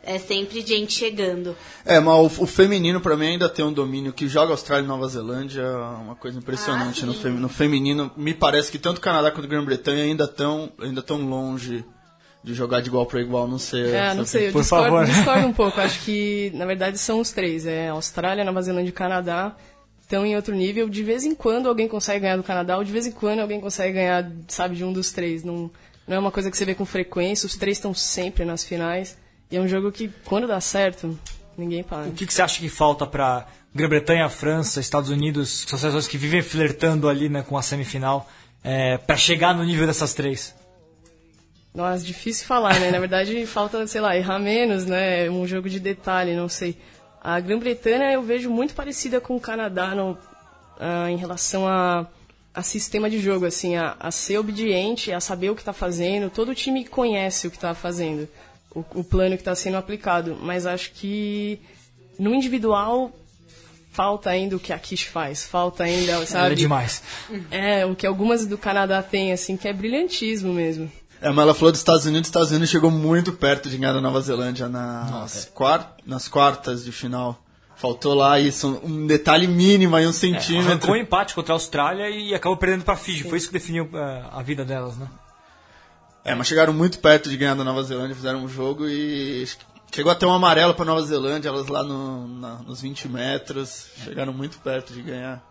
é 0.07 0.17
sempre 0.19 0.61
gente 0.61 0.93
chegando. 0.93 1.55
É, 1.85 1.99
mas 1.99 2.37
o, 2.39 2.43
o 2.43 2.47
feminino 2.47 2.99
pra 3.01 3.15
mim 3.17 3.27
ainda 3.27 3.49
tem 3.49 3.63
um 3.65 3.73
domínio 3.73 4.13
que 4.13 4.27
joga 4.27 4.51
Austrália 4.53 4.83
e 4.85 4.87
Nova 4.87 5.07
Zelândia, 5.07 5.61
é 5.61 5.75
uma 5.75 6.15
coisa 6.15 6.37
impressionante 6.39 7.03
Ah, 7.03 7.07
no, 7.07 7.13
femi- 7.13 7.39
no 7.39 7.49
feminino. 7.49 8.09
Me 8.15 8.33
parece 8.33 8.71
que 8.71 8.79
tanto 8.79 8.97
o 8.99 9.01
Canadá 9.01 9.29
quanto 9.31 9.45
a 9.45 9.49
Grã-Bretanha 9.49 10.03
ainda 10.03 10.23
estão 10.23 10.71
ainda 10.81 11.01
tão 11.01 11.17
longe 11.27 11.83
de 12.43 12.53
jogar 12.53 12.81
de 12.81 12.87
igual 12.87 13.05
para 13.05 13.19
igual, 13.19 13.47
não 13.47 13.59
sei. 13.59 13.91
É, 13.93 14.13
não 14.13 14.23
sei, 14.25 14.47
eu 14.47 14.51
Por 14.53 14.61
discordo, 14.61 14.85
favor. 14.89 15.05
discordo 15.05 15.47
um 15.47 15.53
pouco. 15.53 15.81
Acho 15.81 15.99
que, 16.05 16.49
na 16.55 16.65
verdade, 16.65 16.97
são 16.97 17.19
os 17.19 17.31
três. 17.33 17.65
É 17.65 17.89
Austrália, 17.89 18.45
Nova 18.45 18.61
Zelândia 18.61 18.89
e 18.89 18.93
Canadá 18.93 19.55
estão 20.01 20.25
em 20.25 20.33
outro 20.37 20.55
nível. 20.55 20.87
De 20.87 21.03
vez 21.03 21.25
em 21.25 21.35
quando 21.35 21.67
alguém 21.67 21.89
consegue 21.89 22.21
ganhar 22.21 22.37
do 22.37 22.43
Canadá, 22.43 22.77
ou 22.77 22.83
de 22.85 22.91
vez 22.93 23.05
em 23.05 23.11
quando 23.11 23.39
alguém 23.39 23.59
consegue 23.59 23.93
ganhar, 23.93 24.31
sabe, 24.47 24.77
de 24.77 24.85
um 24.85 24.93
dos 24.93 25.11
três. 25.11 25.43
Não, 25.43 25.69
não 26.07 26.15
é 26.15 26.19
uma 26.19 26.31
coisa 26.31 26.49
que 26.49 26.55
você 26.55 26.63
vê 26.63 26.73
com 26.73 26.85
frequência. 26.85 27.45
Os 27.45 27.57
três 27.57 27.75
estão 27.77 27.93
sempre 27.93 28.45
nas 28.45 28.63
finais. 28.63 29.17
E 29.49 29.57
é 29.57 29.61
um 29.61 29.67
jogo 29.67 29.91
que, 29.91 30.09
quando 30.25 30.47
dá 30.47 30.59
certo, 30.59 31.17
ninguém 31.57 31.83
para. 31.83 32.07
O 32.07 32.11
que, 32.11 32.25
que 32.25 32.33
você 32.33 32.41
acha 32.41 32.59
que 32.59 32.69
falta 32.69 33.05
para 33.05 33.47
Grã-Bretanha, 33.73 34.27
França, 34.29 34.79
Estados 34.79 35.09
Unidos, 35.09 35.63
que 35.63 35.69
são 35.69 35.79
seleções 35.79 36.07
que 36.07 36.17
vivem 36.17 36.41
flertando 36.41 37.07
ali 37.07 37.29
né, 37.29 37.43
com 37.43 37.57
a 37.57 37.61
semifinal, 37.61 38.29
é, 38.63 38.97
para 38.97 39.15
chegar 39.15 39.55
no 39.55 39.63
nível 39.63 39.87
dessas 39.87 40.13
três? 40.13 40.53
Nossa, 41.73 42.03
difícil 42.03 42.47
falar, 42.47 42.79
né? 42.79 42.91
Na 42.91 42.99
verdade, 42.99 43.45
falta, 43.47 43.85
sei 43.87 44.01
lá, 44.01 44.17
errar 44.17 44.39
menos, 44.39 44.85
né? 44.85 45.29
Um 45.29 45.47
jogo 45.47 45.69
de 45.69 45.79
detalhe, 45.79 46.35
não 46.35 46.49
sei. 46.49 46.77
A 47.21 47.39
Grã-Bretanha 47.39 48.11
eu 48.11 48.23
vejo 48.23 48.49
muito 48.49 48.73
parecida 48.73 49.21
com 49.21 49.35
o 49.35 49.39
Canadá 49.39 49.93
no, 49.93 50.17
ah, 50.79 51.11
em 51.11 51.17
relação 51.17 51.67
a, 51.67 52.07
a 52.53 52.63
sistema 52.63 53.09
de 53.09 53.19
jogo, 53.19 53.45
assim, 53.45 53.75
a, 53.75 53.95
a 53.99 54.11
ser 54.11 54.37
obediente, 54.37 55.11
a 55.11 55.19
saber 55.19 55.49
o 55.49 55.55
que 55.55 55.61
está 55.61 55.73
fazendo. 55.73 56.29
Todo 56.29 56.55
time 56.55 56.85
conhece 56.85 57.47
o 57.47 57.51
que 57.51 57.57
está 57.57 57.73
fazendo, 57.75 58.27
o, 58.79 58.99
o 58.99 59.03
plano 59.03 59.35
que 59.35 59.41
está 59.41 59.55
sendo 59.55 59.77
aplicado. 59.77 60.37
Mas 60.41 60.65
acho 60.65 60.91
que 60.91 61.59
no 62.19 62.33
individual 62.33 63.11
falta 63.91 64.29
ainda 64.29 64.55
o 64.55 64.59
que 64.59 64.71
a 64.71 64.77
Kish 64.77 65.03
faz, 65.05 65.45
falta 65.45 65.83
ainda, 65.83 66.25
sabe? 66.25 66.45
Ela 66.45 66.53
é 66.53 66.55
demais. 66.55 67.01
É, 67.49 67.85
o 67.85 67.95
que 67.95 68.05
algumas 68.05 68.45
do 68.45 68.57
Canadá 68.57 69.01
têm, 69.01 69.31
assim, 69.31 69.57
que 69.57 69.67
é 69.67 69.73
brilhantismo 69.73 70.53
mesmo. 70.53 70.91
É, 71.19 71.29
mas 71.31 71.43
ela 71.43 71.53
falou 71.55 71.71
dos 71.71 71.81
Estados 71.81 72.05
Unidos, 72.05 72.27
os 72.27 72.27
Estados 72.27 72.49
Unidos 72.51 72.69
chegou 72.69 72.91
muito 72.91 73.33
perto 73.33 73.69
de 73.69 73.77
ganhar 73.77 73.93
da 73.93 74.01
Nova 74.01 74.21
Zelândia 74.21 74.69
nas, 74.69 75.45
quar- 75.51 75.95
nas 76.05 76.27
quartas 76.27 76.85
de 76.85 76.91
final. 76.91 77.43
Faltou 77.75 78.13
lá 78.13 78.39
isso, 78.39 78.79
um 78.83 79.05
detalhe 79.07 79.47
mínimo 79.47 79.95
aí, 79.95 80.05
um 80.05 80.13
centímetro. 80.13 80.67
Arrancou 80.71 80.91
um 80.93 80.97
empate 80.97 81.33
contra 81.35 81.53
a 81.53 81.55
Austrália 81.55 82.09
e 82.09 82.33
acabou 82.35 82.57
perdendo 82.57 82.83
para 82.83 82.95
Fiji. 82.95 83.23
Foi 83.23 83.37
isso 83.37 83.47
que 83.47 83.53
definiu 83.53 83.87
é, 83.93 84.23
a 84.31 84.41
vida 84.43 84.63
delas, 84.65 84.95
né? 84.97 85.07
É, 86.27 86.35
mas 86.35 86.47
chegaram 86.47 86.73
muito 86.73 86.99
perto 86.99 87.29
de 87.29 87.37
ganhar 87.37 87.55
da 87.55 87.63
Nova 87.63 87.81
Zelândia, 87.83 88.15
fizeram 88.15 88.43
um 88.43 88.49
jogo 88.49 88.87
e 88.87 89.47
chegou 89.93 90.11
até 90.11 90.27
um 90.27 90.33
amarelo 90.33 90.73
para 90.73 90.83
Nova 90.85 91.01
Zelândia, 91.01 91.47
elas 91.49 91.67
lá 91.67 91.81
no- 91.83 92.27
na- 92.27 92.57
nos 92.63 92.81
20 92.81 93.07
metros, 93.07 93.87
chegaram 94.03 94.33
muito 94.33 94.57
perto 94.59 94.93
de 94.93 95.01
ganhar. 95.01 95.41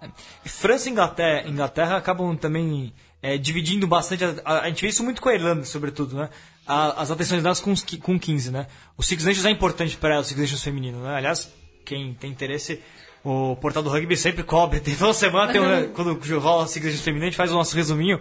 E 0.45 0.49
França 0.49 0.89
e 0.89 0.93
Inglaterra, 0.93 1.49
Inglaterra 1.49 1.97
acabam 1.97 2.37
também 2.37 2.93
é, 3.23 3.37
dividindo 3.39 3.87
bastante. 3.89 4.23
A, 4.25 4.35
a- 4.45 4.61
a 4.61 4.69
gente 4.69 4.83
vê 4.83 4.89
isso 4.89 5.03
muito 5.03 5.21
com 5.21 5.29
a 5.31 5.35
Irlanda, 5.35 5.65
sobretudo, 5.65 6.15
né? 6.15 6.29
A- 6.67 7.01
as 7.03 7.11
atenções 7.11 7.43
delas 7.43 7.59
com, 7.59 7.75
com 8.01 8.21
15, 8.21 8.51
né? 8.53 8.67
O 8.97 9.03
Six 9.03 9.25
Nations 9.25 9.47
é 9.47 9.51
importante 9.51 9.97
para 9.97 10.15
elas, 10.15 10.27
o 10.27 10.29
Six 10.29 10.41
Nations 10.43 10.63
feminino, 10.63 11.03
né? 11.03 11.15
Aliás, 11.17 11.51
quem 11.85 12.13
tem 12.15 12.31
interesse, 12.31 12.81
o 13.25 13.57
portal 13.57 13.83
do 13.83 13.89
rugby 13.89 14.17
sempre 14.17 14.45
cobre. 14.45 14.79
Tem 14.85 14.95
toda 14.95 15.13
semana, 15.15 15.51
tem 15.51 15.61
um- 15.61 15.89
quando 15.93 16.13
rola 16.39 16.65
o 16.65 16.69
Six 16.69 16.85
Nations 16.85 17.03
feminino, 17.03 17.27
a 17.27 17.31
gente 17.31 17.37
faz 17.39 17.51
o 17.51 17.55
nosso 17.55 17.75
resuminho. 17.75 18.21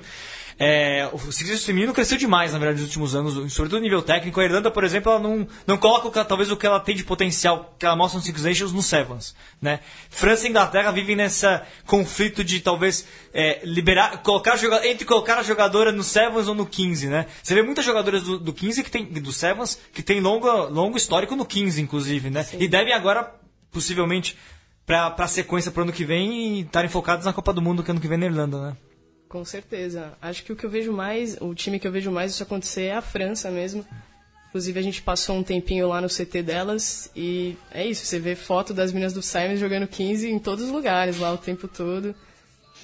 É, 0.58 1.10
o 1.12 1.18
Nations 1.18 1.66
feminino 1.66 1.94
cresceu 1.94 2.18
demais, 2.18 2.54
na 2.54 2.60
verdade, 2.60 2.80
nos 2.80 2.88
últimos 2.88 3.14
anos, 3.14 3.54
sobretudo 3.54 3.80
no 3.80 3.84
nível 3.84 4.02
técnico. 4.02 4.40
A 4.40 4.46
Irlanda, 4.46 4.72
por 4.72 4.86
exemplo, 4.86 5.12
ela 5.12 5.20
não, 5.20 5.46
não 5.68 5.78
coloca 5.78 6.08
o 6.08 6.26
talvez 6.26 6.50
o 6.50 6.56
que 6.56 6.66
ela 6.66 6.80
tem 6.80 6.96
de 6.96 7.04
potencial 7.04 7.76
que 7.78 7.86
ela 7.86 7.96
mostra 7.96 8.20
no 8.20 8.26
Six 8.26 8.44
Nations 8.44 8.72
no 8.72 8.82
Sevens, 8.82 9.36
né? 9.62 9.82
França 10.10 10.48
e 10.48 10.50
Inglaterra 10.50 10.92
vivem 10.92 11.16
nesse 11.16 11.46
conflito 11.86 12.42
de 12.42 12.62
talvez 12.62 13.06
é, 13.34 13.60
liberar, 13.66 14.22
colocar 14.24 14.58
entre 14.86 15.06
colocar 15.06 15.38
a 15.38 15.44
jogadora 15.44 15.92
no 15.92 16.04
Sevens 16.04 16.48
ou 16.48 16.56
no 16.56 16.66
15, 16.66 17.08
né? 17.08 17.26
Você 17.44 17.54
vê 17.54 17.62
muitas 17.62 17.84
jogadoras 17.84 18.24
do, 18.24 18.40
do 18.40 18.54
15 18.54 18.84
que 18.84 18.92
tem 18.92 19.06
do 19.06 19.34
Sevens 19.34 19.78
que 19.94 20.02
tem 20.02 20.22
longo 20.22 20.50
longo 20.70 20.96
histórico 20.96 21.36
no 21.36 21.46
15, 21.46 21.82
inclusive, 21.82 22.30
né? 22.30 22.46
E 22.58 22.68
devem 22.68 22.94
agora 22.94 23.30
possivelmente 23.72 24.38
para 24.86 25.14
a 25.18 25.28
sequência 25.28 25.70
pro 25.70 25.82
ano 25.82 25.92
que 25.92 26.06
vem 26.06 26.60
e 26.60 26.62
estarem 26.62 26.90
focadas 26.90 27.26
na 27.26 27.34
Copa 27.34 27.52
do 27.52 27.62
Mundo 27.62 27.84
que 27.84 27.92
ano 27.92 28.00
que 28.00 28.08
vem 28.08 28.18
na 28.18 28.28
Irlanda, 28.28 28.70
né? 28.70 28.78
Com 29.36 29.44
certeza. 29.44 30.14
Acho 30.22 30.46
que 30.46 30.54
o 30.54 30.56
que 30.56 30.66
eu 30.66 30.70
vejo 30.70 30.94
mais, 30.94 31.36
o 31.42 31.54
time 31.54 31.78
que 31.78 31.86
eu 31.86 31.92
vejo 31.92 32.10
mais 32.10 32.32
isso 32.32 32.42
acontecer 32.42 32.84
é 32.84 32.96
a 32.96 33.02
França 33.02 33.52
mesmo. 33.52 33.86
Inclusive 34.48 34.80
a 34.80 34.82
gente 34.82 35.02
passou 35.02 35.36
um 35.36 35.44
tempinho 35.44 35.90
lá 35.90 36.00
no 36.00 36.08
CT 36.08 36.42
delas 36.42 37.12
e 37.14 37.58
é 37.70 37.86
isso, 37.86 38.06
você 38.06 38.18
vê 38.18 38.34
foto 38.34 38.74
das 38.74 38.94
meninas 38.94 39.12
do 39.12 39.22
Simons 39.22 39.60
jogando 39.60 39.90
15 39.90 40.32
em 40.32 40.40
todos 40.40 40.64
os 40.64 40.72
lugares 40.72 41.20
lá 41.20 41.34
o 41.34 41.38
tempo 41.38 41.68
todo. 41.68 42.16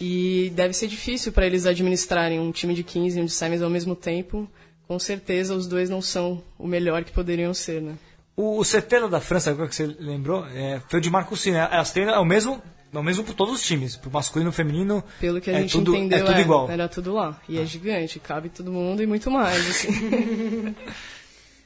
E 0.01 0.51
deve 0.53 0.73
ser 0.73 0.87
difícil 0.87 1.31
para 1.31 1.45
eles 1.45 1.65
administrarem 1.65 2.37
um 2.37 2.51
time 2.51 2.73
de 2.73 2.83
15 2.83 3.17
e 3.17 3.21
um 3.21 3.25
de 3.25 3.31
Simons 3.31 3.61
ao 3.61 3.69
mesmo 3.69 3.95
tempo. 3.95 4.45
Com 4.89 4.99
certeza 4.99 5.55
os 5.55 5.67
dois 5.67 5.89
não 5.89 6.01
são 6.01 6.43
o 6.59 6.67
melhor 6.67 7.05
que 7.05 7.13
poderiam 7.13 7.53
ser, 7.53 7.81
né? 7.81 7.95
O, 8.35 8.59
o 8.59 8.65
CT 8.65 9.07
da 9.09 9.21
França, 9.21 9.51
agora 9.51 9.69
que 9.69 9.75
você 9.75 9.85
lembrou, 9.85 10.45
é, 10.47 10.81
foi 10.89 10.99
o 10.99 11.01
de 11.01 11.09
Marcos? 11.09 11.47
Elas 11.47 11.93
têm, 11.93 12.03
é 12.03 12.19
o 12.19 12.25
mesmo, 12.25 12.61
é 12.93 12.97
o 12.99 13.03
mesmo 13.03 13.23
por 13.23 13.33
todos 13.33 13.53
os 13.55 13.61
times, 13.63 13.95
pro 13.95 14.11
masculino 14.11 14.49
e 14.49 14.53
feminino. 14.53 15.03
Pelo 15.19 15.39
que 15.39 15.49
a 15.49 15.53
é 15.53 15.61
gente 15.61 15.71
tudo, 15.71 15.95
entendeu, 15.95 16.19
é 16.19 16.23
tudo 16.23 16.37
é, 16.37 16.41
igual. 16.41 16.69
era 16.69 16.87
tudo 16.89 17.13
lá. 17.13 17.39
E 17.47 17.57
é 17.59 17.65
gigante, 17.65 18.19
cabe 18.19 18.49
todo 18.49 18.71
mundo 18.71 19.01
e 19.01 19.07
muito 19.07 19.29
mais, 19.31 19.69
assim. 19.69 20.75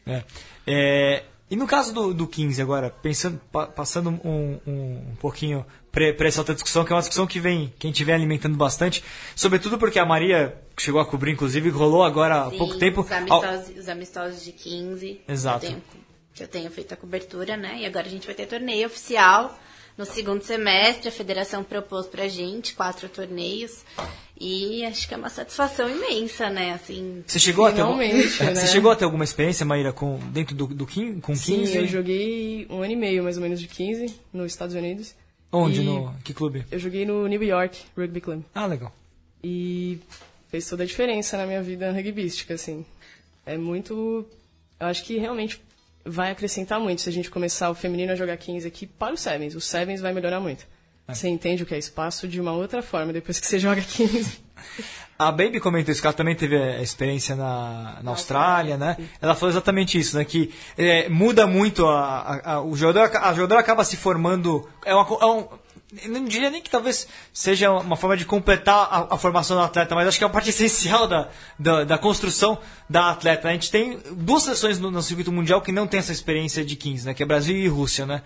É. 0.08 0.24
É, 0.68 1.24
E 1.50 1.56
no 1.56 1.66
caso 1.68 1.94
do, 1.94 2.14
do 2.14 2.28
15 2.28 2.62
agora, 2.62 2.90
pensando, 2.90 3.40
pa- 3.52 3.68
passando 3.68 4.10
um, 4.24 4.60
um, 4.68 4.72
um 5.12 5.16
pouquinho 5.20 5.66
para 5.92 6.28
essa 6.28 6.42
outra 6.42 6.54
discussão, 6.54 6.84
que 6.84 6.92
é 6.92 6.96
uma 6.96 7.02
discussão 7.02 7.26
que 7.26 7.40
vem, 7.40 7.74
que 7.80 7.88
a 7.88 7.90
gente 7.90 8.04
vem 8.04 8.14
alimentando 8.14 8.56
bastante, 8.58 9.04
sobretudo 9.36 9.78
porque 9.78 9.98
a 9.98 10.06
Maria 10.06 10.56
que 10.76 10.84
chegou 10.84 11.00
a 11.00 11.06
cobrir, 11.06 11.32
inclusive, 11.32 11.70
rolou 11.70 12.04
agora 12.04 12.42
há 12.44 12.50
Sim, 12.52 12.58
pouco 12.58 12.78
tempo. 12.78 13.02
Os 13.02 13.12
amistosos, 13.12 13.78
os 13.78 13.90
amistosos 13.90 14.44
de 14.44 14.52
15. 14.52 15.22
Exato. 15.28 15.60
Que 15.62 15.66
eu, 15.66 15.70
tenho, 15.72 15.84
que 16.34 16.44
eu 16.44 16.48
tenho 16.48 16.72
feito 16.72 16.94
a 16.94 16.98
cobertura, 16.98 17.56
né? 17.58 17.78
E 17.80 17.86
agora 17.86 18.06
a 18.06 18.10
gente 18.10 18.26
vai 18.26 18.36
ter 18.36 18.46
torneio 18.46 18.86
oficial 18.88 19.58
no 19.98 20.06
segundo 20.06 20.42
semestre. 20.44 21.10
A 21.10 21.12
federação 21.12 21.64
propôs 21.64 22.06
pra 22.08 22.28
gente 22.28 22.74
quatro 22.76 23.08
torneios. 23.10 23.84
E 24.40 24.84
acho 24.86 25.08
que 25.08 25.14
é 25.14 25.18
uma 25.18 25.30
satisfação 25.30 25.90
imensa, 25.90 26.50
né? 26.50 26.74
Assim, 26.74 27.24
Você 27.26 27.40
chegou, 27.40 27.66
a 27.66 27.72
ter, 27.72 27.82
algum- 27.82 27.96
né? 27.98 28.22
você 28.54 28.68
chegou 28.68 28.92
a 28.92 28.96
ter 28.96 29.06
alguma 29.06 29.24
experiência, 29.24 29.66
Maíra, 29.66 29.94
com, 29.94 30.18
dentro 30.32 30.54
do, 30.54 30.68
do 30.68 30.86
15, 30.86 31.22
com 31.22 31.32
15? 31.34 31.68
Sim, 31.68 31.78
eu 31.78 31.88
joguei 31.88 32.68
um 32.70 32.82
ano 32.82 32.92
e 32.92 32.96
meio, 32.98 33.24
mais 33.24 33.38
ou 33.38 33.44
menos, 33.44 33.62
de 33.62 33.68
15 33.68 34.14
nos 34.34 34.52
Estados 34.52 34.76
Unidos. 34.76 35.16
Onde? 35.52 35.80
E- 35.80 35.84
No, 35.86 36.14
que 36.24 36.34
clube? 36.34 36.66
Eu 36.70 36.78
joguei 36.80 37.06
no 37.06 37.26
New 37.28 37.42
York 37.42 37.80
Rugby 37.98 38.20
Club. 38.20 38.44
Ah, 38.54 38.66
legal. 38.66 38.94
E 39.42 40.00
fez 40.50 40.68
toda 40.68 40.84
a 40.84 40.86
diferença 40.86 41.38
na 41.38 41.46
minha 41.46 41.62
vida 41.64 41.90
rugbística, 41.94 42.56
assim. 42.56 42.86
É 43.46 43.58
muito... 43.58 44.26
Eu 44.78 44.88
acho 44.88 45.06
que 45.06 45.18
realmente 45.18 45.62
vai 46.06 46.32
acrescentar 46.32 46.80
muito 46.80 47.02
se 47.02 47.10
a 47.10 47.12
gente 47.12 47.30
começar 47.30 47.70
o 47.70 47.76
feminino 47.76 48.12
a 48.12 48.16
jogar 48.16 48.38
15 48.38 48.68
aqui 48.68 48.86
para 48.86 49.14
o 49.14 49.18
Sevens. 49.18 49.56
O 49.56 49.62
Sevens 49.62 50.02
vai 50.02 50.14
melhorar 50.14 50.40
muito. 50.40 50.66
Você 51.08 51.28
entende 51.28 51.62
o 51.64 51.66
que 51.66 51.76
é 51.76 51.78
espaço 51.78 52.28
de 52.28 52.40
uma 52.42 52.52
outra 52.54 52.82
forma 52.82 53.12
depois 53.14 53.40
que 53.40 53.46
você 53.48 53.58
joga 53.60 53.82
15. 53.82 54.40
A 55.18 55.32
Baby 55.32 55.60
comentou 55.60 55.92
isso, 55.92 56.02
que 56.02 56.08
ela 56.08 56.14
também 56.14 56.36
teve 56.36 56.58
a 56.58 56.82
experiência 56.82 57.36
na, 57.36 58.00
na 58.04 58.12
Austrália, 58.12 58.76
né? 58.76 58.98
Ela 59.22 59.34
falou 59.36 59.50
exatamente 59.50 59.98
isso, 59.98 60.18
né? 60.18 60.26
Que 60.26 60.54
é, 60.78 61.08
muda 61.08 61.48
muito 61.48 61.86
a, 61.88 62.20
a- 62.20 62.54
a- 62.56 62.62
o 62.62 62.76
jogador, 62.76 63.16
a 63.18 63.34
jogador 63.34 63.58
acaba 63.58 63.84
se 63.86 63.96
formando. 63.96 64.68
É, 64.84 64.94
uma, 64.94 65.08
é 65.22 65.26
um, 65.26 65.48
não 66.08 66.26
diria 66.26 66.50
nem 66.50 66.62
que 66.62 66.70
talvez 66.70 67.08
seja 67.34 67.72
uma 67.72 67.96
forma 67.96 68.18
de 68.18 68.26
completar 68.26 68.88
a, 68.92 69.16
a 69.16 69.18
formação 69.18 69.58
do 69.58 69.64
atleta, 69.64 69.96
mas 69.96 70.08
acho 70.08 70.18
que 70.18 70.24
é 70.24 70.28
uma 70.28 70.34
parte 70.34 70.50
essencial 70.52 71.08
da, 71.08 71.30
da, 71.58 71.84
da 71.84 71.98
construção 71.98 72.58
da 72.90 73.12
atleta. 73.12 73.50
A 73.50 73.52
gente 73.54 73.72
tem 73.72 74.00
duas 74.12 74.44
seleções 74.44 74.80
no, 74.80 74.92
no 74.92 75.02
circuito 75.02 75.32
mundial 75.32 75.62
que 75.62 75.72
não 75.72 75.88
tem 75.88 76.00
essa 76.00 76.12
experiência 76.12 76.64
de 76.64 76.76
15, 76.76 77.06
né? 77.08 77.14
Que 77.14 77.24
é 77.24 77.26
Brasil 77.26 77.56
e 77.56 77.68
Rússia, 77.68 78.06
né? 78.06 78.22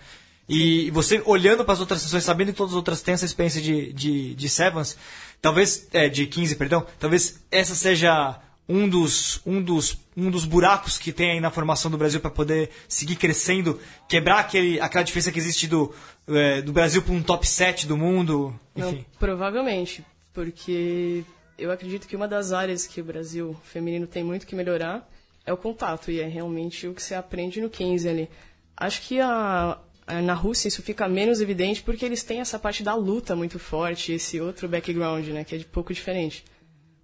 E 0.47 0.89
você 0.89 1.21
olhando 1.25 1.63
para 1.63 1.75
as 1.75 1.79
outras 1.79 2.01
sessões, 2.01 2.23
sabendo 2.23 2.51
que 2.51 2.57
todas 2.57 2.73
as 2.73 2.77
outras 2.77 3.03
têm 3.03 3.13
essa 3.13 3.25
experiência 3.25 3.61
de, 3.61 3.93
de, 3.93 4.33
de 4.33 4.49
Sevens, 4.49 4.97
talvez, 5.39 5.87
é, 5.93 6.09
de 6.09 6.25
15, 6.25 6.55
perdão, 6.55 6.85
talvez 6.99 7.39
essa 7.51 7.75
seja 7.75 8.39
um 8.71 8.87
dos, 8.87 9.41
um 9.47 9.59
dos, 9.61 9.97
um 10.15 10.29
dos 10.29 10.45
buracos 10.45 10.97
que 10.99 11.11
tem 11.11 11.31
aí 11.31 11.39
na 11.39 11.49
formação 11.49 11.89
do 11.89 11.97
Brasil 11.97 12.19
para 12.19 12.29
poder 12.29 12.69
seguir 12.87 13.15
crescendo, 13.15 13.79
quebrar 14.07 14.39
aquele, 14.39 14.79
aquela 14.79 15.03
diferença 15.03 15.31
que 15.31 15.39
existe 15.39 15.67
do, 15.67 15.91
é, 16.27 16.61
do 16.61 16.71
Brasil 16.71 17.01
para 17.01 17.13
um 17.13 17.23
top 17.23 17.47
7 17.47 17.87
do 17.87 17.97
mundo, 17.97 18.53
Não, 18.75 18.91
enfim. 18.91 19.05
provavelmente, 19.19 20.05
porque 20.33 21.23
eu 21.57 21.71
acredito 21.71 22.07
que 22.07 22.15
uma 22.15 22.27
das 22.27 22.51
áreas 22.51 22.85
que 22.85 23.01
o 23.01 23.03
Brasil 23.03 23.57
feminino 23.63 24.05
tem 24.05 24.23
muito 24.23 24.45
que 24.45 24.55
melhorar 24.55 25.09
é 25.45 25.51
o 25.51 25.57
contato, 25.57 26.11
e 26.11 26.19
é 26.21 26.27
realmente 26.27 26.87
o 26.87 26.93
que 26.93 27.01
você 27.01 27.15
aprende 27.15 27.59
no 27.59 27.69
15 27.71 28.07
ali. 28.07 28.29
Acho 28.77 29.01
que 29.01 29.19
a, 29.19 29.79
a- 30.05 30.21
na 30.21 30.33
Rússia 30.35 30.67
isso 30.67 30.83
fica 30.83 31.09
menos 31.09 31.41
evidente 31.41 31.81
porque 31.81 32.05
eles 32.05 32.21
têm 32.21 32.39
essa 32.39 32.59
parte 32.59 32.83
da 32.83 32.93
luta 32.93 33.35
muito 33.35 33.57
forte, 33.57 34.11
esse 34.13 34.39
outro 34.39 34.67
background, 34.69 35.25
né, 35.29 35.43
que 35.43 35.55
é 35.55 35.57
de 35.57 35.65
pouco 35.65 35.91
diferente. 35.91 36.45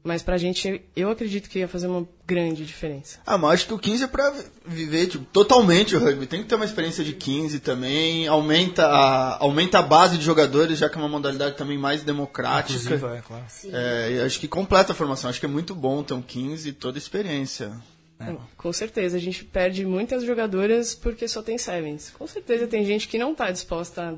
Mas 0.05 0.21
pra 0.21 0.37
gente, 0.37 0.83
eu 0.95 1.09
acredito 1.09 1.49
que 1.49 1.57
ia 1.57 1.67
fazer 1.67 1.87
uma 1.87 2.07
grande 2.27 2.63
diferença. 2.63 3.19
Ah, 3.25 3.39
mas 3.39 3.53
acho 3.53 3.67
que 3.67 3.73
o 3.73 3.79
15 3.79 4.03
é 4.03 4.07
pra 4.07 4.31
viver 4.63 5.07
tipo, 5.07 5.25
totalmente 5.25 5.95
o 5.95 5.99
rugby. 5.99 6.27
Tem 6.27 6.43
que 6.43 6.47
ter 6.47 6.53
uma 6.53 6.63
experiência 6.63 7.03
de 7.03 7.13
15 7.13 7.59
também. 7.59 8.27
Aumenta 8.27 8.85
a, 8.85 9.43
aumenta 9.43 9.79
a 9.79 9.81
base 9.81 10.19
de 10.19 10.23
jogadores, 10.23 10.77
já 10.77 10.87
que 10.87 10.95
é 10.95 10.99
uma 10.99 11.09
modalidade 11.09 11.57
também 11.57 11.75
mais 11.75 12.03
democrática. 12.03 12.77
Inclusive, 12.77 13.17
é, 13.17 13.21
claro. 13.21 13.45
É, 13.73 14.11
e 14.11 14.21
acho 14.21 14.39
que 14.39 14.47
completa 14.47 14.91
a 14.91 14.95
formação. 14.95 15.27
Acho 15.27 15.39
que 15.39 15.47
é 15.47 15.49
muito 15.49 15.73
bom 15.73 16.03
ter 16.03 16.13
um 16.13 16.21
15 16.21 16.69
e 16.69 16.71
toda 16.71 16.97
a 16.97 16.99
experiência. 16.99 17.71
Não, 18.19 18.39
Com 18.55 18.71
certeza, 18.71 19.17
a 19.17 19.19
gente 19.19 19.43
perde 19.43 19.83
muitas 19.87 20.23
jogadoras 20.23 20.93
porque 20.93 21.27
só 21.27 21.41
tem 21.41 21.57
sevens. 21.57 22.11
Com 22.11 22.27
certeza 22.27 22.67
tem 22.67 22.85
gente 22.85 23.07
que 23.07 23.17
não 23.17 23.31
está 23.31 23.49
disposta 23.49 24.03
a, 24.03 24.13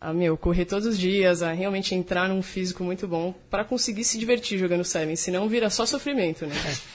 a, 0.00 0.14
meu, 0.14 0.36
correr 0.36 0.64
todos 0.64 0.86
os 0.86 0.98
dias, 0.98 1.42
a 1.42 1.52
realmente 1.52 1.94
entrar 1.94 2.28
num 2.28 2.42
físico 2.42 2.82
muito 2.82 3.06
bom 3.06 3.34
para 3.50 3.64
conseguir 3.64 4.04
se 4.04 4.18
divertir 4.18 4.58
jogando 4.58 4.82
sevens, 4.82 5.20
senão 5.20 5.46
vira 5.48 5.68
só 5.68 5.84
sofrimento, 5.84 6.46
né? 6.46 6.54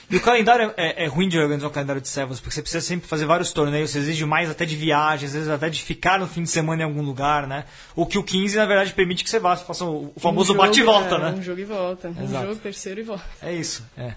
E 0.10 0.16
o 0.16 0.22
calendário 0.22 0.74
é, 0.76 1.06
é 1.06 1.08
ruim 1.08 1.30
de 1.30 1.38
organizar 1.38 1.68
um 1.68 1.72
calendário 1.72 2.02
de 2.02 2.08
Sevens, 2.08 2.40
porque 2.40 2.54
você 2.54 2.62
precisa 2.62 2.86
sempre 2.86 3.08
fazer 3.08 3.26
vários 3.26 3.52
torneios, 3.54 3.92
você 3.92 4.00
exige 4.00 4.26
mais 4.26 4.50
até 4.50 4.66
de 4.66 4.76
viagem, 4.76 5.28
às 5.28 5.34
vezes 5.34 5.50
até 5.50 5.70
de 5.70 5.82
ficar 5.82 6.20
no 6.20 6.28
fim 6.28 6.44
de 6.44 6.50
semana 6.50 6.82
em 6.82 6.86
algum 6.86 7.02
lugar, 7.02 7.48
né? 7.48 7.66
O 7.96 8.06
que 8.06 8.18
o 8.18 8.24
15, 8.24 8.56
na 8.56 8.66
verdade, 8.66 8.94
permite 8.94 9.24
que 9.24 9.30
você 9.30 9.40
vá, 9.40 9.56
faça 9.56 9.86
o 9.86 10.06
o 10.16 10.20
famoso 10.20 10.54
Um 10.54 10.56
jogo, 10.56 10.68
bate 10.68 10.80
e 10.80 10.84
volta, 10.84 11.16
é, 11.16 11.20
né? 11.20 11.32
Um 11.32 11.42
jogo 11.42 11.60
e 11.60 11.66
volta. 11.66 12.08
Exato. 12.10 12.24
Um 12.24 12.48
jogo, 12.48 12.56
terceiro 12.56 13.00
e 13.00 13.04
volta. 13.04 13.26
É 13.42 13.54
isso, 13.54 13.84
é. 13.98 14.16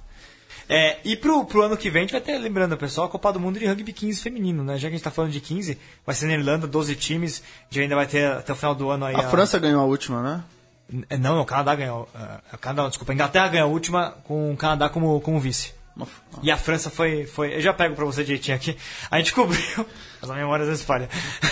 É, 0.68 0.98
e 1.04 1.16
pro, 1.16 1.44
pro 1.46 1.62
ano 1.62 1.76
que 1.76 1.88
vem 1.90 2.00
a 2.00 2.02
gente 2.04 2.12
vai 2.12 2.20
ter, 2.20 2.36
lembrando, 2.38 2.76
pessoal, 2.76 3.06
a 3.06 3.10
Copa 3.10 3.32
do 3.32 3.40
Mundo 3.40 3.58
de 3.58 3.66
Rugby 3.66 3.92
15 3.92 4.20
feminino, 4.20 4.62
né? 4.62 4.74
Já 4.76 4.88
que 4.88 4.94
a 4.94 4.96
gente 4.98 5.04
tá 5.04 5.10
falando 5.10 5.30
de 5.32 5.40
15, 5.40 5.78
vai 6.04 6.14
ser 6.14 6.26
na 6.26 6.34
Irlanda, 6.34 6.66
12 6.66 6.94
times, 6.96 7.42
a 7.70 7.74
gente 7.74 7.82
ainda 7.84 7.94
vai 7.96 8.06
ter 8.06 8.30
até 8.30 8.52
o 8.52 8.56
final 8.56 8.74
do 8.74 8.90
ano 8.90 9.06
aí. 9.06 9.14
A 9.16 9.28
França 9.30 9.58
ganhou 9.58 9.80
a 9.80 9.84
última, 9.86 10.22
né? 10.22 10.44
Não, 11.18 11.34
não, 11.36 11.40
o 11.42 11.46
Canadá 11.46 11.74
ganhou. 11.74 12.08
Uh, 12.14 12.54
o 12.54 12.58
Canadá, 12.58 12.82
não, 12.82 12.88
desculpa, 12.88 13.12
a 13.12 13.14
Inglaterra 13.14 13.48
ganhou 13.48 13.68
a 13.68 13.72
última 13.72 14.10
com 14.24 14.52
o 14.52 14.56
Canadá 14.56 14.88
como, 14.88 15.20
como 15.20 15.38
vice. 15.40 15.72
Uma- 15.96 16.06
E 16.42 16.50
a 16.50 16.56
França 16.56 16.88
foi, 16.90 17.26
foi. 17.26 17.54
Eu 17.56 17.60
já 17.60 17.72
pego 17.74 17.94
pra 17.94 18.04
você 18.04 18.22
direitinho 18.24 18.56
aqui. 18.56 18.76
A 19.10 19.18
gente 19.18 19.32
cobriu. 19.34 19.86
Mas 20.20 20.30
a 20.30 20.34
memória 20.34 20.62
às 20.62 20.68
vezes 20.68 20.84
falha. 20.84 21.08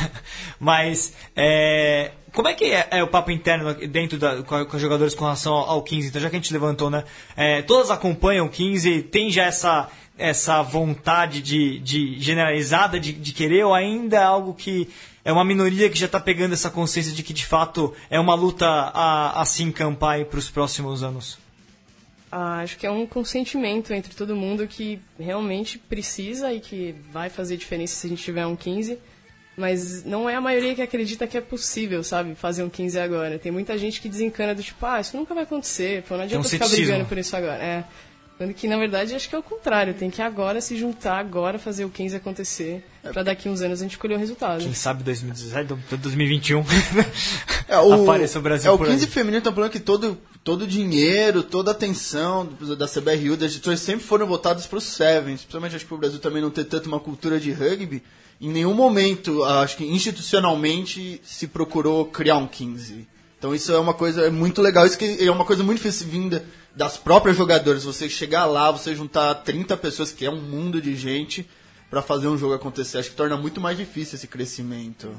Mas. 0.60 1.12
É, 1.34 2.12
como 2.36 2.48
é 2.48 2.54
que 2.54 2.66
é, 2.66 2.86
é 2.90 3.02
o 3.02 3.08
papo 3.08 3.30
interno 3.30 3.72
dentro 3.88 4.18
da, 4.18 4.42
com, 4.42 4.76
os 4.76 4.80
jogadores 4.82 5.14
com 5.14 5.24
relação 5.24 5.54
ao, 5.54 5.70
ao 5.70 5.82
15? 5.82 6.08
Então, 6.08 6.20
já 6.20 6.28
que 6.28 6.36
a 6.36 6.38
gente 6.38 6.52
levantou, 6.52 6.90
né? 6.90 7.02
É, 7.34 7.62
todas 7.62 7.90
acompanham 7.90 8.44
o 8.44 8.50
15, 8.50 9.04
tem 9.04 9.30
já 9.30 9.44
essa, 9.44 9.88
essa 10.18 10.60
vontade 10.62 11.40
de, 11.40 11.78
de 11.78 12.20
generalizada 12.20 13.00
de, 13.00 13.14
de 13.14 13.32
querer, 13.32 13.64
ou 13.64 13.72
ainda 13.72 14.18
é 14.18 14.22
algo 14.22 14.52
que 14.52 14.86
é 15.24 15.32
uma 15.32 15.46
minoria 15.46 15.88
que 15.88 15.98
já 15.98 16.04
está 16.04 16.20
pegando 16.20 16.52
essa 16.52 16.68
consciência 16.68 17.10
de 17.10 17.22
que 17.22 17.32
de 17.32 17.46
fato 17.46 17.94
é 18.10 18.20
uma 18.20 18.34
luta 18.34 18.66
a, 18.66 19.40
a 19.40 19.44
se 19.46 19.62
encampar 19.62 20.22
para 20.26 20.38
os 20.38 20.50
próximos 20.50 21.02
anos? 21.02 21.38
Ah, 22.30 22.58
acho 22.58 22.76
que 22.76 22.86
é 22.86 22.90
um 22.90 23.06
consentimento 23.06 23.94
entre 23.94 24.14
todo 24.14 24.36
mundo 24.36 24.68
que 24.68 25.00
realmente 25.18 25.78
precisa 25.78 26.52
e 26.52 26.60
que 26.60 26.94
vai 27.10 27.30
fazer 27.30 27.56
diferença 27.56 27.94
se 27.94 28.06
a 28.06 28.10
gente 28.10 28.22
tiver 28.22 28.44
um 28.44 28.54
15. 28.54 28.98
Mas 29.56 30.04
não 30.04 30.28
é 30.28 30.34
a 30.34 30.40
maioria 30.40 30.74
que 30.74 30.82
acredita 30.82 31.26
que 31.26 31.36
é 31.36 31.40
possível, 31.40 32.04
sabe, 32.04 32.34
fazer 32.34 32.62
um 32.62 32.68
15 32.68 32.98
agora. 33.00 33.38
Tem 33.38 33.50
muita 33.50 33.78
gente 33.78 34.00
que 34.00 34.08
desencana 34.08 34.54
do 34.54 34.62
tipo, 34.62 34.84
ah, 34.84 35.00
isso 35.00 35.16
nunca 35.16 35.34
vai 35.34 35.44
acontecer, 35.44 36.02
pô, 36.02 36.16
não 36.16 36.24
adianta 36.24 36.46
um 36.46 36.50
ficar 36.50 36.66
ceticismo. 36.66 36.92
brigando 36.92 37.08
por 37.08 37.16
isso 37.16 37.34
agora. 37.34 37.62
É. 37.62 37.84
Quando 38.36 38.52
que, 38.52 38.68
na 38.68 38.76
verdade, 38.76 39.14
acho 39.14 39.30
que 39.30 39.34
é 39.34 39.38
o 39.38 39.42
contrário. 39.42 39.94
Tem 39.94 40.10
que 40.10 40.20
agora 40.20 40.60
se 40.60 40.76
juntar, 40.76 41.18
agora 41.18 41.58
fazer 41.58 41.86
o 41.86 41.88
15 41.88 42.16
acontecer, 42.16 42.84
pra 43.02 43.22
daqui 43.22 43.48
uns 43.48 43.62
anos 43.62 43.80
a 43.80 43.84
gente 43.84 43.96
colher 43.96 44.16
o 44.16 44.18
resultado. 44.18 44.62
Quem 44.62 44.74
sabe 44.74 45.02
2017, 45.02 45.74
2021 45.96 46.62
É, 47.66 47.78
o, 47.80 48.02
apareça 48.02 48.38
o 48.38 48.42
Brasil 48.42 48.70
é, 48.70 48.74
o 48.74 48.76
por 48.76 48.88
15 48.88 49.06
aí. 49.06 49.10
feminino 49.10 49.42
tá 49.42 49.50
falando 49.50 49.70
que 49.70 49.80
todo, 49.80 50.18
todo 50.44 50.62
o 50.62 50.66
dinheiro, 50.66 51.42
toda 51.42 51.70
a 51.70 51.72
atenção 51.72 52.46
da 52.76 52.86
CBRU, 52.86 53.38
das 53.38 53.52
editoras, 53.52 53.80
sempre 53.80 54.04
foram 54.04 54.26
voltados 54.26 54.66
para 54.66 54.76
os 54.76 54.84
Sevens. 54.84 55.40
Principalmente 55.40 55.76
acho 55.76 55.86
que 55.86 55.94
o 55.94 55.98
Brasil 55.98 56.18
também 56.18 56.42
não 56.42 56.50
ter 56.50 56.64
tanto 56.64 56.88
uma 56.88 57.00
cultura 57.00 57.40
de 57.40 57.52
rugby. 57.52 58.02
Em 58.40 58.50
nenhum 58.50 58.74
momento, 58.74 59.42
acho 59.44 59.76
que 59.76 59.84
institucionalmente, 59.84 61.20
se 61.24 61.46
procurou 61.46 62.04
criar 62.04 62.36
um 62.36 62.46
15. 62.46 63.06
Então 63.38 63.54
isso 63.54 63.72
é 63.72 63.78
uma 63.78 63.94
coisa 63.94 64.30
muito 64.30 64.60
legal. 64.60 64.86
Isso 64.86 64.98
que 64.98 65.24
é 65.24 65.30
uma 65.30 65.44
coisa 65.44 65.62
muito 65.62 65.78
difícil 65.78 66.06
vinda 66.06 66.44
das 66.74 66.96
próprias 66.96 67.36
jogadoras. 67.36 67.84
Você 67.84 68.08
chegar 68.08 68.44
lá, 68.44 68.70
você 68.70 68.94
juntar 68.94 69.34
30 69.36 69.76
pessoas, 69.76 70.12
que 70.12 70.26
é 70.26 70.30
um 70.30 70.40
mundo 70.40 70.80
de 70.80 70.94
gente, 70.94 71.48
para 71.88 72.02
fazer 72.02 72.28
um 72.28 72.36
jogo 72.36 72.54
acontecer. 72.54 72.98
Acho 72.98 73.10
que 73.10 73.16
torna 73.16 73.36
muito 73.36 73.60
mais 73.60 73.76
difícil 73.76 74.16
esse 74.16 74.26
crescimento. 74.26 75.18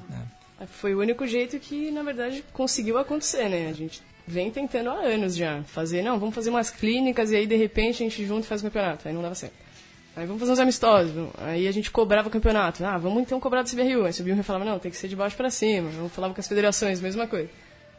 Foi 0.68 0.94
o 0.94 1.00
único 1.00 1.26
jeito 1.26 1.60
que, 1.60 1.92
na 1.92 2.04
verdade, 2.04 2.44
conseguiu 2.54 2.98
acontecer, 2.98 3.50
né? 3.50 3.70
A 3.70 3.74
gente 3.74 4.02
vem 4.28 4.52
tentando 4.52 4.90
há 4.90 5.00
anos 5.00 5.36
já. 5.36 5.64
Fazer, 5.64 6.02
não, 6.02 6.20
vamos 6.20 6.36
fazer 6.36 6.50
umas 6.50 6.70
clínicas 6.70 7.32
e 7.32 7.36
aí, 7.36 7.48
de 7.48 7.56
repente, 7.56 8.04
a 8.04 8.10
gente 8.10 8.26
junta 8.26 8.46
e 8.46 8.50
faz 8.50 8.62
o 8.62 8.66
campeonato. 8.66 9.08
Aí 9.08 9.14
não 9.14 9.22
dava 9.22 9.36
certo. 9.36 9.67
Aí 10.18 10.26
vamos 10.26 10.40
fazer 10.40 10.54
uns 10.54 10.60
amistosos. 10.60 11.14
Aí 11.38 11.68
a 11.68 11.72
gente 11.72 11.92
cobrava 11.92 12.28
o 12.28 12.32
campeonato. 12.32 12.84
Ah, 12.84 12.98
vamos 12.98 13.22
então 13.22 13.40
cobrar 13.40 13.62
do 13.62 13.70
CBRU. 13.70 14.04
Aí 14.04 14.10
o 14.10 14.14
CBRU 14.14 14.42
falava, 14.42 14.66
não, 14.66 14.80
tem 14.80 14.90
que 14.90 14.98
ser 14.98 15.08
de 15.08 15.16
baixo 15.16 15.38
para 15.38 15.52
cima. 15.52 15.92
Eu 15.96 16.10
falava 16.10 16.34
com 16.34 16.42
as 16.42 16.48
federações, 16.48 17.00
mesma 17.00 17.28
coisa. 17.28 17.48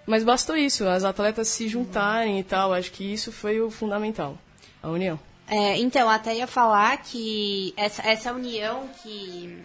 Mas 0.04 0.24
bastou 0.24 0.56
isso, 0.56 0.84
as 0.88 1.04
atletas 1.04 1.46
se 1.46 1.68
juntarem 1.68 2.40
e 2.40 2.42
tal. 2.42 2.72
Acho 2.72 2.90
que 2.90 3.04
isso 3.04 3.30
foi 3.30 3.60
o 3.60 3.70
fundamental. 3.70 4.36
A 4.82 4.88
união. 4.88 5.18
É, 5.46 5.78
então, 5.78 6.10
até 6.10 6.34
ia 6.34 6.48
falar 6.48 6.96
que 6.96 7.72
essa, 7.76 8.02
essa 8.02 8.32
união 8.32 8.88
que, 9.00 9.62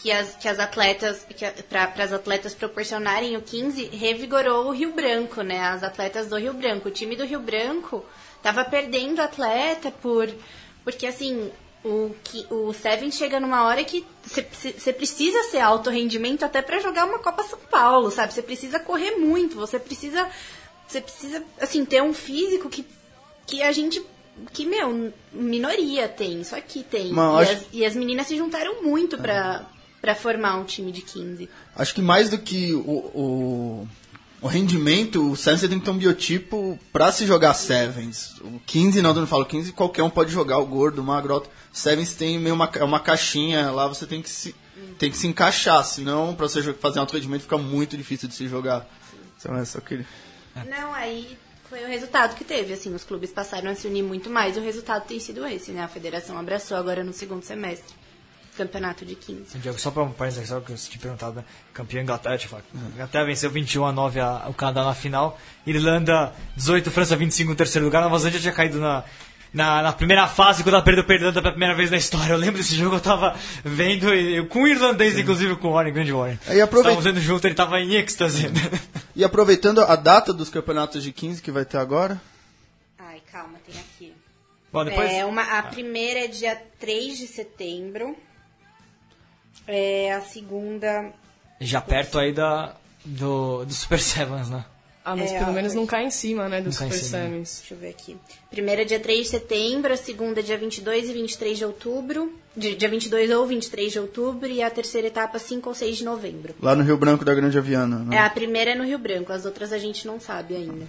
que, 0.00 0.10
as, 0.10 0.34
que 0.36 0.48
as 0.48 0.58
atletas, 0.58 1.26
para 1.68 2.02
as 2.02 2.14
atletas 2.14 2.54
proporcionarem 2.54 3.36
o 3.36 3.42
15, 3.42 3.90
revigorou 3.94 4.68
o 4.68 4.70
Rio 4.70 4.94
Branco, 4.94 5.42
né? 5.42 5.60
As 5.60 5.82
atletas 5.82 6.28
do 6.28 6.38
Rio 6.38 6.54
Branco. 6.54 6.88
O 6.88 6.92
time 6.92 7.14
do 7.14 7.26
Rio 7.26 7.40
Branco 7.40 8.02
tava 8.42 8.64
perdendo 8.64 9.20
atleta 9.20 9.90
por. 9.90 10.32
Porque, 10.84 11.06
assim, 11.06 11.50
O, 11.84 12.14
que, 12.22 12.46
o 12.48 12.72
Seven 12.72 13.10
chega 13.10 13.40
numa 13.40 13.64
hora 13.64 13.82
que 13.82 14.04
você 14.24 14.92
precisa 14.92 15.42
ser 15.50 15.58
alto 15.58 15.90
rendimento 15.90 16.44
até 16.44 16.62
para 16.62 16.78
jogar 16.78 17.04
uma 17.06 17.18
Copa 17.18 17.42
São 17.42 17.58
Paulo, 17.68 18.08
sabe? 18.08 18.32
Você 18.32 18.40
precisa 18.40 18.78
correr 18.78 19.16
muito, 19.16 19.56
você 19.56 19.80
precisa. 19.80 20.28
Você 20.86 21.00
precisa, 21.00 21.42
assim, 21.60 21.84
ter 21.84 22.00
um 22.00 22.14
físico 22.14 22.68
que, 22.68 22.86
que 23.48 23.62
a 23.64 23.72
gente. 23.72 24.00
Que, 24.52 24.64
meu, 24.64 25.12
minoria 25.32 26.06
tem, 26.08 26.40
isso 26.40 26.54
aqui 26.54 26.84
tem. 26.84 27.10
Mas 27.12 27.48
e, 27.48 27.52
as, 27.52 27.66
e 27.72 27.84
as 27.84 27.96
meninas 27.96 28.28
se 28.28 28.36
juntaram 28.36 28.80
muito 28.82 29.18
pra, 29.18 29.66
pra 30.00 30.14
formar 30.14 30.58
um 30.58 30.64
time 30.64 30.92
de 30.92 31.02
15. 31.02 31.48
Acho 31.74 31.94
que 31.94 32.00
mais 32.02 32.30
do 32.30 32.38
que 32.38 32.72
o, 32.74 32.78
o, 32.78 33.88
o 34.42 34.48
rendimento, 34.48 35.30
o 35.30 35.36
Sevens 35.36 35.60
tem 35.60 35.78
que 35.78 35.84
ter 35.84 35.90
um 35.92 35.96
biotipo 35.96 36.76
pra 36.92 37.12
se 37.12 37.24
jogar 37.24 37.54
Sevens. 37.54 38.34
O 38.40 38.60
15, 38.66 39.00
não, 39.00 39.10
eu 39.10 39.20
não 39.20 39.26
falo 39.26 39.46
15, 39.46 39.72
qualquer 39.72 40.02
um 40.02 40.10
pode 40.10 40.32
jogar, 40.32 40.58
o 40.58 40.66
gordo, 40.66 41.00
o 41.00 41.04
magro. 41.04 41.44
Sevens 41.72 42.14
tem 42.16 42.40
meio 42.40 42.56
uma, 42.56 42.68
é 42.74 42.82
uma 42.82 42.98
caixinha, 42.98 43.70
lá 43.70 43.86
você 43.86 44.04
tem 44.04 44.20
que 44.20 44.28
se, 44.28 44.52
tem 44.98 45.12
que 45.12 45.16
se 45.16 45.28
encaixar, 45.28 45.84
senão 45.84 46.34
pra 46.34 46.48
você 46.48 46.74
fazer 46.74 46.98
alto 46.98 47.14
rendimento 47.14 47.42
fica 47.42 47.56
muito 47.56 47.96
difícil 47.96 48.28
de 48.28 48.34
se 48.34 48.48
jogar. 48.48 48.84
Então 49.38 49.56
é 49.56 49.64
só 49.64 49.78
que... 49.80 50.04
Não, 50.68 50.92
aí 50.92 51.38
foi 51.70 51.84
o 51.84 51.86
resultado 51.86 52.34
que 52.34 52.44
teve, 52.44 52.72
assim, 52.72 52.92
os 52.92 53.04
clubes 53.04 53.30
passaram 53.30 53.70
a 53.70 53.76
se 53.76 53.86
unir 53.86 54.02
muito 54.02 54.28
mais, 54.28 54.56
e 54.56 54.58
o 54.60 54.62
resultado 54.62 55.06
tem 55.06 55.20
sido 55.20 55.46
esse, 55.46 55.70
né? 55.70 55.84
A 55.84 55.88
federação 55.88 56.36
abraçou 56.36 56.76
agora 56.76 57.04
no 57.04 57.12
segundo 57.12 57.44
semestre. 57.44 58.01
Campeonato 58.56 59.04
de 59.06 59.14
15. 59.14 59.58
Diego, 59.58 59.78
só 59.78 59.90
pra 59.90 60.02
um 60.02 60.12
parênteses, 60.12 60.48
só 60.50 60.60
que 60.60 60.72
eu 60.72 60.76
tinha 60.76 61.00
perguntado, 61.00 61.36
né? 61.36 61.44
Campeão 61.72 62.02
Inglaterra, 62.02 62.34
eu 62.34 62.40
falar. 62.40 62.62
Inglaterra 62.94 63.24
venceu 63.24 63.50
21 63.50 63.86
a 63.86 63.92
9 63.92 64.20
a- 64.20 64.44
o 64.48 64.52
Canadá 64.52 64.84
na 64.84 64.94
final. 64.94 65.38
Irlanda 65.66 66.34
18, 66.56 66.90
França 66.90 67.16
25 67.16 67.50
no 67.50 67.56
terceiro 67.56 67.86
lugar. 67.86 68.02
Nova 68.02 68.18
Zelândia 68.18 68.40
tinha 68.40 68.52
caído 68.52 68.78
na, 68.78 69.04
na, 69.54 69.80
na 69.82 69.92
primeira 69.94 70.28
fase 70.28 70.62
quando 70.62 70.74
ela 70.74 70.84
perdeu 70.84 71.02
Irlanda 71.08 71.40
pela 71.40 71.52
primeira 71.52 71.74
vez 71.74 71.90
na 71.90 71.96
história. 71.96 72.32
Eu 72.34 72.36
lembro 72.36 72.58
desse 72.58 72.74
jogo, 72.76 72.96
eu 72.96 73.00
tava 73.00 73.34
vendo, 73.64 74.14
e- 74.14 74.36
eu, 74.36 74.46
com 74.46 74.64
o 74.64 74.68
irlandês, 74.68 75.16
inclusive 75.18 75.56
com 75.56 75.68
o 75.68 75.72
Warren, 75.72 75.92
grande 75.94 76.12
Warren. 76.12 76.38
Aí 76.46 76.60
aproveita- 76.60 76.98
Estávamos 76.98 77.04
vendo 77.04 77.20
junto, 77.24 77.46
ele 77.46 77.54
tava 77.54 77.80
em 77.80 77.94
êxtase. 77.94 78.48
E 79.14 79.22
aproveitando 79.24 79.80
a 79.82 79.94
data 79.94 80.32
dos 80.32 80.48
campeonatos 80.48 81.02
de 81.02 81.12
15 81.12 81.42
que 81.42 81.50
vai 81.50 81.66
ter 81.66 81.76
agora, 81.76 82.18
Ai, 82.98 83.20
calma, 83.30 83.58
tem 83.66 83.74
aqui. 83.78 84.14
Bom, 84.72 84.84
depois... 84.86 85.10
É, 85.10 85.22
uma, 85.26 85.42
a 85.58 85.62
primeira 85.64 86.20
é 86.20 86.28
dia 86.28 86.56
3 86.80 87.18
de 87.18 87.26
setembro. 87.26 88.16
É, 89.66 90.12
a 90.12 90.20
segunda. 90.20 91.10
Já 91.60 91.80
perto 91.80 92.18
aí 92.18 92.32
da, 92.32 92.74
do, 93.04 93.64
do 93.64 93.72
Super 93.72 94.00
Sevens, 94.00 94.48
né? 94.50 94.64
Ah, 95.04 95.16
mas 95.16 95.32
É, 95.32 95.38
pelo 95.40 95.52
menos 95.52 95.74
não 95.74 95.84
cai 95.84 96.04
em 96.04 96.10
cima, 96.12 96.48
né, 96.48 96.60
dos 96.60 96.78
Não 96.80 96.86
Super 96.88 97.02
né? 97.02 97.08
Sevens. 97.08 97.58
Deixa 97.60 97.74
eu 97.74 97.78
ver 97.78 97.88
aqui. 97.90 98.16
Primeira 98.50 98.82
é 98.82 98.84
dia 98.84 99.00
3 99.00 99.22
de 99.24 99.28
setembro, 99.30 99.92
a 99.92 99.96
segunda 99.96 100.38
é 100.38 100.42
dia 100.44 100.56
22 100.56 101.08
e 101.08 101.12
23 101.12 101.58
de 101.58 101.64
outubro. 101.64 102.32
Di- 102.56 102.76
Dia 102.76 102.88
22 102.88 103.30
ou 103.30 103.44
23 103.46 103.90
de 103.92 103.98
outubro. 103.98 104.46
E 104.48 104.62
a 104.62 104.70
terceira 104.70 105.08
etapa, 105.08 105.38
5 105.40 105.68
ou 105.68 105.74
6 105.74 105.96
de 105.96 106.04
novembro. 106.04 106.54
lá 106.60 106.76
no 106.76 106.84
Rio 106.84 106.96
Branco 106.96 107.24
da 107.24 107.34
Grande 107.34 107.58
Aviana. 107.58 107.98
né? 108.00 108.16
É, 108.16 108.18
a 108.20 108.30
primeira 108.30 108.72
é 108.72 108.74
no 108.76 108.84
Rio 108.84 108.98
Branco, 108.98 109.32
as 109.32 109.44
outras 109.44 109.72
a 109.72 109.78
gente 109.78 110.06
não 110.06 110.20
sabe 110.20 110.54
ainda. 110.54 110.86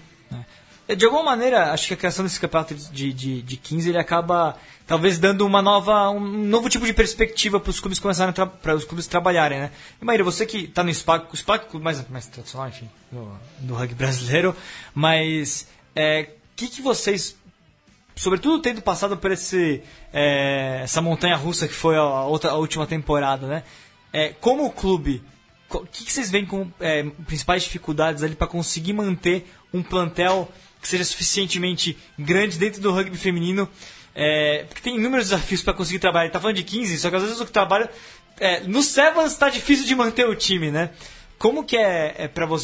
De 0.96 1.06
alguma 1.06 1.24
maneira, 1.24 1.72
acho 1.72 1.88
que 1.88 1.94
a 1.94 1.98
criação 1.98 2.24
desse 2.26 2.40
campeonato 2.40 2.76
de, 2.76 3.14
de, 3.14 3.42
de 3.42 3.58
15 3.58 3.90
ele 3.90 3.98
acaba 3.98 4.58
talvez 4.86 5.18
dando 5.18 5.46
uma 5.46 5.62
nova, 5.62 6.10
um 6.10 6.20
novo 6.20 6.70
tipo 6.70 6.86
de 6.86 6.94
perspectiva 6.94 7.60
para 7.60 7.70
os 7.70 7.80
clubes 7.80 8.00
começarem 8.00 8.34
para 8.34 8.76
os 8.76 8.84
clubes 8.84 9.08
trabalharem, 9.08 9.60
né? 9.60 9.72
E 10.02 10.06
Maíra, 10.06 10.24
você 10.24 10.46
que 10.46 10.66
está 10.66 10.84
no 10.84 10.94
SPAC, 10.94 11.34
o 11.34 11.38
SPAC 11.38 11.64
é 11.64 11.68
o 11.68 11.72
clube 11.72 11.84
mais, 11.84 12.08
mais 12.10 12.28
tradicional, 12.28 12.68
enfim, 12.68 12.90
do 13.60 13.74
rugby 13.74 13.96
brasileiro, 13.96 14.56
mas 14.94 15.68
é, 15.96 16.30
que 16.56 16.68
que 16.68 16.82
vocês 16.82 17.36
sobretudo 18.16 18.62
tendo 18.62 18.82
passado 18.82 19.18
por 19.18 19.32
esse, 19.32 19.82
é, 20.12 20.82
essa 20.84 21.02
montanha 21.02 21.36
russa 21.36 21.68
que 21.68 21.74
foi 21.74 21.96
a, 21.96 22.24
outra, 22.26 22.52
a 22.52 22.56
última 22.56 22.86
temporada, 22.86 23.48
né? 23.48 23.64
É, 24.12 24.30
como 24.30 24.66
o 24.66 24.72
clube, 24.72 25.24
o 25.70 25.80
que, 25.88 26.06
que 26.06 26.14
vocês 26.14 26.30
veem 26.30 26.46
como 26.46 26.72
é, 26.80 27.04
principais 27.26 27.64
dificuldades 27.64 28.22
ali 28.22 28.36
para 28.36 28.48
conseguir 28.48 28.94
manter 28.94 29.52
um 29.74 29.82
plantel 29.82 30.52
que 30.84 30.88
seja 30.88 31.04
suficientemente 31.04 31.98
grande 32.20 32.60
dentro 32.60 32.82
do 32.82 32.92
rugby 32.92 33.18
feminino? 33.18 33.68
É, 34.14 34.66
porque 34.68 34.82
tem 34.82 34.96
inúmeros 34.98 35.30
desafios 35.30 35.64
para 35.64 35.74
conseguir 35.74 36.00
trabalhar. 36.00 36.26
Ele 36.26 36.34
tá 36.34 36.40
falando 36.40 36.58
de 36.58 36.64
15, 36.64 37.00
só 37.00 37.10
que 37.10 37.16
às 37.16 37.24
vezes 37.24 37.40
o 37.40 37.46
trabalho. 37.46 37.90
É, 38.40 38.62
no 38.62 38.82
Sevens 38.84 39.32
está 39.32 39.50
difícil 39.50 39.86
de 39.86 39.96
manter 39.96 40.28
o 40.28 40.36
time, 40.36 40.70
né? 40.70 40.92
Como 41.40 41.64
que 41.64 41.78
é, 41.78 42.16
é 42.18 42.28
para 42.28 42.46
vo 42.46 42.58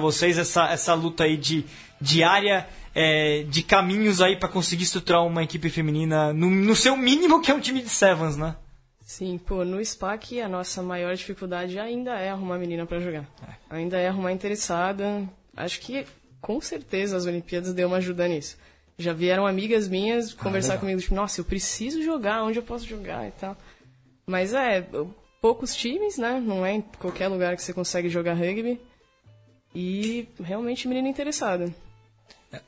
vocês 0.00 0.38
essa, 0.38 0.68
essa 0.70 0.94
luta 0.94 1.24
aí 1.24 1.36
de 1.36 1.64
diária, 2.00 2.66
é, 2.94 3.44
de 3.48 3.62
caminhos 3.62 4.20
aí 4.20 4.36
para 4.36 4.48
conseguir 4.48 4.84
estruturar 4.84 5.24
uma 5.24 5.42
equipe 5.42 5.68
feminina 5.70 6.32
no, 6.32 6.50
no 6.50 6.76
seu 6.76 6.96
mínimo 6.96 7.40
que 7.40 7.50
é 7.50 7.54
um 7.54 7.60
time 7.60 7.82
de 7.82 7.88
Sevens, 7.88 8.36
né? 8.36 8.56
Sim, 9.04 9.38
pô, 9.38 9.64
no 9.64 9.84
SPAC 9.84 10.40
a 10.40 10.48
nossa 10.48 10.82
maior 10.82 11.14
dificuldade 11.14 11.78
ainda 11.78 12.18
é 12.18 12.30
arrumar 12.30 12.58
menina 12.58 12.86
pra 12.86 13.00
jogar. 13.00 13.26
Ainda 13.68 13.98
é 13.98 14.08
arrumar 14.08 14.32
interessada. 14.32 15.28
Acho 15.54 15.80
que 15.80 16.06
com 16.44 16.60
certeza 16.60 17.16
as 17.16 17.24
Olimpíadas 17.24 17.72
deu 17.72 17.88
uma 17.88 17.96
ajuda 17.96 18.28
nisso. 18.28 18.58
Já 18.98 19.14
vieram 19.14 19.46
amigas 19.46 19.88
minhas 19.88 20.34
conversar 20.34 20.74
legal. 20.74 20.80
comigo, 20.80 21.00
tipo, 21.00 21.14
nossa, 21.14 21.40
eu 21.40 21.44
preciso 21.44 22.02
jogar, 22.02 22.44
onde 22.44 22.58
eu 22.58 22.62
posso 22.62 22.84
jogar 22.84 23.26
e 23.26 23.30
tal. 23.30 23.56
Mas 24.26 24.52
é, 24.52 24.86
poucos 25.40 25.74
times, 25.74 26.18
né? 26.18 26.38
Não 26.44 26.64
é 26.64 26.74
em 26.74 26.82
qualquer 26.98 27.28
lugar 27.28 27.56
que 27.56 27.62
você 27.62 27.72
consegue 27.72 28.10
jogar 28.10 28.34
rugby. 28.34 28.78
E 29.74 30.28
realmente 30.38 30.86
menina 30.86 31.08
interessada. 31.08 31.74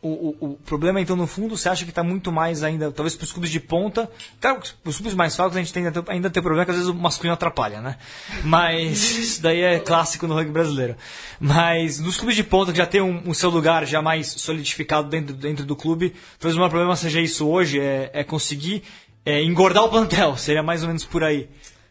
O, 0.03 0.09
o, 0.41 0.47
o 0.53 0.55
problema, 0.65 1.01
então, 1.01 1.15
no 1.17 1.27
fundo, 1.27 1.57
você 1.57 1.69
acha 1.69 1.85
que 1.85 1.91
está 1.91 2.03
muito 2.03 2.31
mais 2.33 2.63
ainda, 2.63 2.91
talvez 2.93 3.15
para 3.15 3.25
os 3.25 3.33
clubes 3.33 3.51
de 3.51 3.61
ponta. 3.61 4.11
Claro, 4.41 4.61
que 4.61 4.71
os 4.85 4.97
clubes 4.97 5.15
mais 5.15 5.35
fracos 5.37 5.57
a 5.57 5.61
gente 5.61 5.73
tem, 5.73 5.87
ainda, 5.87 6.03
tem- 6.03 6.15
ainda 6.15 6.31
tem 6.31 6.43
problema 6.43 6.65
que 6.65 6.71
às 6.71 6.77
vezes 6.77 6.91
o 6.91 6.95
masculino 6.95 7.35
atrapalha, 7.35 7.81
né? 7.81 7.97
Mas 8.45 9.11
isso 9.17 9.43
daí 9.43 9.61
é 9.61 9.79
clássico 9.81 10.27
no 10.27 10.35
rugby 10.35 10.53
brasileiro. 10.53 10.97
Mas 11.41 12.01
nos 12.01 12.17
clubes 12.17 12.37
de 12.37 12.45
ponta 12.45 12.73
que 12.73 12.79
já 12.79 12.87
tem 12.87 13.01
um, 13.01 13.29
o 13.29 13.35
seu 13.35 13.51
lugar 13.51 13.87
já 13.87 14.01
mais 14.03 14.29
solidificado 14.29 15.09
dentro, 15.09 15.35
dentro 15.35 15.65
do 15.65 15.77
clube, 15.77 16.15
talvez 16.39 16.55
o 16.57 16.59
maior 16.59 16.71
problema 16.71 16.97
seja 16.97 17.21
isso 17.21 17.47
hoje, 17.49 17.81
é, 17.81 18.11
é 18.13 18.25
conseguir 18.25 18.83
é, 19.25 19.43
engordar 19.43 19.85
o 19.85 19.89
plantel. 19.89 20.37
Seria 20.37 20.63
mais 20.63 20.83
ou 20.83 20.89
menos 20.89 21.05
por 21.05 21.23
aí. 21.25 21.49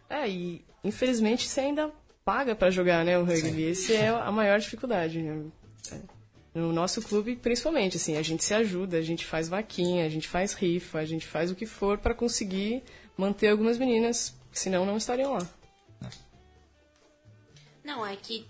É, 0.09 0.27
e 0.29 0.63
infelizmente 0.83 1.47
você 1.47 1.61
ainda 1.61 1.89
paga 2.23 2.55
pra 2.55 2.71
jogar, 2.71 3.05
né, 3.05 3.17
o 3.19 3.23
rugby. 3.23 3.63
Esse 3.63 3.93
é 3.93 4.09
a 4.09 4.31
maior 4.31 4.59
dificuldade. 4.59 5.19
né? 5.21 5.43
É. 5.91 6.14
No 6.55 6.71
nosso 6.71 7.01
clube, 7.01 7.35
principalmente, 7.35 7.97
assim, 7.97 8.15
a 8.15 8.21
gente 8.21 8.41
se 8.41 8.53
ajuda, 8.53 8.97
a 8.97 9.01
gente 9.01 9.25
faz 9.25 9.49
vaquinha, 9.49 10.05
a 10.05 10.09
gente 10.09 10.25
faz 10.25 10.53
rifa, 10.53 10.99
a 10.99 11.05
gente 11.05 11.27
faz 11.27 11.51
o 11.51 11.55
que 11.55 11.65
for 11.65 11.97
pra 11.97 12.13
conseguir 12.13 12.81
manter 13.17 13.49
algumas 13.49 13.77
meninas, 13.77 14.33
senão 14.53 14.85
não 14.85 14.95
estariam 14.95 15.33
lá. 15.33 15.45
Não, 17.83 18.05
é 18.05 18.15
que 18.15 18.47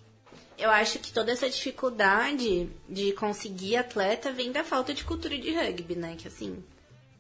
eu 0.56 0.70
acho 0.70 1.00
que 1.00 1.12
toda 1.12 1.32
essa 1.32 1.50
dificuldade 1.50 2.70
de 2.88 3.12
conseguir 3.14 3.78
atleta 3.78 4.32
vem 4.32 4.52
da 4.52 4.64
falta 4.64 4.94
de 4.94 5.04
cultura 5.04 5.36
de 5.36 5.52
rugby, 5.52 5.96
né? 5.96 6.16
Que 6.16 6.28
assim, 6.28 6.64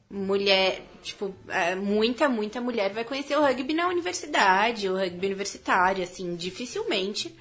mulher, 0.07 0.83
tipo, 1.01 1.35
é, 1.47 1.73
muita, 1.73 2.29
muita 2.29 2.61
mulher 2.61 2.93
vai 2.93 3.03
conhecer 3.03 3.35
o 3.35 3.41
rugby 3.41 3.73
na 3.73 3.87
universidade, 3.87 4.87
o 4.87 4.95
rugby 4.95 5.25
universitário, 5.25 6.03
assim, 6.03 6.35
dificilmente 6.35 7.35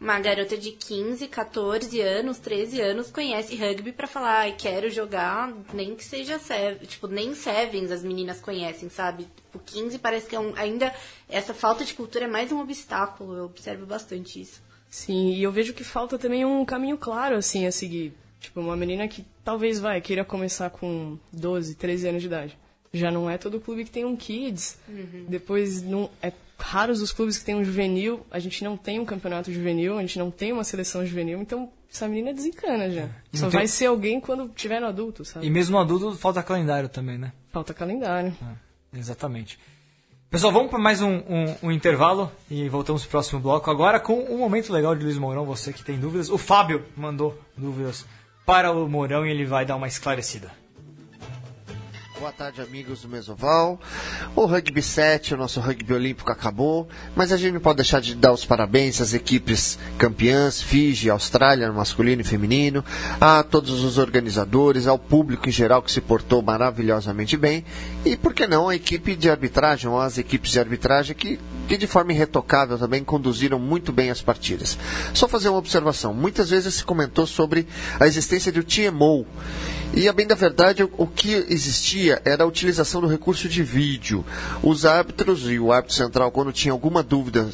uma 0.00 0.18
garota 0.18 0.56
de 0.56 0.72
15, 0.72 1.28
14 1.28 2.00
anos, 2.00 2.38
13 2.38 2.80
anos 2.80 3.10
conhece 3.10 3.54
rugby 3.54 3.92
pra 3.92 4.06
falar, 4.06 4.38
ai, 4.40 4.54
quero 4.56 4.88
jogar, 4.88 5.52
nem 5.74 5.94
que 5.94 6.04
seja 6.04 6.38
seven, 6.38 6.86
tipo, 6.86 7.06
nem 7.06 7.34
sevens 7.34 7.90
as 7.90 8.02
meninas 8.02 8.40
conhecem, 8.40 8.88
sabe? 8.88 9.28
O 9.54 9.58
15 9.58 9.98
parece 9.98 10.26
que 10.26 10.34
é 10.34 10.40
um, 10.40 10.54
ainda 10.56 10.94
essa 11.28 11.52
falta 11.52 11.84
de 11.84 11.92
cultura 11.92 12.24
é 12.24 12.28
mais 12.28 12.50
um 12.50 12.60
obstáculo, 12.60 13.36
eu 13.36 13.44
observo 13.44 13.84
bastante 13.84 14.40
isso. 14.40 14.62
Sim, 14.88 15.34
e 15.34 15.42
eu 15.42 15.52
vejo 15.52 15.74
que 15.74 15.84
falta 15.84 16.18
também 16.18 16.44
um 16.44 16.64
caminho 16.64 16.96
claro, 16.96 17.36
assim, 17.36 17.66
a 17.66 17.70
seguir. 17.70 18.12
Tipo, 18.40 18.60
uma 18.60 18.76
menina 18.76 19.06
que 19.06 19.24
talvez, 19.44 19.78
vai, 19.78 20.00
queira 20.00 20.24
começar 20.24 20.70
com 20.70 21.18
12, 21.30 21.74
13 21.74 22.08
anos 22.08 22.22
de 22.22 22.26
idade. 22.26 22.58
Já 22.92 23.10
não 23.10 23.30
é 23.30 23.38
todo 23.38 23.60
clube 23.60 23.84
que 23.84 23.90
tem 23.90 24.04
um 24.04 24.16
kids. 24.16 24.78
Depois, 25.28 25.82
não 25.82 26.10
é 26.20 26.32
raros 26.60 27.00
os 27.02 27.12
clubes 27.12 27.38
que 27.38 27.44
tem 27.44 27.54
um 27.54 27.64
juvenil. 27.64 28.24
A 28.30 28.38
gente 28.38 28.62
não 28.64 28.76
tem 28.76 28.98
um 29.00 29.04
campeonato 29.04 29.52
juvenil, 29.52 29.98
a 29.98 30.00
gente 30.02 30.18
não 30.18 30.30
tem 30.30 30.52
uma 30.52 30.64
seleção 30.64 31.04
juvenil. 31.04 31.40
Então, 31.40 31.70
essa 31.92 32.06
menina 32.08 32.32
desencana 32.32 32.90
já. 32.90 33.08
E 33.32 33.38
Só 33.38 33.48
tem- 33.48 33.58
vai 33.60 33.66
ser 33.66 33.86
alguém 33.86 34.20
quando 34.20 34.48
tiver 34.50 34.80
no 34.80 34.86
adulto, 34.86 35.24
sabe? 35.24 35.46
E 35.46 35.50
mesmo 35.50 35.76
no 35.76 35.82
adulto 35.82 36.16
falta 36.16 36.42
calendário 36.42 36.88
também, 36.88 37.18
né? 37.18 37.32
Falta 37.52 37.74
calendário. 37.74 38.32
Exatamente. 38.92 39.58
Pessoal, 40.30 40.52
vamos 40.52 40.70
para 40.70 40.78
mais 40.78 41.02
um, 41.02 41.14
um- 41.28 41.56
um 41.64 41.72
intervalo 41.72 42.30
e 42.48 42.68
voltamos 42.68 43.02
para 43.02 43.08
o 43.08 43.10
próximo 43.10 43.40
bloco 43.40 43.68
agora 43.70 43.98
com 43.98 44.14
um 44.32 44.38
momento 44.38 44.72
legal 44.72 44.94
de 44.94 45.02
Luiz 45.02 45.18
Mourão. 45.18 45.44
Você 45.44 45.72
que 45.72 45.82
tem 45.82 45.98
dúvidas. 45.98 46.30
O 46.30 46.38
Fábio 46.38 46.84
mandou 46.96 47.36
dúvidas 47.56 48.06
para 48.46 48.70
o 48.70 48.88
Mourão 48.88 49.26
e 49.26 49.30
ele 49.30 49.44
vai 49.44 49.64
dar 49.66 49.74
uma 49.74 49.88
esclarecida. 49.88 50.52
Boa 52.20 52.32
tarde, 52.32 52.60
amigos 52.60 53.00
do 53.00 53.08
Mesoval. 53.08 53.80
O 54.36 54.44
Rugby 54.44 54.82
7, 54.82 55.32
o 55.32 55.38
nosso 55.38 55.58
rugby 55.58 55.94
olímpico 55.94 56.30
acabou, 56.30 56.86
mas 57.16 57.32
a 57.32 57.36
gente 57.38 57.54
não 57.54 57.62
pode 57.62 57.76
deixar 57.76 57.98
de 57.98 58.14
dar 58.14 58.30
os 58.30 58.44
parabéns 58.44 59.00
às 59.00 59.14
equipes 59.14 59.78
campeãs, 59.96 60.60
Fiji, 60.60 61.08
Austrália, 61.08 61.72
masculino 61.72 62.20
e 62.20 62.24
feminino, 62.24 62.84
a 63.18 63.42
todos 63.42 63.82
os 63.82 63.96
organizadores, 63.96 64.86
ao 64.86 64.98
público 64.98 65.48
em 65.48 65.52
geral 65.52 65.80
que 65.80 65.90
se 65.90 66.02
portou 66.02 66.42
maravilhosamente 66.42 67.38
bem, 67.38 67.64
e 68.04 68.18
por 68.18 68.34
que 68.34 68.46
não 68.46 68.68
a 68.68 68.76
equipe 68.76 69.16
de 69.16 69.30
arbitragem, 69.30 69.88
ou 69.88 69.98
as 69.98 70.18
equipes 70.18 70.50
de 70.50 70.60
arbitragem 70.60 71.16
que, 71.16 71.40
que 71.66 71.78
de 71.78 71.86
forma 71.86 72.12
irretocável 72.12 72.76
também 72.76 73.02
conduziram 73.02 73.58
muito 73.58 73.92
bem 73.92 74.10
as 74.10 74.20
partidas. 74.20 74.78
Só 75.14 75.26
fazer 75.26 75.48
uma 75.48 75.58
observação: 75.58 76.12
muitas 76.12 76.50
vezes 76.50 76.74
se 76.74 76.84
comentou 76.84 77.26
sobre 77.26 77.66
a 77.98 78.06
existência 78.06 78.52
do 78.52 78.62
TMO. 78.62 79.26
E 79.92 80.08
a 80.08 80.12
bem 80.12 80.24
da 80.24 80.36
verdade, 80.36 80.88
o 80.96 81.06
que 81.06 81.32
existia 81.48 82.09
era 82.24 82.44
a 82.44 82.46
utilização 82.46 83.00
do 83.00 83.06
recurso 83.06 83.48
de 83.48 83.62
vídeo. 83.62 84.24
Os 84.62 84.84
árbitros 84.84 85.50
e 85.50 85.58
o 85.58 85.72
árbitro 85.72 85.96
central, 85.96 86.30
quando 86.30 86.52
tinha 86.52 86.72
alguma 86.72 87.02
dúvida 87.02 87.48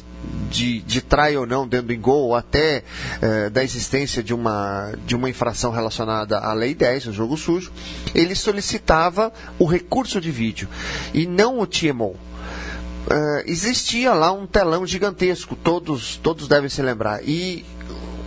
de, 0.49 0.81
de 0.81 1.01
trai 1.01 1.37
ou 1.37 1.45
não 1.45 1.67
dentro 1.67 1.87
do 1.87 1.97
gol, 1.97 2.27
ou 2.27 2.35
até 2.35 2.83
eh, 3.21 3.49
da 3.49 3.63
existência 3.63 4.23
de 4.23 4.33
uma, 4.33 4.93
de 5.05 5.15
uma 5.15 5.29
infração 5.29 5.71
relacionada 5.71 6.39
à 6.39 6.53
Lei 6.53 6.73
10, 6.73 7.07
o 7.07 7.13
jogo 7.13 7.37
sujo, 7.37 7.71
ele 8.13 8.35
solicitava 8.35 9.31
o 9.59 9.65
recurso 9.65 10.21
de 10.21 10.31
vídeo 10.31 10.67
e 11.13 11.25
não 11.25 11.59
o 11.59 11.67
TMO. 11.67 12.15
Uh, 13.09 13.41
existia 13.45 14.13
lá 14.13 14.33
um 14.33 14.45
telão 14.45 14.85
gigantesco, 14.85 15.55
todos, 15.55 16.17
todos 16.17 16.45
devem 16.49 16.67
se 16.69 16.81
lembrar. 16.81 17.23
E 17.23 17.63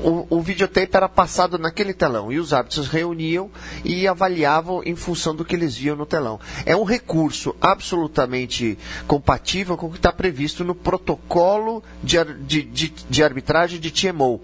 o, 0.02 0.26
o 0.30 0.40
videotape 0.40 0.96
era 0.96 1.08
passado 1.08 1.58
naquele 1.58 1.92
telão 1.92 2.32
e 2.32 2.38
os 2.38 2.52
árbitros 2.52 2.88
reuniam 2.88 3.50
e 3.84 4.06
avaliavam 4.08 4.82
em 4.84 4.96
função 4.96 5.34
do 5.34 5.44
que 5.44 5.54
eles 5.54 5.76
viam 5.76 5.96
no 5.96 6.06
telão. 6.06 6.40
É 6.64 6.74
um 6.76 6.84
recurso 6.84 7.54
absolutamente 7.60 8.78
compatível 9.06 9.76
com 9.76 9.86
o 9.86 9.90
que 9.90 9.96
está 9.96 10.12
previsto 10.12 10.64
no 10.64 10.74
protocolo 10.74 11.82
de, 12.02 12.22
de, 12.24 12.62
de, 12.62 12.88
de 13.08 13.22
arbitragem 13.22 13.78
de 13.80 13.90
TMO. 13.90 14.40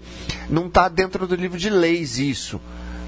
Não 0.49 0.67
está 0.67 0.87
dentro 0.87 1.27
do 1.27 1.35
livro 1.35 1.57
de 1.57 1.69
leis 1.69 2.17
isso, 2.17 2.61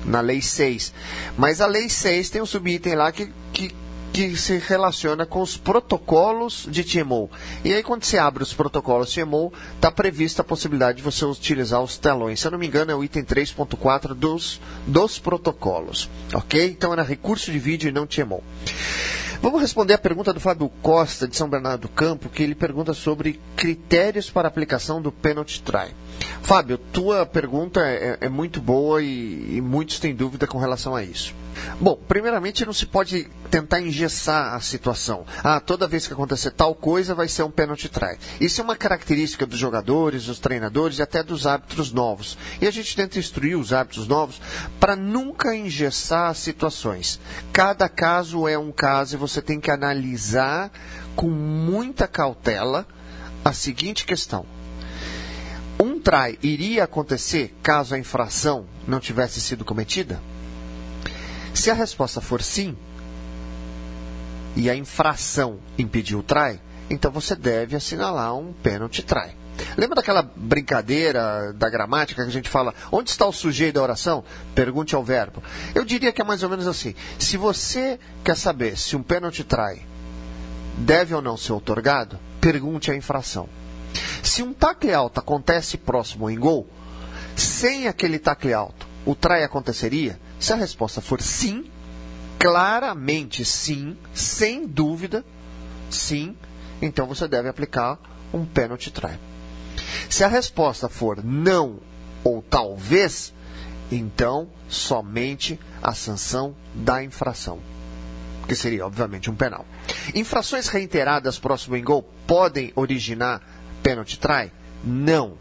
na 0.06 0.22
lei 0.22 0.42
6. 0.42 0.94
Mas 1.38 1.62
a 1.62 1.68
lei 1.68 1.90
6 1.90 2.30
tem 2.30 2.42
um 2.42 2.46
subitem 2.46 2.96
lá 2.96 3.12
que, 3.12 3.32
que 3.54 3.74
que 4.12 4.36
se 4.36 4.58
relaciona 4.58 5.26
com 5.26 5.42
os 5.42 5.58
protocolos 5.58 6.68
de 6.70 6.84
TMO. 6.84 7.30
E 7.64 7.74
aí, 7.74 7.84
quando 7.84 8.04
você 8.04 8.18
abre 8.18 8.44
os 8.44 8.54
protocolos 8.54 9.14
TMO, 9.14 9.54
está 9.76 9.92
prevista 9.92 10.42
a 10.42 10.46
possibilidade 10.46 10.98
de 10.98 11.04
você 11.04 11.26
utilizar 11.26 11.82
os 11.82 11.98
telões. 11.98 12.40
Se 12.40 12.48
eu 12.48 12.52
não 12.52 12.60
me 12.60 12.68
engano, 12.68 12.92
é 12.92 12.96
o 12.96 13.04
item 13.04 13.24
3.4 13.24 14.14
dos, 14.14 14.60
dos 14.86 15.20
protocolos. 15.20 16.10
Ok? 16.34 16.66
Então 16.70 16.94
era 16.94 17.04
recurso 17.04 17.52
de 17.52 17.60
vídeo 17.60 17.90
e 17.90 17.92
não 17.92 18.08
TMO. 18.08 18.44
Vamos 19.42 19.62
responder 19.62 19.94
a 19.94 19.98
pergunta 19.98 20.34
do 20.34 20.40
Fábio 20.40 20.70
Costa, 20.82 21.26
de 21.26 21.34
São 21.34 21.50
Bernardo 21.50 21.84
do 21.84 21.88
Campo, 21.88 22.28
que 22.28 22.44
ele 22.44 22.54
pergunta 22.54 22.94
sobre 22.94 23.40
critérios 23.56 24.30
para 24.30 24.50
aplicação 24.50 25.02
do 25.02 25.14
penalty 25.14 25.62
try. 25.64 25.96
Fábio, 26.42 26.78
tua 26.78 27.26
pergunta 27.26 27.80
é, 27.88 28.18
é 28.20 28.28
muito 28.28 28.60
boa 28.60 29.02
e, 29.02 29.56
e 29.56 29.62
muitos 29.62 29.98
têm 29.98 30.14
dúvida 30.14 30.46
com 30.46 30.58
relação 30.58 30.94
a 30.94 31.04
isso. 31.04 31.34
Bom, 31.80 31.98
primeiramente 32.08 32.66
não 32.66 32.74
se 32.74 32.86
pode 32.86 33.28
tentar 33.50 33.80
engessar 33.82 34.54
a 34.54 34.60
situação. 34.60 35.26
Ah, 35.44 35.60
toda 35.60 35.88
vez 35.88 36.08
que 36.08 36.14
acontecer 36.14 36.52
tal 36.52 36.76
coisa 36.76 37.16
vai 37.16 37.28
ser 37.28 37.44
um 37.44 37.52
penalty 37.52 37.90
try. 37.90 38.18
Isso 38.40 38.62
é 38.62 38.64
uma 38.64 38.76
característica 38.76 39.46
dos 39.46 39.58
jogadores, 39.58 40.26
dos 40.26 40.40
treinadores 40.40 41.00
e 41.00 41.02
até 41.02 41.24
dos 41.24 41.48
árbitros 41.48 41.92
novos. 41.92 42.38
E 42.62 42.68
a 42.68 42.72
gente 42.72 42.96
tenta 42.96 43.20
instruir 43.20 43.58
os 43.58 43.74
árbitros 43.74 44.08
novos 44.08 44.42
para 44.80 44.96
nunca 44.96 45.56
engessar 45.56 46.30
as 46.30 46.38
situações. 46.38 47.20
Cada 47.52 47.88
caso 47.90 48.48
é 48.48 48.58
um 48.58 48.72
caso 48.72 49.16
e 49.16 49.18
você 49.18 49.42
tem 49.42 49.60
que 49.60 49.72
analisar 49.72 50.72
com 51.16 51.30
muita 51.30 52.08
cautela 52.08 52.86
a 53.44 53.54
seguinte 53.54 54.06
questão. 54.06 54.46
Um 55.82 55.98
try 55.98 56.38
iria 56.44 56.84
acontecer 56.84 57.56
caso 57.64 57.96
a 57.96 58.00
infração 58.00 58.66
não 58.86 59.00
tivesse 59.00 59.40
sido 59.40 59.64
cometida? 59.64 60.22
Se 61.54 61.70
a 61.70 61.74
resposta 61.74 62.22
for 62.22 62.42
sim, 62.42 62.78
e 64.56 64.70
a 64.70 64.76
infração 64.76 65.60
impediu 65.78 66.20
o 66.20 66.24
try, 66.24 66.60
então 66.90 67.12
você 67.12 67.36
deve 67.36 67.76
assinalar 67.76 68.36
um 68.36 68.52
pênalti 68.52 69.04
try. 69.04 69.38
Lembra 69.78 69.96
daquela 69.96 70.22
brincadeira 70.22 71.54
da 71.54 71.70
gramática 71.70 72.24
que 72.24 72.30
a 72.30 72.32
gente 72.32 72.50
fala, 72.50 72.74
onde 72.92 73.10
está 73.10 73.26
o 73.26 73.34
sujeito 73.34 73.76
da 73.76 73.84
oração? 73.84 74.24
Pergunte 74.56 74.96
ao 74.96 75.04
verbo. 75.04 75.44
Eu 75.76 75.84
diria 75.84 76.12
que 76.12 76.22
é 76.22 76.26
mais 76.26 76.44
ou 76.44 76.50
menos 76.50 76.68
assim. 76.68 76.96
Se 77.18 77.38
você 77.38 78.00
quer 78.24 78.38
saber 78.38 78.78
se 78.78 78.96
um 78.96 79.04
pênalti 79.04 79.44
try 79.44 79.82
deve 80.78 81.14
ou 81.14 81.22
não 81.22 81.36
ser 81.36 81.54
otorgado, 81.54 82.18
pergunte 82.40 82.90
a 82.90 82.96
infração. 82.96 83.50
Se 84.24 84.42
um 84.42 84.54
tacle 84.54 84.94
alto 84.94 85.20
acontece 85.20 85.78
próximo 85.78 86.30
em 86.30 86.40
gol, 86.40 86.68
sem 87.36 87.88
aquele 87.88 88.18
tacle 88.18 88.54
alto, 88.54 88.88
o 89.06 89.14
try 89.14 89.44
aconteceria? 89.44 90.20
Se 90.40 90.54
a 90.54 90.56
resposta 90.56 91.02
for 91.02 91.22
sim, 91.22 91.70
claramente 92.40 93.44
sim, 93.44 93.98
sem 94.14 94.66
dúvida, 94.66 95.26
sim, 95.90 96.36
então 96.82 97.06
você 97.06 97.28
deve 97.28 97.50
aplicar 97.50 98.00
um 98.34 98.46
pênalti 98.46 98.90
try. 98.90 99.20
Se 100.10 100.24
a 100.24 100.28
resposta 100.28 100.88
for 100.88 101.24
não 101.24 101.80
ou 102.24 102.42
talvez, 102.42 103.34
então 103.92 104.50
somente 104.70 105.60
a 105.82 105.94
sanção 105.94 106.56
da 106.74 107.04
infração, 107.04 107.60
que 108.48 108.56
seria 108.56 108.86
obviamente 108.86 109.30
um 109.30 109.36
penal. 109.36 109.66
Infrações 110.16 110.68
reiteradas 110.68 111.38
próximo 111.38 111.76
em 111.76 111.84
gol 111.84 112.04
podem 112.26 112.72
originar 112.76 113.42
pênalti 113.84 114.18
try? 114.18 114.52
Não. 114.84 115.38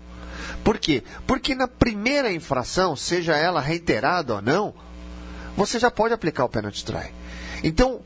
Por 0.65 0.79
quê? 0.79 1.03
Porque 1.27 1.55
na 1.55 1.69
primeira 1.69 2.33
infração, 2.33 2.97
seja 2.97 3.37
ela 3.37 3.61
reiterada 3.61 4.35
ou 4.35 4.43
não, 4.43 4.75
você 5.59 5.77
já 5.81 5.91
pode 5.91 6.15
aplicar 6.15 6.45
o 6.45 6.49
penalty 6.49 6.85
try. 6.85 7.13
Então, 7.65 8.01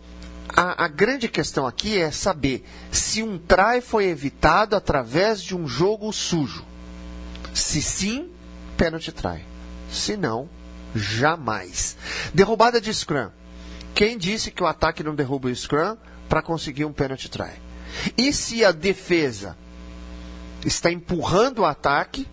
a, 0.48 0.86
a, 0.86 0.88
grande 0.88 1.28
questão 1.28 1.66
aqui 1.66 1.98
é 1.98 2.10
saber 2.10 2.64
se 2.90 3.22
um 3.22 3.38
try 3.38 3.82
foi 3.82 4.06
evitado 4.06 4.74
através 4.74 5.42
de 5.42 5.54
um 5.54 5.68
jogo 5.68 6.10
sujo. 6.14 6.64
Se 7.52 7.82
sim, 7.82 8.30
penalty 8.78 9.12
try. 9.12 9.44
Se 9.90 10.16
não, 10.16 10.48
jamais. 10.94 11.94
Derrubada 12.32 12.80
de 12.80 12.92
scrum. 12.92 13.28
Quem 13.94 14.16
disse 14.16 14.50
que 14.50 14.62
o 14.62 14.66
ataque 14.66 15.02
não 15.02 15.14
derruba 15.14 15.48
o 15.48 15.54
scrum 15.54 15.98
para 16.30 16.40
conseguir 16.40 16.86
um 16.86 16.92
penalty 16.92 17.28
try? 17.28 17.52
E 18.16 18.32
se 18.32 18.64
a 18.64 18.72
defesa 18.72 19.58
está 20.64 20.90
empurrando 20.90 21.58
o 21.58 21.66
ataque 21.66 22.26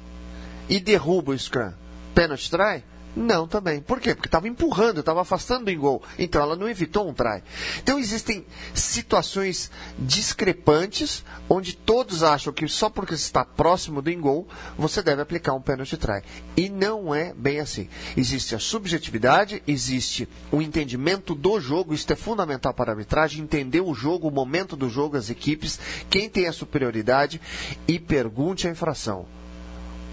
e 0.69 0.79
derruba 0.79 1.33
o 1.33 1.37
scrum? 1.37 1.73
Penalty 2.15 2.49
try? 2.49 2.83
Não, 3.15 3.47
também. 3.47 3.81
Por 3.81 3.99
quê? 3.99 4.13
Porque 4.13 4.27
estava 4.27 4.47
empurrando, 4.47 4.99
estava 4.99 5.21
afastando 5.21 5.65
do 5.65 5.79
gol. 5.79 6.01
Então 6.17 6.41
ela 6.41 6.55
não 6.55 6.69
evitou 6.69 7.09
um 7.09 7.13
try. 7.13 7.43
Então 7.81 7.97
existem 7.97 8.45
situações 8.73 9.71
discrepantes 9.97 11.23
onde 11.49 11.75
todos 11.75 12.23
acham 12.23 12.53
que 12.53 12.67
só 12.67 12.89
porque 12.89 13.15
está 13.15 13.43
próximo 13.43 14.01
do 14.01 14.15
gol 14.17 14.47
você 14.77 15.01
deve 15.01 15.21
aplicar 15.21 15.53
um 15.53 15.61
pênalti 15.61 15.97
try. 15.97 16.21
E 16.55 16.69
não 16.69 17.13
é 17.13 17.33
bem 17.33 17.59
assim. 17.59 17.89
Existe 18.15 18.55
a 18.55 18.59
subjetividade, 18.59 19.63
existe 19.67 20.29
o 20.51 20.61
entendimento 20.61 21.33
do 21.33 21.59
jogo, 21.59 21.93
isso 21.93 22.11
é 22.13 22.15
fundamental 22.15 22.73
para 22.73 22.91
a 22.91 22.93
arbitragem, 22.93 23.43
entender 23.43 23.81
o 23.81 23.93
jogo, 23.93 24.27
o 24.27 24.31
momento 24.31 24.75
do 24.75 24.89
jogo, 24.89 25.17
as 25.17 25.29
equipes, 25.29 25.79
quem 26.09 26.29
tem 26.29 26.47
a 26.47 26.53
superioridade 26.53 27.41
e 27.87 27.99
pergunte 27.99 28.67
a 28.67 28.71
infração. 28.71 29.25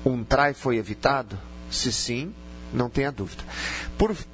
Um 0.04 0.24
try 0.24 0.54
foi 0.54 0.76
evitado? 0.76 1.38
Se 1.70 1.92
sim, 1.92 2.32
não 2.72 2.88
tenha 2.88 3.10
dúvida. 3.10 3.42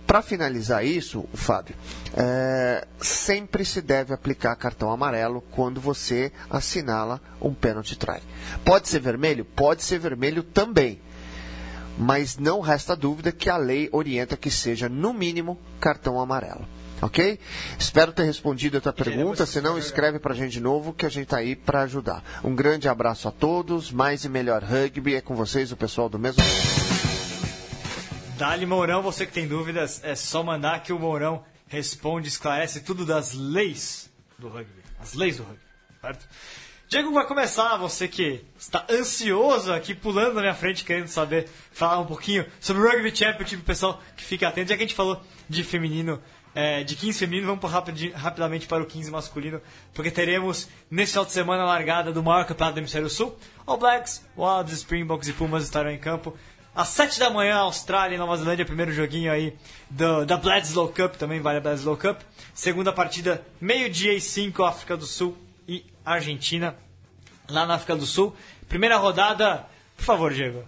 Para 0.07 0.23
finalizar 0.23 0.85
isso, 0.85 1.25
Fábio, 1.35 1.75
é, 2.15 2.87
sempre 3.01 3.65
se 3.65 3.81
deve 3.81 4.13
aplicar 4.13 4.55
cartão 4.57 4.91
amarelo 4.91 5.43
quando 5.51 5.81
você 5.81 6.33
assinala 6.51 7.21
um 7.41 7.55
pênalti 7.55 7.97
try. 7.97 8.21
Pode 8.65 8.89
ser 8.89 9.01
vermelho? 9.01 9.45
Pode 9.45 9.83
ser 9.83 9.99
vermelho 9.99 10.43
também. 10.43 11.01
Mas 11.99 12.39
não 12.39 12.61
resta 12.61 12.97
dúvida 12.97 13.31
que 13.31 13.51
a 13.51 13.57
lei 13.57 13.89
orienta 13.93 14.37
que 14.37 14.51
seja, 14.51 14.89
no 14.89 15.13
mínimo, 15.13 15.59
cartão 15.79 16.21
amarelo. 16.21 16.67
Ok? 17.03 17.39
Espero 17.77 18.13
ter 18.13 18.23
respondido 18.23 18.79
a 18.79 18.81
tua 18.81 18.93
pergunta. 18.93 19.45
Se 19.45 19.61
não, 19.61 19.77
escreve 19.77 20.21
para 20.21 20.33
a 20.33 20.37
gente 20.37 20.53
de 20.53 20.61
novo 20.61 20.93
que 20.93 21.05
a 21.05 21.09
gente 21.09 21.25
está 21.25 21.39
aí 21.39 21.57
para 21.57 21.83
ajudar. 21.83 22.23
Um 22.45 22.55
grande 22.55 22.89
abraço 22.89 23.27
a 23.27 23.33
todos. 23.33 23.91
Mais 23.91 24.25
e 24.25 24.29
melhor 24.29 24.63
rugby 24.63 25.17
é 25.17 25.21
com 25.21 25.35
vocês, 25.35 25.73
o 25.73 25.77
pessoal 25.77 26.09
do 26.09 26.19
mesmo. 26.19 26.43
Dali 28.43 28.67
Mourão, 28.67 29.03
você 29.03 29.25
que 29.25 29.31
tem 29.33 29.47
dúvidas, 29.47 30.01
é 30.03 30.17
só 30.17 30.43
mandar 30.43 30.83
que 30.83 30.93
o 30.93 30.99
Mourão 30.99 31.45
responde, 31.69 32.27
esclarece 32.27 32.81
tudo 32.81 33.07
das 33.07 33.35
leis 33.35 34.11
do 34.37 34.49
rugby. 34.49 34.83
As 35.01 35.15
leis 35.15 35.37
do 35.37 35.45
rugby, 35.45 35.61
certo? 36.01 36.27
Diego 36.89 37.13
vai 37.13 37.25
começar, 37.25 37.77
você 37.77 38.09
que 38.09 38.45
está 38.59 38.85
ansioso 38.91 39.73
aqui, 39.73 39.95
pulando 39.95 40.35
na 40.35 40.41
minha 40.41 40.55
frente, 40.55 40.83
querendo 40.85 41.07
saber, 41.07 41.49
falar 41.71 42.01
um 42.01 42.05
pouquinho 42.05 42.45
sobre 42.59 42.83
o 42.83 42.91
Rugby 42.91 43.15
Championship, 43.17 43.63
pessoal 43.63 44.03
que 44.17 44.25
fica 44.25 44.49
atento, 44.49 44.71
já 44.71 44.77
que 44.77 44.83
a 44.83 44.87
gente 44.87 44.97
falou 44.97 45.23
de 45.49 45.63
feminino 45.63 46.21
é, 46.53 46.83
de 46.83 46.97
15 46.97 47.19
feminino, 47.21 47.47
vamos 47.47 47.61
por 47.61 47.71
rapidi- 47.71 48.11
rapidamente 48.11 48.67
para 48.67 48.83
o 48.83 48.87
15 48.87 49.11
masculino, 49.11 49.63
porque 49.95 50.11
teremos 50.11 50.69
nesse 50.91 51.13
final 51.13 51.25
de 51.25 51.33
semana 51.33 51.63
a 51.63 51.67
largada 51.67 52.13
do 52.13 52.23
maior 52.25 52.45
campeonato 52.45 52.75
do 52.75 52.81
Hemisfério 52.81 53.09
Sul. 53.09 53.39
All 53.65 53.79
Blacks, 53.79 54.27
Wilds, 54.37 54.73
Springboks 54.79 55.29
e 55.29 55.33
Pumas 55.33 55.63
estarão 55.63 55.91
em 55.93 55.99
campo. 55.99 56.37
Às 56.75 56.89
7 56.89 57.19
da 57.19 57.29
manhã, 57.29 57.57
Austrália 57.57 58.15
e 58.15 58.19
Nova 58.19 58.35
Zelândia, 58.37 58.65
primeiro 58.65 58.93
joguinho 58.93 59.31
aí 59.31 59.55
do- 59.91 60.25
da 60.25 60.39
Bledsoe 60.39 60.89
Cup, 60.93 61.17
também 61.17 61.39
vale 61.41 61.59
a 61.59 61.61
Bledsoe 61.61 61.97
Cup. 61.97 62.21
Segunda 62.55 62.93
partida, 62.93 63.45
meio-dia 63.61 64.15
e 64.15 64.21
5, 64.21 64.63
África 64.65 64.97
do 64.97 65.05
Sul 65.05 65.37
e 65.69 65.85
Argentina, 66.05 66.75
lá 67.49 67.67
na 67.67 67.75
África 67.75 67.95
do 67.95 68.07
Sul. 68.07 68.35
Primeira 68.69 68.97
rodada, 68.97 69.67
por 69.97 70.05
favor, 70.05 70.33
Diego. 70.33 70.65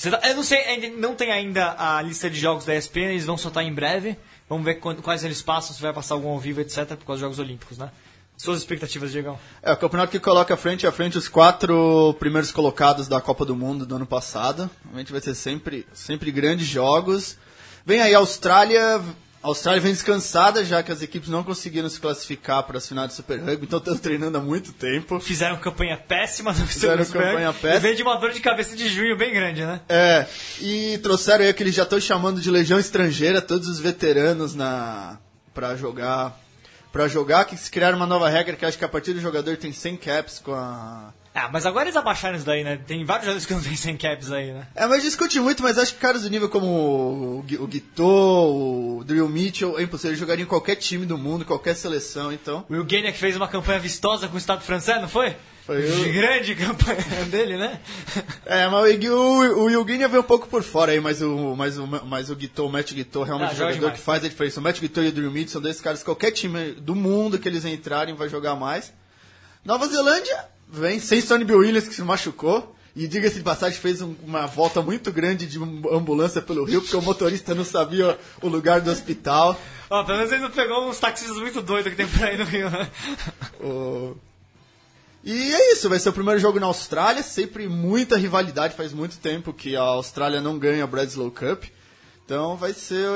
Tá- 0.00 0.20
eu 0.28 0.36
não 0.36 0.44
sei, 0.44 0.90
não 0.96 1.16
tem 1.16 1.32
ainda 1.32 1.74
a 1.76 2.00
lista 2.02 2.30
de 2.30 2.38
jogos 2.38 2.64
da 2.64 2.74
ESPN, 2.76 3.10
eles 3.10 3.26
vão 3.26 3.36
soltar 3.36 3.64
em 3.64 3.72
breve. 3.74 4.16
Vamos 4.48 4.64
ver 4.64 4.76
quais 4.76 5.24
eles 5.24 5.42
passam, 5.42 5.74
se 5.74 5.82
vai 5.82 5.92
passar 5.92 6.14
algum 6.14 6.28
ao 6.28 6.38
vivo, 6.38 6.60
etc, 6.60 6.86
por 6.90 7.04
causa 7.04 7.14
dos 7.14 7.20
Jogos 7.20 7.38
Olímpicos, 7.40 7.76
né? 7.78 7.90
Suas 8.38 8.60
expectativas, 8.60 9.10
Diegão? 9.10 9.36
É, 9.60 9.72
o 9.72 9.76
campeonato 9.76 10.12
que 10.12 10.20
coloca 10.20 10.56
frente 10.56 10.86
a 10.86 10.92
frente 10.92 11.18
os 11.18 11.28
quatro 11.28 12.14
primeiros 12.20 12.52
colocados 12.52 13.08
da 13.08 13.20
Copa 13.20 13.44
do 13.44 13.56
Mundo 13.56 13.84
do 13.84 13.96
ano 13.96 14.06
passado. 14.06 14.70
Realmente 14.84 15.10
vai 15.10 15.20
ser 15.20 15.34
sempre, 15.34 15.84
sempre 15.92 16.30
grandes 16.30 16.68
jogos. 16.68 17.36
Vem 17.84 18.00
aí 18.00 18.14
a 18.14 18.18
Austrália. 18.18 19.02
A 19.42 19.48
Austrália 19.48 19.80
vem 19.80 19.92
descansada, 19.92 20.64
já 20.64 20.84
que 20.84 20.92
as 20.92 21.02
equipes 21.02 21.28
não 21.28 21.42
conseguiram 21.42 21.88
se 21.88 22.00
classificar 22.00 22.62
para 22.62 22.78
as 22.78 22.86
finais 22.86 23.08
do 23.08 23.14
Super 23.14 23.40
Rugby, 23.40 23.66
então 23.66 23.78
estão 23.78 23.96
treinando 23.96 24.38
há 24.38 24.40
muito 24.40 24.72
tempo. 24.72 25.18
Fizeram 25.18 25.56
campanha 25.56 25.96
péssima 25.96 26.52
no 26.52 26.64
Fizeram 26.66 27.04
Super 27.04 27.18
Rugby, 27.18 27.32
campanha 27.32 27.52
péssima. 27.52 27.76
E 27.76 27.80
vem 27.80 27.96
de 27.96 28.02
uma 28.02 28.16
dor 28.20 28.30
de 28.30 28.40
cabeça 28.40 28.76
de 28.76 28.88
junho 28.88 29.16
bem 29.16 29.32
grande, 29.32 29.64
né? 29.64 29.80
É, 29.88 30.26
e 30.60 30.98
trouxeram 30.98 31.44
aí 31.44 31.52
que 31.52 31.62
eles 31.62 31.74
já 31.74 31.82
estão 31.84 32.00
chamando 32.00 32.40
de 32.40 32.50
legião 32.50 32.78
estrangeira, 32.78 33.42
todos 33.42 33.66
os 33.66 33.80
veteranos 33.80 34.54
na 34.54 35.18
para 35.54 35.74
jogar, 35.74 36.38
para 36.92 37.06
jogar 37.08 37.44
que 37.44 37.56
se 37.56 37.70
criaram 37.70 37.96
uma 37.96 38.06
nova 38.06 38.28
regra 38.28 38.56
que 38.56 38.64
acho 38.64 38.78
que 38.78 38.84
a 38.84 38.88
partir 38.88 39.12
do 39.12 39.20
jogador 39.20 39.56
tem 39.56 39.72
100 39.72 39.96
caps 39.98 40.38
com 40.38 40.52
a 40.54 41.12
Ah, 41.34 41.48
mas 41.52 41.66
agora 41.66 41.84
eles 41.84 41.96
abaixaram 41.96 42.36
isso 42.36 42.46
daí, 42.46 42.64
né? 42.64 42.78
Tem 42.86 43.04
vários 43.04 43.26
jogadores 43.26 43.46
que 43.46 43.54
não 43.54 43.60
tem 43.62 43.76
100 43.76 43.96
caps 43.96 44.32
aí, 44.32 44.52
né? 44.52 44.66
É, 44.74 44.86
mas 44.86 45.02
discute 45.02 45.38
muito, 45.38 45.62
mas 45.62 45.78
acho 45.78 45.94
que 45.94 46.00
caras 46.00 46.22
do 46.22 46.30
nível 46.30 46.48
como 46.48 46.66
o, 47.38 47.42
Gui- 47.46 47.58
o 47.58 47.66
Guitou, 47.66 48.98
o 48.98 49.04
Drill 49.04 49.28
Mitchell, 49.28 49.78
é 49.78 49.82
impossível, 49.82 50.10
eles 50.10 50.20
jogariam 50.20 50.44
em 50.44 50.48
qualquer 50.48 50.76
time 50.76 51.04
do 51.06 51.16
mundo, 51.18 51.44
qualquer 51.44 51.74
seleção, 51.76 52.32
então. 52.32 52.64
O 52.68 52.74
Eugênia 52.74 53.12
que 53.12 53.18
fez 53.18 53.36
uma 53.36 53.48
campanha 53.48 53.78
vistosa 53.78 54.26
com 54.28 54.34
o 54.34 54.38
Estado 54.38 54.62
francês, 54.62 55.00
não 55.00 55.08
foi? 55.08 55.36
Foi 55.68 55.84
o- 55.84 56.12
Grande 56.14 56.54
campanha 56.54 57.04
dele, 57.30 57.58
né? 57.58 57.78
É, 58.46 58.66
mas 58.68 58.98
o, 59.04 59.12
o, 59.14 59.64
o 59.64 59.68
Yilguinha 59.70 60.08
veio 60.08 60.22
um 60.22 60.26
pouco 60.26 60.48
por 60.48 60.62
fora 60.62 60.92
aí, 60.92 61.00
mas 61.00 61.20
o, 61.20 61.54
mas 61.54 61.76
o, 61.78 61.86
mas 61.86 62.30
o 62.30 62.34
Guitou, 62.34 62.68
o 62.68 62.72
Matt 62.72 62.94
Guitou, 62.94 63.22
realmente 63.22 63.50
Ah, 63.50 63.52
o 63.52 63.56
joga 63.56 63.72
jogador 63.72 63.78
demais. 63.88 63.98
que 64.00 64.04
faz 64.04 64.24
a 64.24 64.28
diferença. 64.28 64.60
O 64.60 64.62
Matt 64.62 64.80
Guitou 64.80 65.04
e 65.04 65.08
o 65.08 65.12
Drill 65.12 65.30
Mitchell 65.30 65.52
são 65.52 65.60
dois 65.60 65.78
caras, 65.78 66.02
qualquer 66.02 66.30
time 66.32 66.72
do 66.72 66.94
mundo 66.96 67.38
que 67.38 67.46
eles 67.46 67.66
entrarem 67.66 68.14
vai 68.14 68.30
jogar 68.30 68.54
mais. 68.54 68.92
Nova 69.62 69.86
Zelândia 69.86 70.46
vem 70.66 70.98
sem 70.98 71.20
Sonny 71.20 71.44
Bill 71.44 71.58
Williams, 71.58 71.86
que 71.86 71.94
se 71.94 72.02
machucou. 72.02 72.74
E 72.96 73.06
diga-se 73.06 73.36
de 73.36 73.42
passagem, 73.44 73.78
fez 73.78 74.00
um- 74.02 74.14
uma 74.24 74.46
volta 74.46 74.82
muito 74.82 75.12
grande 75.12 75.46
de 75.46 75.56
ambulância 75.92 76.42
pelo 76.42 76.64
Rio, 76.64 76.80
porque 76.80 76.96
o 76.96 77.02
motorista 77.02 77.54
não 77.54 77.64
sabia 77.64 78.18
o 78.42 78.48
lugar 78.48 78.80
do 78.80 78.90
hospital. 78.90 79.56
Ó, 79.88 80.02
pelo 80.02 80.16
menos 80.18 80.32
ele 80.32 80.42
não 80.42 80.50
pegou 80.50 80.88
uns 80.88 80.98
taxistas 80.98 81.36
muito 81.36 81.62
doidos 81.62 81.90
que 81.92 81.96
tem 81.96 82.08
por 82.08 82.24
aí 82.24 82.36
no 82.36 82.44
Rio, 82.44 82.68
né? 82.70 82.88
O- 83.60 84.16
E 85.28 85.52
é 85.52 85.72
isso, 85.74 85.90
vai 85.90 85.98
ser 85.98 86.08
o 86.08 86.12
primeiro 86.14 86.40
jogo 86.40 86.58
na 86.58 86.64
Austrália, 86.64 87.22
sempre 87.22 87.68
muita 87.68 88.16
rivalidade, 88.16 88.74
faz 88.74 88.94
muito 88.94 89.18
tempo 89.18 89.52
que 89.52 89.76
a 89.76 89.82
Austrália 89.82 90.40
não 90.40 90.58
ganha 90.58 90.82
a 90.82 90.86
Bradeslow 90.86 91.30
Cup. 91.30 91.64
Então 92.24 92.56
vai 92.56 92.72
ser 92.72 93.06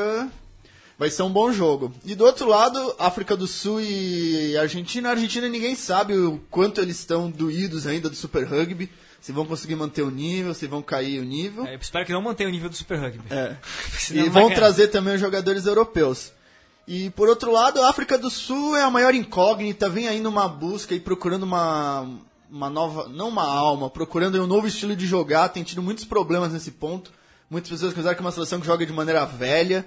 vai 0.99 1.09
ser 1.09 1.23
um 1.23 1.33
bom 1.33 1.51
jogo. 1.51 1.91
E 2.05 2.15
do 2.15 2.27
outro 2.27 2.47
lado, 2.47 2.95
África 2.99 3.35
do 3.35 3.47
Sul 3.47 3.81
e 3.81 4.55
Argentina, 4.59 5.09
a 5.09 5.13
Argentina 5.13 5.49
ninguém 5.49 5.75
sabe 5.75 6.13
o 6.13 6.39
quanto 6.51 6.83
eles 6.83 6.99
estão 6.99 7.31
doídos 7.31 7.87
ainda 7.87 8.11
do 8.11 8.15
Super 8.15 8.45
Rugby, 8.45 8.91
se 9.19 9.33
vão 9.33 9.47
conseguir 9.47 9.77
manter 9.77 10.03
o 10.03 10.11
nível, 10.11 10.53
se 10.53 10.67
vão 10.67 10.83
cair 10.83 11.19
o 11.19 11.25
nível. 11.25 11.67
É, 11.67 11.77
eu 11.77 11.79
espero 11.81 12.05
que 12.05 12.13
não 12.13 12.21
mantenha 12.21 12.47
o 12.47 12.53
nível 12.53 12.69
do 12.69 12.77
Super 12.77 12.99
Rugby. 12.99 13.25
É. 13.31 13.57
E 14.13 14.29
vão 14.29 14.51
trazer 14.51 14.89
também 14.89 15.15
os 15.15 15.21
jogadores 15.21 15.65
europeus. 15.65 16.31
E 16.87 17.11
por 17.11 17.29
outro 17.29 17.53
lado, 17.53 17.81
a 17.81 17.89
África 17.89 18.19
do 18.19 18.29
Sul 18.29 18.77
é 18.77 18.83
a 18.83 18.91
maior 18.91 19.15
incógnita, 19.15 19.89
vem 19.89 20.09
ainda 20.09 20.29
uma 20.29 20.49
busca 20.49 20.95
e 20.95 21.01
procurando 21.01 21.45
uma, 21.45 22.09
uma 22.51 22.69
nova, 22.69 23.09
não 23.09 23.29
uma 23.29 23.45
alma, 23.45 23.89
procurando 23.89 24.43
um 24.43 24.47
novo 24.47 24.67
estilo 24.67 24.97
de 24.97 25.07
jogar, 25.07 25.49
tem 25.49 25.63
tido 25.63 25.83
muitos 25.83 26.05
problemas 26.05 26.53
nesse 26.53 26.73
ponto. 26.73 27.13
Muitas 27.49 27.71
pessoas 27.71 27.93
consideram 27.93 28.17
que 28.17 28.23
é 28.23 28.25
uma 28.25 28.33
seleção 28.33 28.61
que 28.61 28.67
joga 28.67 28.85
de 28.85 28.93
maneira 28.93 29.25
velha. 29.25 29.87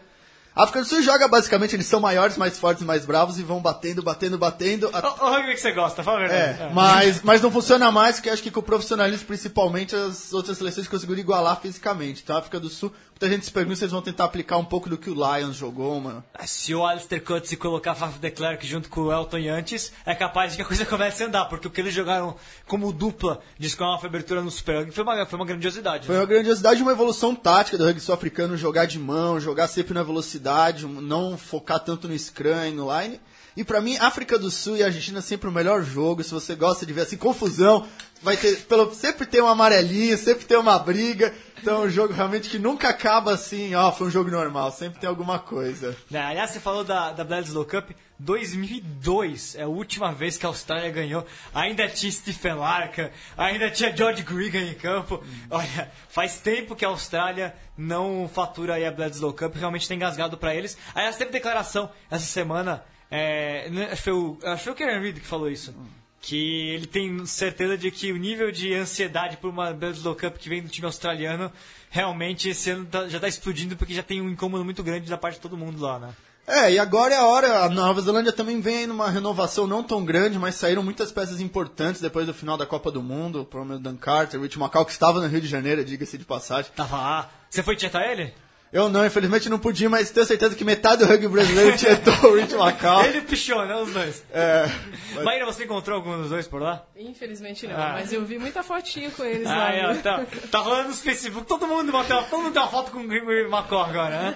A 0.56 0.64
África 0.64 0.80
do 0.80 0.88
Sul 0.88 1.02
joga 1.02 1.28
basicamente, 1.28 1.76
eles 1.76 1.86
são 1.86 2.00
maiores, 2.00 2.38
mais 2.38 2.58
fortes 2.58 2.82
e 2.82 2.86
mais 2.86 3.06
bravos 3.06 3.38
e 3.38 3.44
vão 3.44 3.60
batendo, 3.60 4.02
batendo, 4.02 4.38
batendo. 4.38 4.88
O, 4.88 5.26
o 5.26 5.30
rugby 5.30 5.54
que 5.54 5.60
você 5.60 5.74
gosta, 5.74 6.02
fala 6.02 6.18
a 6.18 6.28
verdade. 6.28 6.62
É, 6.62 6.70
mas, 6.74 7.22
mas 7.24 7.42
não 7.42 7.52
funciona 7.52 7.92
mais, 7.92 8.16
porque 8.16 8.30
acho 8.30 8.42
que 8.42 8.50
com 8.50 8.62
o 8.62 8.64
profissionalismo, 8.64 9.28
principalmente, 9.28 9.94
as 9.94 10.32
outras 10.32 10.58
seleções 10.58 10.88
conseguiram 10.88 11.20
igualar 11.20 11.60
fisicamente. 11.60 12.22
Então 12.24 12.38
a 12.38 12.40
África 12.40 12.58
do 12.58 12.70
Sul, 12.70 12.90
muita 13.16 13.30
gente 13.30 13.46
se 13.46 13.52
pergunta 13.52 13.78
se 13.78 13.84
eles 13.86 13.94
vão 13.94 14.02
tentar 14.02 14.26
aplicar 14.26 14.58
um 14.58 14.66
pouco 14.66 14.90
do 14.90 14.98
que 14.98 15.10
o 15.10 15.14
Lions 15.14 15.56
jogou, 15.56 16.00
mano. 16.02 16.24
Ah, 16.34 16.46
Se 16.46 16.76
o 16.76 16.86
Alistair 16.86 17.24
Cutt 17.24 17.48
se 17.48 17.56
colocar 17.56 17.96
Faf 17.96 18.20
de 18.20 18.30
Klerk 18.30 18.68
junto 18.68 18.90
com 18.90 19.02
o 19.02 19.12
Elton 19.12 19.38
antes, 19.50 19.94
é 20.06 20.14
capaz 20.14 20.52
de 20.52 20.58
que 20.58 20.64
a 20.64 20.66
coisa 20.66 20.84
comece 20.86 21.24
a 21.24 21.28
andar, 21.28 21.46
porque 21.46 21.68
o 21.68 21.72
que 21.72 21.80
eles 21.80 21.94
jogaram 21.94 22.36
como 22.68 22.92
dupla 22.92 23.42
de 23.58 23.68
escola 23.68 23.98
uma 23.98 24.06
abertura 24.06 24.42
no 24.42 24.52
Super 24.52 24.80
Rugby 24.80 24.92
foi 24.92 25.04
uma, 25.04 25.26
foi 25.26 25.40
uma 25.40 25.46
grandiosidade. 25.46 26.06
Foi 26.06 26.16
né? 26.16 26.22
uma 26.22 26.28
grandiosidade 26.28 26.80
e 26.80 26.84
uma 26.84 26.92
evolução 26.92 27.34
tática 27.34 27.78
do 27.78 27.86
rugby 27.86 28.02
sul-africano, 28.02 28.58
jogar 28.58 28.86
de 28.86 29.00
mão, 29.00 29.40
jogar 29.40 29.70
sempre 29.70 29.94
na 29.94 30.04
velocidade, 30.04 30.86
não 30.86 31.38
focar 31.38 31.80
tanto 31.80 32.10
no 32.10 32.20
scrum 32.20 32.66
e 32.66 32.72
no 32.72 32.90
line. 33.00 33.20
E 33.56 33.64
pra 33.64 33.82
mim, 33.82 33.98
África 33.98 34.38
do 34.38 34.52
Sul 34.52 34.78
e 34.78 34.84
Argentina 34.84 35.20
é 35.20 35.22
sempre 35.22 35.48
o 35.48 35.52
melhor 35.52 35.84
jogo. 35.84 36.24
Se 36.24 36.32
você 36.32 36.56
gosta 36.56 36.86
de 36.86 36.92
ver 36.92 37.02
assim, 37.02 37.16
confusão, 37.16 37.88
vai 38.22 38.36
ter, 38.36 38.62
pelo, 38.64 38.94
sempre 38.94 39.26
tem 39.26 39.42
um 39.42 39.48
amarelinho, 39.48 40.18
sempre 40.18 40.46
tem 40.46 40.58
uma 40.58 40.78
briga. 40.78 41.34
Então 41.62 41.84
é 41.84 41.86
um 41.88 41.90
jogo 41.90 42.14
realmente 42.14 42.50
que 42.50 42.60
nunca 42.60 42.90
acaba 42.90 43.34
assim, 43.34 43.74
ó, 43.74 43.92
foi 43.92 44.08
um 44.08 44.12
jogo 44.12 44.30
normal, 44.30 44.72
sempre 44.72 45.00
tem 45.00 45.08
alguma 45.08 45.40
coisa. 45.40 45.96
Né, 46.12 46.20
Aliás, 46.20 46.52
você 46.52 46.60
falou 46.60 46.84
da, 46.84 47.12
da 47.12 47.24
Bledsoe 47.24 47.66
Cup, 47.66 47.92
2002 48.20 49.56
é 49.56 49.64
a 49.64 49.68
última 49.68 50.12
vez 50.14 50.38
que 50.38 50.46
a 50.46 50.50
Austrália 50.50 50.90
ganhou. 50.92 51.26
Ainda 51.54 51.88
tinha 51.88 52.12
Stephen 52.12 52.56
Larkin, 52.56 53.10
ainda 53.38 53.70
tinha 53.72 53.96
George 53.96 54.22
Gregan 54.24 54.62
em 54.62 54.74
campo. 54.74 55.24
Olha, 55.50 55.92
faz 56.10 56.38
tempo 56.40 56.76
que 56.76 56.86
a 56.86 56.90
Austrália 56.90 57.56
não 57.78 58.30
fatura 58.32 58.76
aí 58.76 58.86
a 58.86 58.92
Bledsoe 58.92 59.34
Cup, 59.34 59.56
realmente 59.56 59.88
tem 59.88 59.96
engasgado 59.96 60.38
pra 60.38 60.54
eles. 60.54 60.78
Aliás, 60.94 61.16
teve 61.16 61.32
declaração 61.32 61.90
essa 62.12 62.26
semana, 62.26 62.84
é, 63.10 63.70
não 63.70 63.82
é- 63.82 63.86
acho, 63.92 63.96
que 63.98 64.02
foi 64.04 64.14
o, 64.14 64.38
acho 64.44 64.58
que 64.58 64.64
foi 64.64 64.74
o 64.74 64.76
Karen 64.76 65.00
Reed 65.02 65.20
que 65.20 65.28
falou 65.28 65.50
isso. 65.50 65.74
Que 66.22 66.70
ele 66.72 66.88
tem 66.88 67.24
certeza 67.28 67.78
de 67.78 67.92
que 67.92 68.12
o 68.12 68.18
nível 68.18 68.52
de 68.52 68.74
ansiedade 68.74 69.38
por 69.38 69.50
uma 69.52 69.72
Bledsoe 69.72 70.16
Cup 70.16 70.38
que 70.38 70.50
vem 70.50 70.62
do 70.64 70.70
time 70.70 70.88
australiano 70.88 71.52
realmente 71.90 72.50
esse 72.50 72.72
ano 72.72 72.86
tá- 72.86 73.08
já 73.08 73.18
está 73.18 73.28
explodindo 73.28 73.76
porque 73.78 73.94
já 73.94 74.02
tem 74.02 74.22
um 74.22 74.30
incômodo 74.30 74.66
muito 74.66 74.82
grande 74.82 75.08
da 75.10 75.18
parte 75.18 75.36
de 75.36 75.42
todo 75.42 75.56
mundo 75.56 75.80
lá, 75.82 76.00
né? 76.00 76.10
É, 76.48 76.72
e 76.74 76.78
agora 76.80 77.14
é 77.14 77.18
a 77.18 77.26
hora. 77.26 77.64
A 77.64 77.70
Nova 77.70 78.02
Zelândia 78.02 78.32
também 78.32 78.60
vem 78.62 78.78
aí 78.80 78.88
numa 78.88 79.10
renovação 79.10 79.66
não 79.66 79.82
tão 79.84 80.06
grande, 80.06 80.38
mas 80.38 80.54
saíram 80.56 80.84
muitas 80.84 81.12
peças 81.12 81.42
importantes 81.42 82.00
depois 82.02 82.28
do 82.28 82.34
final 82.36 82.56
da 82.56 82.68
Copa 82.68 82.92
do 82.92 83.02
Mundo. 83.02 83.42
O 83.42 83.46
próprio 83.46 83.80
Dan 83.80 83.96
Carter, 83.96 84.40
o 84.40 84.44
Rich 84.44 84.58
Macau, 84.60 84.86
que 84.86 84.92
estava 84.92 85.20
no 85.20 85.28
Rio 85.28 85.42
de 85.42 85.48
Janeiro, 85.48 85.84
diga-se 85.84 86.18
de 86.20 86.26
passagem. 86.26 86.72
Tava 86.76 86.98
lá. 86.98 87.32
Você 87.50 87.64
foi 87.64 87.76
tietar 87.76 88.04
ele? 88.04 88.32
Eu 88.74 88.90
não, 88.90 89.06
infelizmente 89.06 89.48
não 89.48 89.58
podia, 89.58 89.90
mas 89.90 90.10
tenho 90.12 90.26
certeza 90.26 90.54
que 90.56 90.66
metade 90.66 91.04
do 91.04 91.08
rugby 91.10 91.28
brasileiro 91.30 91.78
tietou 91.78 92.32
o 92.32 92.36
Rich 92.36 92.56
Macau. 92.56 93.06
Ele 93.06 93.20
o 93.20 93.24
Pichon, 93.24 93.64
né? 93.66 93.76
Os 93.78 93.94
dois. 93.94 94.24
É, 94.34 94.66
Maíra, 95.24 95.46
você 95.46 95.64
encontrou 95.64 95.96
algum 95.98 96.18
dos 96.22 96.30
dois 96.30 96.46
por 96.48 96.62
lá? 96.62 96.84
Infelizmente 96.98 97.66
não, 97.68 97.76
Ah. 97.76 97.92
mas 97.94 98.12
eu 98.12 98.26
vi 98.26 98.38
muita 98.38 98.64
fotinho 98.64 99.12
com 99.12 99.24
eles 99.24 99.48
Ah, 99.48 99.56
lá. 99.56 99.72
é, 99.74 99.94
tá, 99.96 100.26
tá 100.52 100.60
rolando 100.60 100.90
nos 100.90 101.00
Facebook. 101.00 101.48
Todo 101.48 101.66
mundo 101.68 101.90
bateu, 101.92 102.22
todo 102.24 102.42
mundo 102.44 102.54
tem 102.54 102.62
uma 102.62 102.68
foto 102.70 102.92
com 102.92 103.00
o 103.00 103.08
Gregory 103.08 103.48
Macó 103.48 103.82
agora, 103.84 104.10
né? 104.22 104.36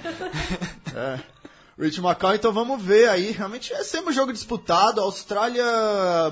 o 1.78 1.84
Rich 1.84 2.00
Macau, 2.00 2.34
então 2.36 2.54
vamos 2.54 2.82
ver 2.82 3.10
aí. 3.10 3.32
Realmente 3.32 3.74
é 3.74 3.84
sempre 3.84 4.12
um 4.12 4.14
jogo 4.14 4.32
disputado. 4.32 5.02
A 5.02 5.04
Austrália 5.04 5.66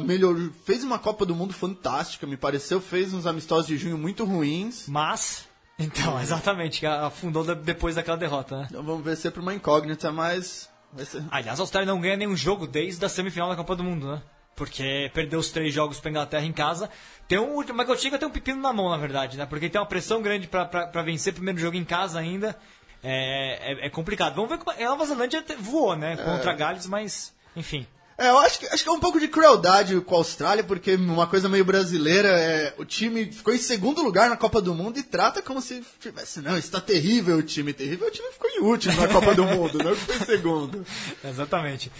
melhorou, 0.01 0.49
fez 0.65 0.83
uma 0.83 0.99
Copa 0.99 1.25
do 1.25 1.35
Mundo 1.35 1.53
fantástica, 1.53 2.25
me 2.27 2.37
pareceu. 2.37 2.79
Fez 2.79 3.13
uns 3.13 3.25
amistosos 3.25 3.67
de 3.67 3.77
junho 3.77 3.97
muito 3.97 4.23
ruins. 4.23 4.85
Mas, 4.87 5.46
então, 5.79 6.19
exatamente, 6.21 6.79
que 6.79 6.85
afundou 6.85 7.43
de- 7.43 7.55
depois 7.55 7.95
daquela 7.95 8.17
derrota, 8.17 8.57
né? 8.61 8.67
Então 8.69 8.83
vamos 8.83 9.03
ver 9.03 9.15
sempre 9.15 9.39
uma 9.41 9.53
incógnita, 9.53 10.11
mas. 10.11 10.69
Vai 10.91 11.05
ser... 11.05 11.23
Aliás, 11.29 11.59
a 11.59 11.63
Austrália 11.63 11.91
não 11.91 11.99
ganha 12.01 12.17
nenhum 12.17 12.35
jogo 12.35 12.65
desde 12.65 13.03
a 13.05 13.09
semifinal 13.09 13.49
da 13.49 13.55
Copa 13.55 13.75
do 13.75 13.83
Mundo, 13.83 14.07
né? 14.11 14.21
Porque 14.55 15.11
perdeu 15.13 15.37
os 15.39 15.51
três 15.51 15.71
jogos 15.71 15.99
pra 15.99 16.09
Inglaterra 16.09 16.43
em 16.45 16.51
casa. 16.51 16.89
Tem 17.27 17.37
um, 17.37 17.57
o 17.57 17.59
Michael 17.59 17.97
Chica 17.97 18.17
tem 18.17 18.27
um 18.27 18.31
pepino 18.31 18.59
na 18.59 18.73
mão, 18.73 18.89
na 18.89 18.97
verdade, 18.97 19.37
né? 19.37 19.45
Porque 19.45 19.69
tem 19.69 19.79
uma 19.79 19.85
pressão 19.85 20.19
grande 20.21 20.47
pra 20.47 20.65
vencer 21.03 21.31
o 21.31 21.35
primeiro 21.35 21.59
jogo 21.59 21.77
em 21.77 21.85
casa 21.85 22.17
ainda. 22.19 22.55
É, 23.03 23.73
é, 23.83 23.85
é 23.85 23.89
complicado. 23.91 24.33
Vamos 24.35 24.49
ver 24.49 24.57
como. 24.57 24.75
A 24.75 24.83
Nova 24.89 25.05
Zelândia 25.05 25.43
voou, 25.59 25.95
né? 25.95 26.17
Contra 26.17 26.53
Gales, 26.53 26.87
mas. 26.87 27.35
Enfim. 27.55 27.85
É, 28.17 28.29
eu 28.29 28.37
acho 28.39 28.57
que, 28.59 28.65
acho 28.65 28.83
que 28.83 28.89
é 28.89 28.91
um 28.91 28.99
pouco 28.99 29.19
de 29.19 29.27
crueldade 29.27 29.99
com 30.01 30.15
a 30.15 30.17
Austrália, 30.17 30.63
porque 30.63 30.95
uma 30.95 31.27
coisa 31.27 31.47
meio 31.47 31.63
brasileira 31.63 32.29
é 32.29 32.73
o 32.77 32.83
time 32.83 33.31
ficou 33.31 33.53
em 33.53 33.59
segundo 33.59 34.01
lugar 34.01 34.27
na 34.27 34.35
Copa 34.35 34.59
do 34.59 34.73
Mundo 34.73 34.97
e 34.97 35.03
trata 35.03 35.39
como 35.39 35.61
se 35.61 35.83
tivesse, 35.99 36.41
não, 36.41 36.57
está 36.57 36.81
terrível 36.81 37.37
o 37.37 37.43
time, 37.43 37.73
terrível 37.73 38.07
o 38.07 38.11
time 38.11 38.27
ficou 38.31 38.49
em 38.49 38.59
último 38.61 38.99
na 38.99 39.07
Copa 39.07 39.35
do 39.35 39.43
Mundo, 39.45 39.77
não 39.83 39.95
ficou 39.95 40.15
em 40.15 40.19
segundo. 40.25 40.85
Exatamente. 41.23 41.91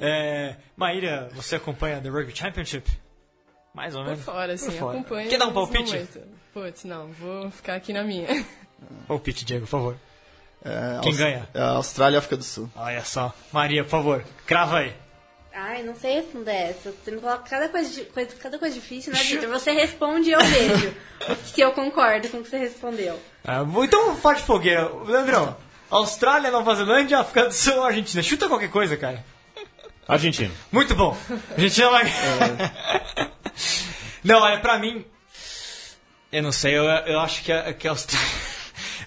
É, 0.00 0.56
Maíra, 0.74 1.28
você 1.34 1.56
acompanha 1.56 2.00
The 2.00 2.08
Rugby 2.08 2.34
Championship? 2.34 2.90
Mais 3.74 3.94
ou 3.94 4.00
Por 4.02 4.08
menos. 4.10 4.24
fora, 4.24 4.52
assim, 4.54 4.70
Por 4.70 4.78
fora. 4.78 4.98
acompanho. 4.98 5.28
Quer 5.28 5.38
dar 5.38 5.46
um 5.48 5.52
palpite? 5.52 6.08
Putz, 6.54 6.84
não, 6.84 7.08
vou 7.12 7.50
ficar 7.50 7.74
aqui 7.74 7.92
na 7.92 8.02
minha. 8.02 8.26
Palpite, 9.06 9.44
Diego, 9.44 9.66
por 9.66 9.70
favor. 9.70 9.96
É, 10.64 11.00
Quem 11.02 11.10
Aus- 11.12 11.18
ganha? 11.18 11.46
É 11.52 11.60
a 11.60 11.68
Austrália 11.72 12.14
e 12.14 12.16
a 12.16 12.18
África 12.20 12.38
do 12.38 12.44
Sul. 12.44 12.70
Olha 12.74 13.04
só. 13.04 13.34
Maria, 13.52 13.84
por 13.84 13.90
favor, 13.90 14.24
crava 14.46 14.78
aí. 14.78 14.94
Ai, 15.58 15.82
não 15.82 15.96
sei 15.96 16.16
responder 16.16 16.50
essa. 16.50 16.92
Você 16.92 17.10
me 17.10 17.18
coloca 17.20 17.48
cada 17.48 17.68
coisa, 17.70 18.04
coisa- 18.12 18.36
cada 18.36 18.58
coisa 18.58 18.74
difícil, 18.74 19.10
né, 19.12 19.22
Vitor? 19.22 19.48
Você 19.48 19.70
responde 19.72 20.28
e 20.28 20.32
eu 20.32 20.40
vejo 20.44 20.94
se 21.46 21.60
eu 21.62 21.72
concordo 21.72 22.28
com 22.28 22.38
o 22.38 22.42
que 22.42 22.50
você 22.50 22.58
respondeu. 22.58 23.18
Ah, 23.42 23.64
então, 23.82 24.14
forte 24.16 24.42
fogueira. 24.42 24.86
Leandrão, 25.04 25.56
Austrália, 25.90 26.50
Nova 26.50 26.74
Zelândia, 26.74 27.20
África 27.20 27.46
do 27.46 27.54
Sul, 27.54 27.82
Argentina. 27.82 28.22
Chuta 28.22 28.48
qualquer 28.48 28.70
coisa, 28.70 28.98
cara. 28.98 29.24
Argentina. 30.06 30.52
Muito 30.70 30.94
bom. 30.94 31.16
Argentina 31.52 31.88
vai... 31.90 32.04
Não, 34.22 34.40
olha, 34.40 34.60
pra 34.60 34.78
mim... 34.78 35.04
Eu 36.30 36.42
não 36.42 36.52
sei, 36.52 36.76
eu, 36.76 36.84
eu 36.84 37.18
acho 37.20 37.42
que 37.42 37.50
a, 37.52 37.72
que 37.72 37.88
a 37.88 37.92
Austrália... 37.92 38.28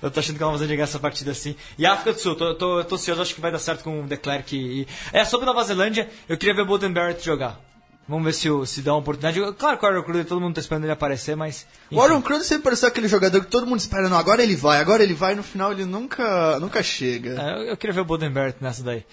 Eu 0.02 0.10
tô 0.10 0.20
achando 0.20 0.38
que 0.38 0.44
ela 0.44 0.58
vai 0.58 0.68
ganhar 0.68 0.84
essa 0.84 1.00
partida 1.00 1.32
assim. 1.32 1.56
E 1.78 1.86
África 1.86 2.14
do 2.14 2.20
Sul, 2.20 2.36
tô, 2.36 2.56
tô, 2.56 2.84
tô 2.84 2.96
ansioso, 2.96 3.22
acho 3.22 3.36
que 3.36 3.42
vai 3.42 3.52
dar 3.52 3.60
certo 3.60 3.84
com 3.84 4.02
o 4.02 4.08
De 4.08 4.18
Klerk. 4.18 4.56
E... 4.56 4.88
É, 5.12 5.26
sobre 5.26 5.46
Nova 5.46 5.64
Zelândia, 5.64 6.10
eu 6.28 6.38
queria 6.38 6.56
ver 6.56 6.62
o 6.62 6.66
Bolden 6.66 6.94
Barrett 6.94 7.24
jogar. 7.24 7.60
Vamos 8.08 8.26
ver 8.26 8.34
se, 8.34 8.50
o- 8.50 8.66
se 8.66 8.82
dá 8.82 8.94
uma 8.94 9.00
oportunidade. 9.00 9.40
Claro 9.54 9.78
que 9.78 9.86
o 9.86 9.88
Aaron 9.88 10.02
Cruz, 10.04 10.26
todo 10.28 10.42
mundo 10.42 10.56
tá 10.56 10.62
esperando 10.62 10.86
ele 10.86 10.92
aparecer, 10.92 11.36
mas... 11.36 11.68
O 11.92 12.02
Aaron 12.02 12.22
Cruz 12.24 12.46
sempre 12.48 12.64
pareceu 12.64 12.88
aquele 12.88 13.08
jogador 13.08 13.42
que 13.42 13.52
todo 13.52 13.68
mundo 13.68 13.80
espera, 13.80 14.10
não, 14.10 14.18
agora 14.18 14.42
ele 14.42 14.56
vai, 14.56 14.80
agora 14.80 15.04
ele 15.04 15.14
vai, 15.14 15.34
e 15.34 15.36
no 15.36 15.44
final 15.44 15.72
ele 15.72 15.86
nunca, 15.86 16.60
nunca 16.60 16.82
chega. 16.82 17.40
É, 17.40 17.54
eu, 17.54 17.64
eu 17.68 17.78
queria 17.78 17.94
ver 17.94 18.02
o 18.02 18.06
Bolden 18.06 18.32
Barrett 18.32 18.58
nessa 18.62 18.82
daí. 18.82 19.06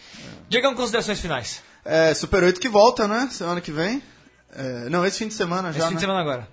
Diegão, 0.49 0.75
considerações 0.75 1.21
finais. 1.21 1.63
É, 1.85 2.15
Super 2.15 2.43
8 2.43 2.59
que 2.59 2.71
volta, 2.71 3.07
né? 3.07 3.29
Semana 3.31 3.61
que 3.61 3.71
vem. 3.71 4.03
É, 4.55 4.89
não, 4.89 5.05
esse 5.05 5.19
fim 5.19 5.29
de 5.29 5.35
semana 5.35 5.73
já. 5.73 5.79
Esse 5.79 5.89
fim 5.89 5.95
né? 5.95 5.97
de 5.97 6.01
semana 6.01 6.21
agora. 6.21 6.49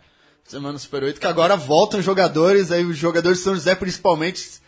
Semana 0.46 0.78
Super 0.78 1.04
8, 1.04 1.20
que 1.20 1.28
agora 1.28 1.56
voltam 1.56 2.02
jogadores, 2.02 2.72
aí 2.72 2.86
os 2.86 2.98
jogadores 2.98 3.39
de 3.39 3.44
São 3.44 3.56
José 3.56 3.74
principalmente 3.76 4.62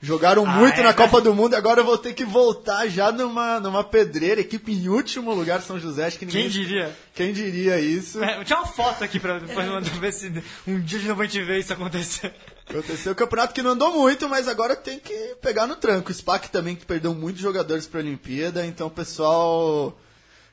jogaram 0.00 0.44
Ah, 0.46 0.58
muito 0.58 0.78
é, 0.78 0.82
na? 0.82 0.92
Copa 0.92 1.20
do 1.20 1.34
Mundo, 1.34 1.54
agora 1.54 1.80
eu 1.80 1.84
vou 1.84 1.96
ter 1.96 2.12
que 2.12 2.24
voltar 2.24 2.86
já 2.88 3.10
numa, 3.10 3.58
numa 3.58 3.82
pedreira, 3.82 4.40
equipe 4.40 4.70
em 4.70 4.88
último 4.88 5.32
lugar 5.34 5.62
São 5.62 5.80
José, 5.80 6.04
acho 6.04 6.18
que 6.18 6.26
ninguém... 6.26 6.42
Quem 6.42 6.50
diria? 6.50 6.96
Quem 7.14 7.32
diria 7.32 7.80
isso? 7.80 8.22
É, 8.22 8.44
tinha 8.44 8.58
uma 8.58 8.66
foto 8.66 9.02
aqui 9.02 9.18
pra 9.18 9.40
mandar 9.40 9.80
ver 9.80 10.12
se 10.12 10.30
um 10.66 10.78
dia 10.78 10.98
de 10.98 11.08
novo 11.08 11.22
a 11.22 11.24
gente 11.24 11.42
vê 11.42 11.58
isso 11.58 11.72
acontecer. 11.72 12.32
Aconteceu 12.68 13.12
o 13.12 13.16
campeonato 13.16 13.54
que 13.54 13.62
não 13.62 13.72
andou 13.72 13.92
muito, 13.92 14.28
mas 14.28 14.46
agora 14.46 14.76
tem 14.76 14.98
que 14.98 15.36
pegar 15.40 15.66
no 15.66 15.76
tranco. 15.76 16.10
O 16.10 16.14
SPAC 16.14 16.50
também 16.50 16.76
que 16.76 16.86
perdeu 16.86 17.14
muitos 17.14 17.42
jogadores 17.42 17.86
para 17.86 18.00
a 18.00 18.02
Olimpíada, 18.02 18.64
então 18.64 18.86
o 18.86 18.90
pessoal. 18.90 19.98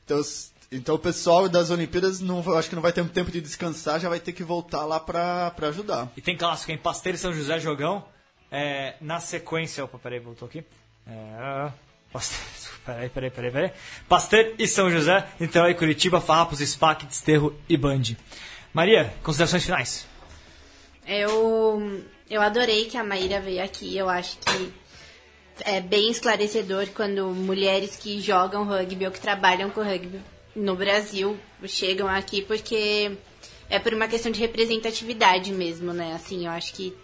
Então, 0.04 0.20
então 0.72 0.94
o 0.94 0.98
pessoal 0.98 1.50
das 1.50 1.70
Olimpíadas 1.70 2.20
não, 2.20 2.40
acho 2.56 2.70
que 2.70 2.74
não 2.74 2.80
vai 2.80 2.94
ter 2.94 3.02
muito 3.02 3.12
tempo 3.12 3.30
de 3.30 3.42
descansar, 3.42 4.00
já 4.00 4.08
vai 4.08 4.18
ter 4.18 4.32
que 4.32 4.42
voltar 4.42 4.86
lá 4.86 4.98
para 4.98 5.52
ajudar. 5.68 6.10
E 6.16 6.22
tem 6.22 6.34
clássico 6.34 6.72
em 6.72 6.78
Pasteiro 6.78 7.16
e 7.16 7.18
São 7.18 7.32
José 7.32 7.60
Jogão. 7.60 8.02
É, 8.50 8.94
na 9.00 9.20
sequência. 9.20 9.84
Opa, 9.84 9.98
peraí, 9.98 10.18
voltou 10.18 10.48
aqui. 10.48 10.64
É, 11.06 11.70
Pasteiro, 12.10 12.44
peraí, 12.86 13.08
peraí, 13.10 13.30
peraí, 13.30 13.50
peraí. 13.50 13.72
Pasteiro 14.08 14.54
e 14.58 14.66
São 14.66 14.90
José. 14.90 15.28
Então 15.38 15.62
aí 15.62 15.74
Curitiba, 15.74 16.22
Farrapos, 16.22 16.60
SPAC, 16.60 17.04
Desterro 17.04 17.54
e 17.68 17.76
Band. 17.76 18.16
Maria, 18.72 19.12
considerações 19.22 19.64
finais. 19.64 20.06
Eu, 21.06 22.02
eu 22.30 22.40
adorei 22.40 22.86
que 22.86 22.96
a 22.96 23.04
Maíra 23.04 23.40
veio 23.40 23.62
aqui. 23.62 23.94
Eu 23.94 24.08
acho 24.08 24.38
que 24.38 24.72
é 25.66 25.82
bem 25.82 26.10
esclarecedor 26.10 26.86
quando 26.94 27.26
mulheres 27.28 27.94
que 27.96 28.22
jogam 28.22 28.64
rugby 28.64 29.04
ou 29.04 29.12
que 29.12 29.20
trabalham 29.20 29.68
com 29.68 29.82
rugby 29.82 30.31
no 30.54 30.76
Brasil 30.76 31.36
chegam 31.66 32.08
aqui, 32.08 32.42
porque 32.42 33.12
é 33.70 33.78
por 33.78 33.94
uma 33.94 34.06
questão 34.08 34.30
de 34.30 34.40
representatividade 34.40 35.52
mesmo, 35.52 35.92
né? 35.92 36.12
Assim, 36.14 36.46
eu 36.46 36.52
acho 36.52 36.74
que 36.74 36.94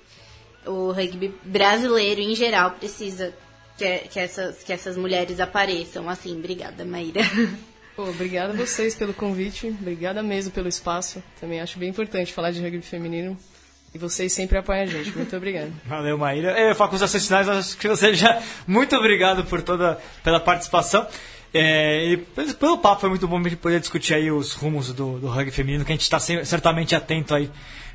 o 0.66 0.92
rugby 0.92 1.34
brasileiro 1.42 2.20
em 2.20 2.34
geral 2.34 2.72
precisa 2.72 3.34
que, 3.76 3.98
que, 4.10 4.20
essas, 4.20 4.62
que 4.62 4.72
essas 4.72 4.96
mulheres 4.96 5.40
apareçam. 5.40 6.08
Assim, 6.08 6.36
obrigada, 6.36 6.84
Maíra. 6.84 7.22
Pô, 7.96 8.04
obrigada 8.04 8.52
a 8.52 8.56
vocês 8.56 8.94
pelo 8.94 9.12
convite, 9.12 9.68
obrigada 9.68 10.22
mesmo 10.22 10.52
pelo 10.52 10.68
espaço. 10.68 11.22
Também 11.40 11.60
acho 11.60 11.78
bem 11.78 11.88
importante 11.88 12.32
falar 12.32 12.52
de 12.52 12.60
rugby 12.60 12.82
feminino. 12.82 13.36
E 13.94 13.98
vocês 13.98 14.32
sempre 14.32 14.58
apoiam 14.58 14.82
a 14.82 14.86
gente. 14.86 15.16
Muito 15.16 15.34
obrigado. 15.34 15.72
Valeu, 15.86 16.18
Maíra. 16.18 16.58
Eu 16.60 16.74
falo 16.74 16.90
com 16.90 16.96
os 16.96 17.02
acessos 17.02 17.26
finais, 17.26 17.48
acho 17.48 17.76
que 17.78 17.88
você 17.88 18.14
já. 18.14 18.42
Muito 18.66 18.94
obrigado 18.94 19.44
por 19.44 19.62
toda 19.62 19.98
pela 20.22 20.38
participação. 20.38 21.06
É, 21.52 22.04
e 22.04 22.16
pelo 22.16 22.54
pelo 22.54 22.78
papo 22.78 23.00
foi 23.00 23.10
muito 23.10 23.26
bom 23.26 23.38
a 23.38 23.42
gente 23.42 23.56
poder 23.56 23.80
discutir 23.80 24.14
aí 24.14 24.30
os 24.30 24.52
rumos 24.52 24.92
do, 24.92 25.18
do 25.18 25.28
rugby 25.28 25.50
feminino, 25.50 25.84
que 25.84 25.92
a 25.92 25.94
gente 25.94 26.02
está 26.02 26.18
certamente 26.18 26.94
atento 26.94 27.34
aí 27.34 27.50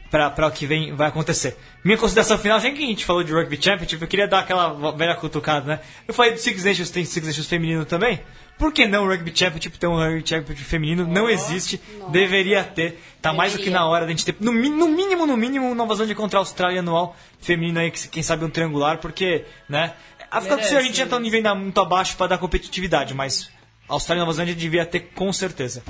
para 0.09 0.47
o 0.47 0.51
que 0.51 0.67
vem, 0.67 0.93
vai 0.93 1.07
acontecer. 1.07 1.57
Minha 1.83 1.97
consideração 1.97 2.37
final, 2.37 2.59
já 2.59 2.69
que 2.69 2.83
a 2.83 2.87
gente 2.87 3.03
falou 3.03 3.23
de 3.23 3.33
Rugby 3.33 3.57
Championship, 3.59 3.99
eu 3.99 4.07
queria 4.07 4.27
dar 4.27 4.39
aquela 4.39 4.91
velha 4.91 5.15
cutucada, 5.15 5.65
né? 5.65 5.79
Eu 6.07 6.13
falei 6.13 6.33
do 6.33 6.37
Six 6.37 6.63
Nations, 6.63 6.91
tem 6.91 7.03
Six 7.03 7.25
Nations 7.25 7.47
feminino 7.47 7.83
também. 7.83 8.19
Por 8.55 8.71
que 8.71 8.85
não 8.85 9.05
o 9.05 9.07
Rugby 9.07 9.31
Championship 9.35 9.79
ter 9.79 9.87
um 9.87 9.95
Rugby 9.95 10.21
Championship 10.23 10.63
feminino? 10.69 11.07
não 11.07 11.27
existe, 11.27 11.81
deveria 12.11 12.63
ter. 12.63 13.01
Tá 13.19 13.33
mais 13.33 13.53
do 13.53 13.57
que 13.57 13.65
Deveria. 13.65 13.79
na 13.79 13.89
hora 13.89 14.05
da 14.05 14.11
gente 14.11 14.25
ter, 14.25 14.35
no, 14.39 14.51
no 14.51 14.87
mínimo, 14.87 15.25
no 15.25 15.35
mínimo, 15.35 15.65
um 15.65 15.73
Nova 15.73 15.95
Zelândia 15.95 16.15
contra 16.15 16.37
a 16.37 16.41
Austrália 16.41 16.79
anual 16.79 17.15
feminino 17.39 17.79
aí, 17.79 17.89
que, 17.89 18.07
quem 18.07 18.21
sabe 18.21 18.45
um 18.45 18.49
triangular, 18.49 18.99
porque, 18.99 19.45
né? 19.67 19.93
A 20.33 20.39
África 20.39 20.57
do 20.57 20.63
Sul 20.65 20.79
a 20.79 20.81
gente 20.81 20.97
já 20.97 21.05
tá 21.05 21.17
um 21.17 21.19
nível 21.19 21.37
ainda 21.37 21.53
muito 21.53 21.79
abaixo 21.79 22.17
para 22.17 22.25
dar 22.25 22.39
competitividade, 22.39 23.13
mas 23.13 23.51
a 23.87 23.93
Austrália 23.93 24.21
e 24.21 24.21
Nova 24.21 24.33
Zelândia 24.33 24.55
devia 24.55 24.83
ter 24.83 25.11
com 25.13 25.31
certeza. 25.31 25.83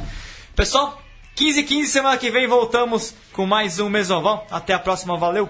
Pessoal, 0.54 1.02
15 1.34 1.62
e 1.62 1.64
15, 1.64 1.90
semana 1.90 2.18
que 2.18 2.30
vem 2.30 2.46
voltamos 2.46 3.16
com 3.32 3.46
mais 3.46 3.80
um 3.80 3.88
Mesoval. 3.88 4.46
Até 4.52 4.74
a 4.74 4.80
próxima, 4.80 5.16
valeu! 5.16 5.50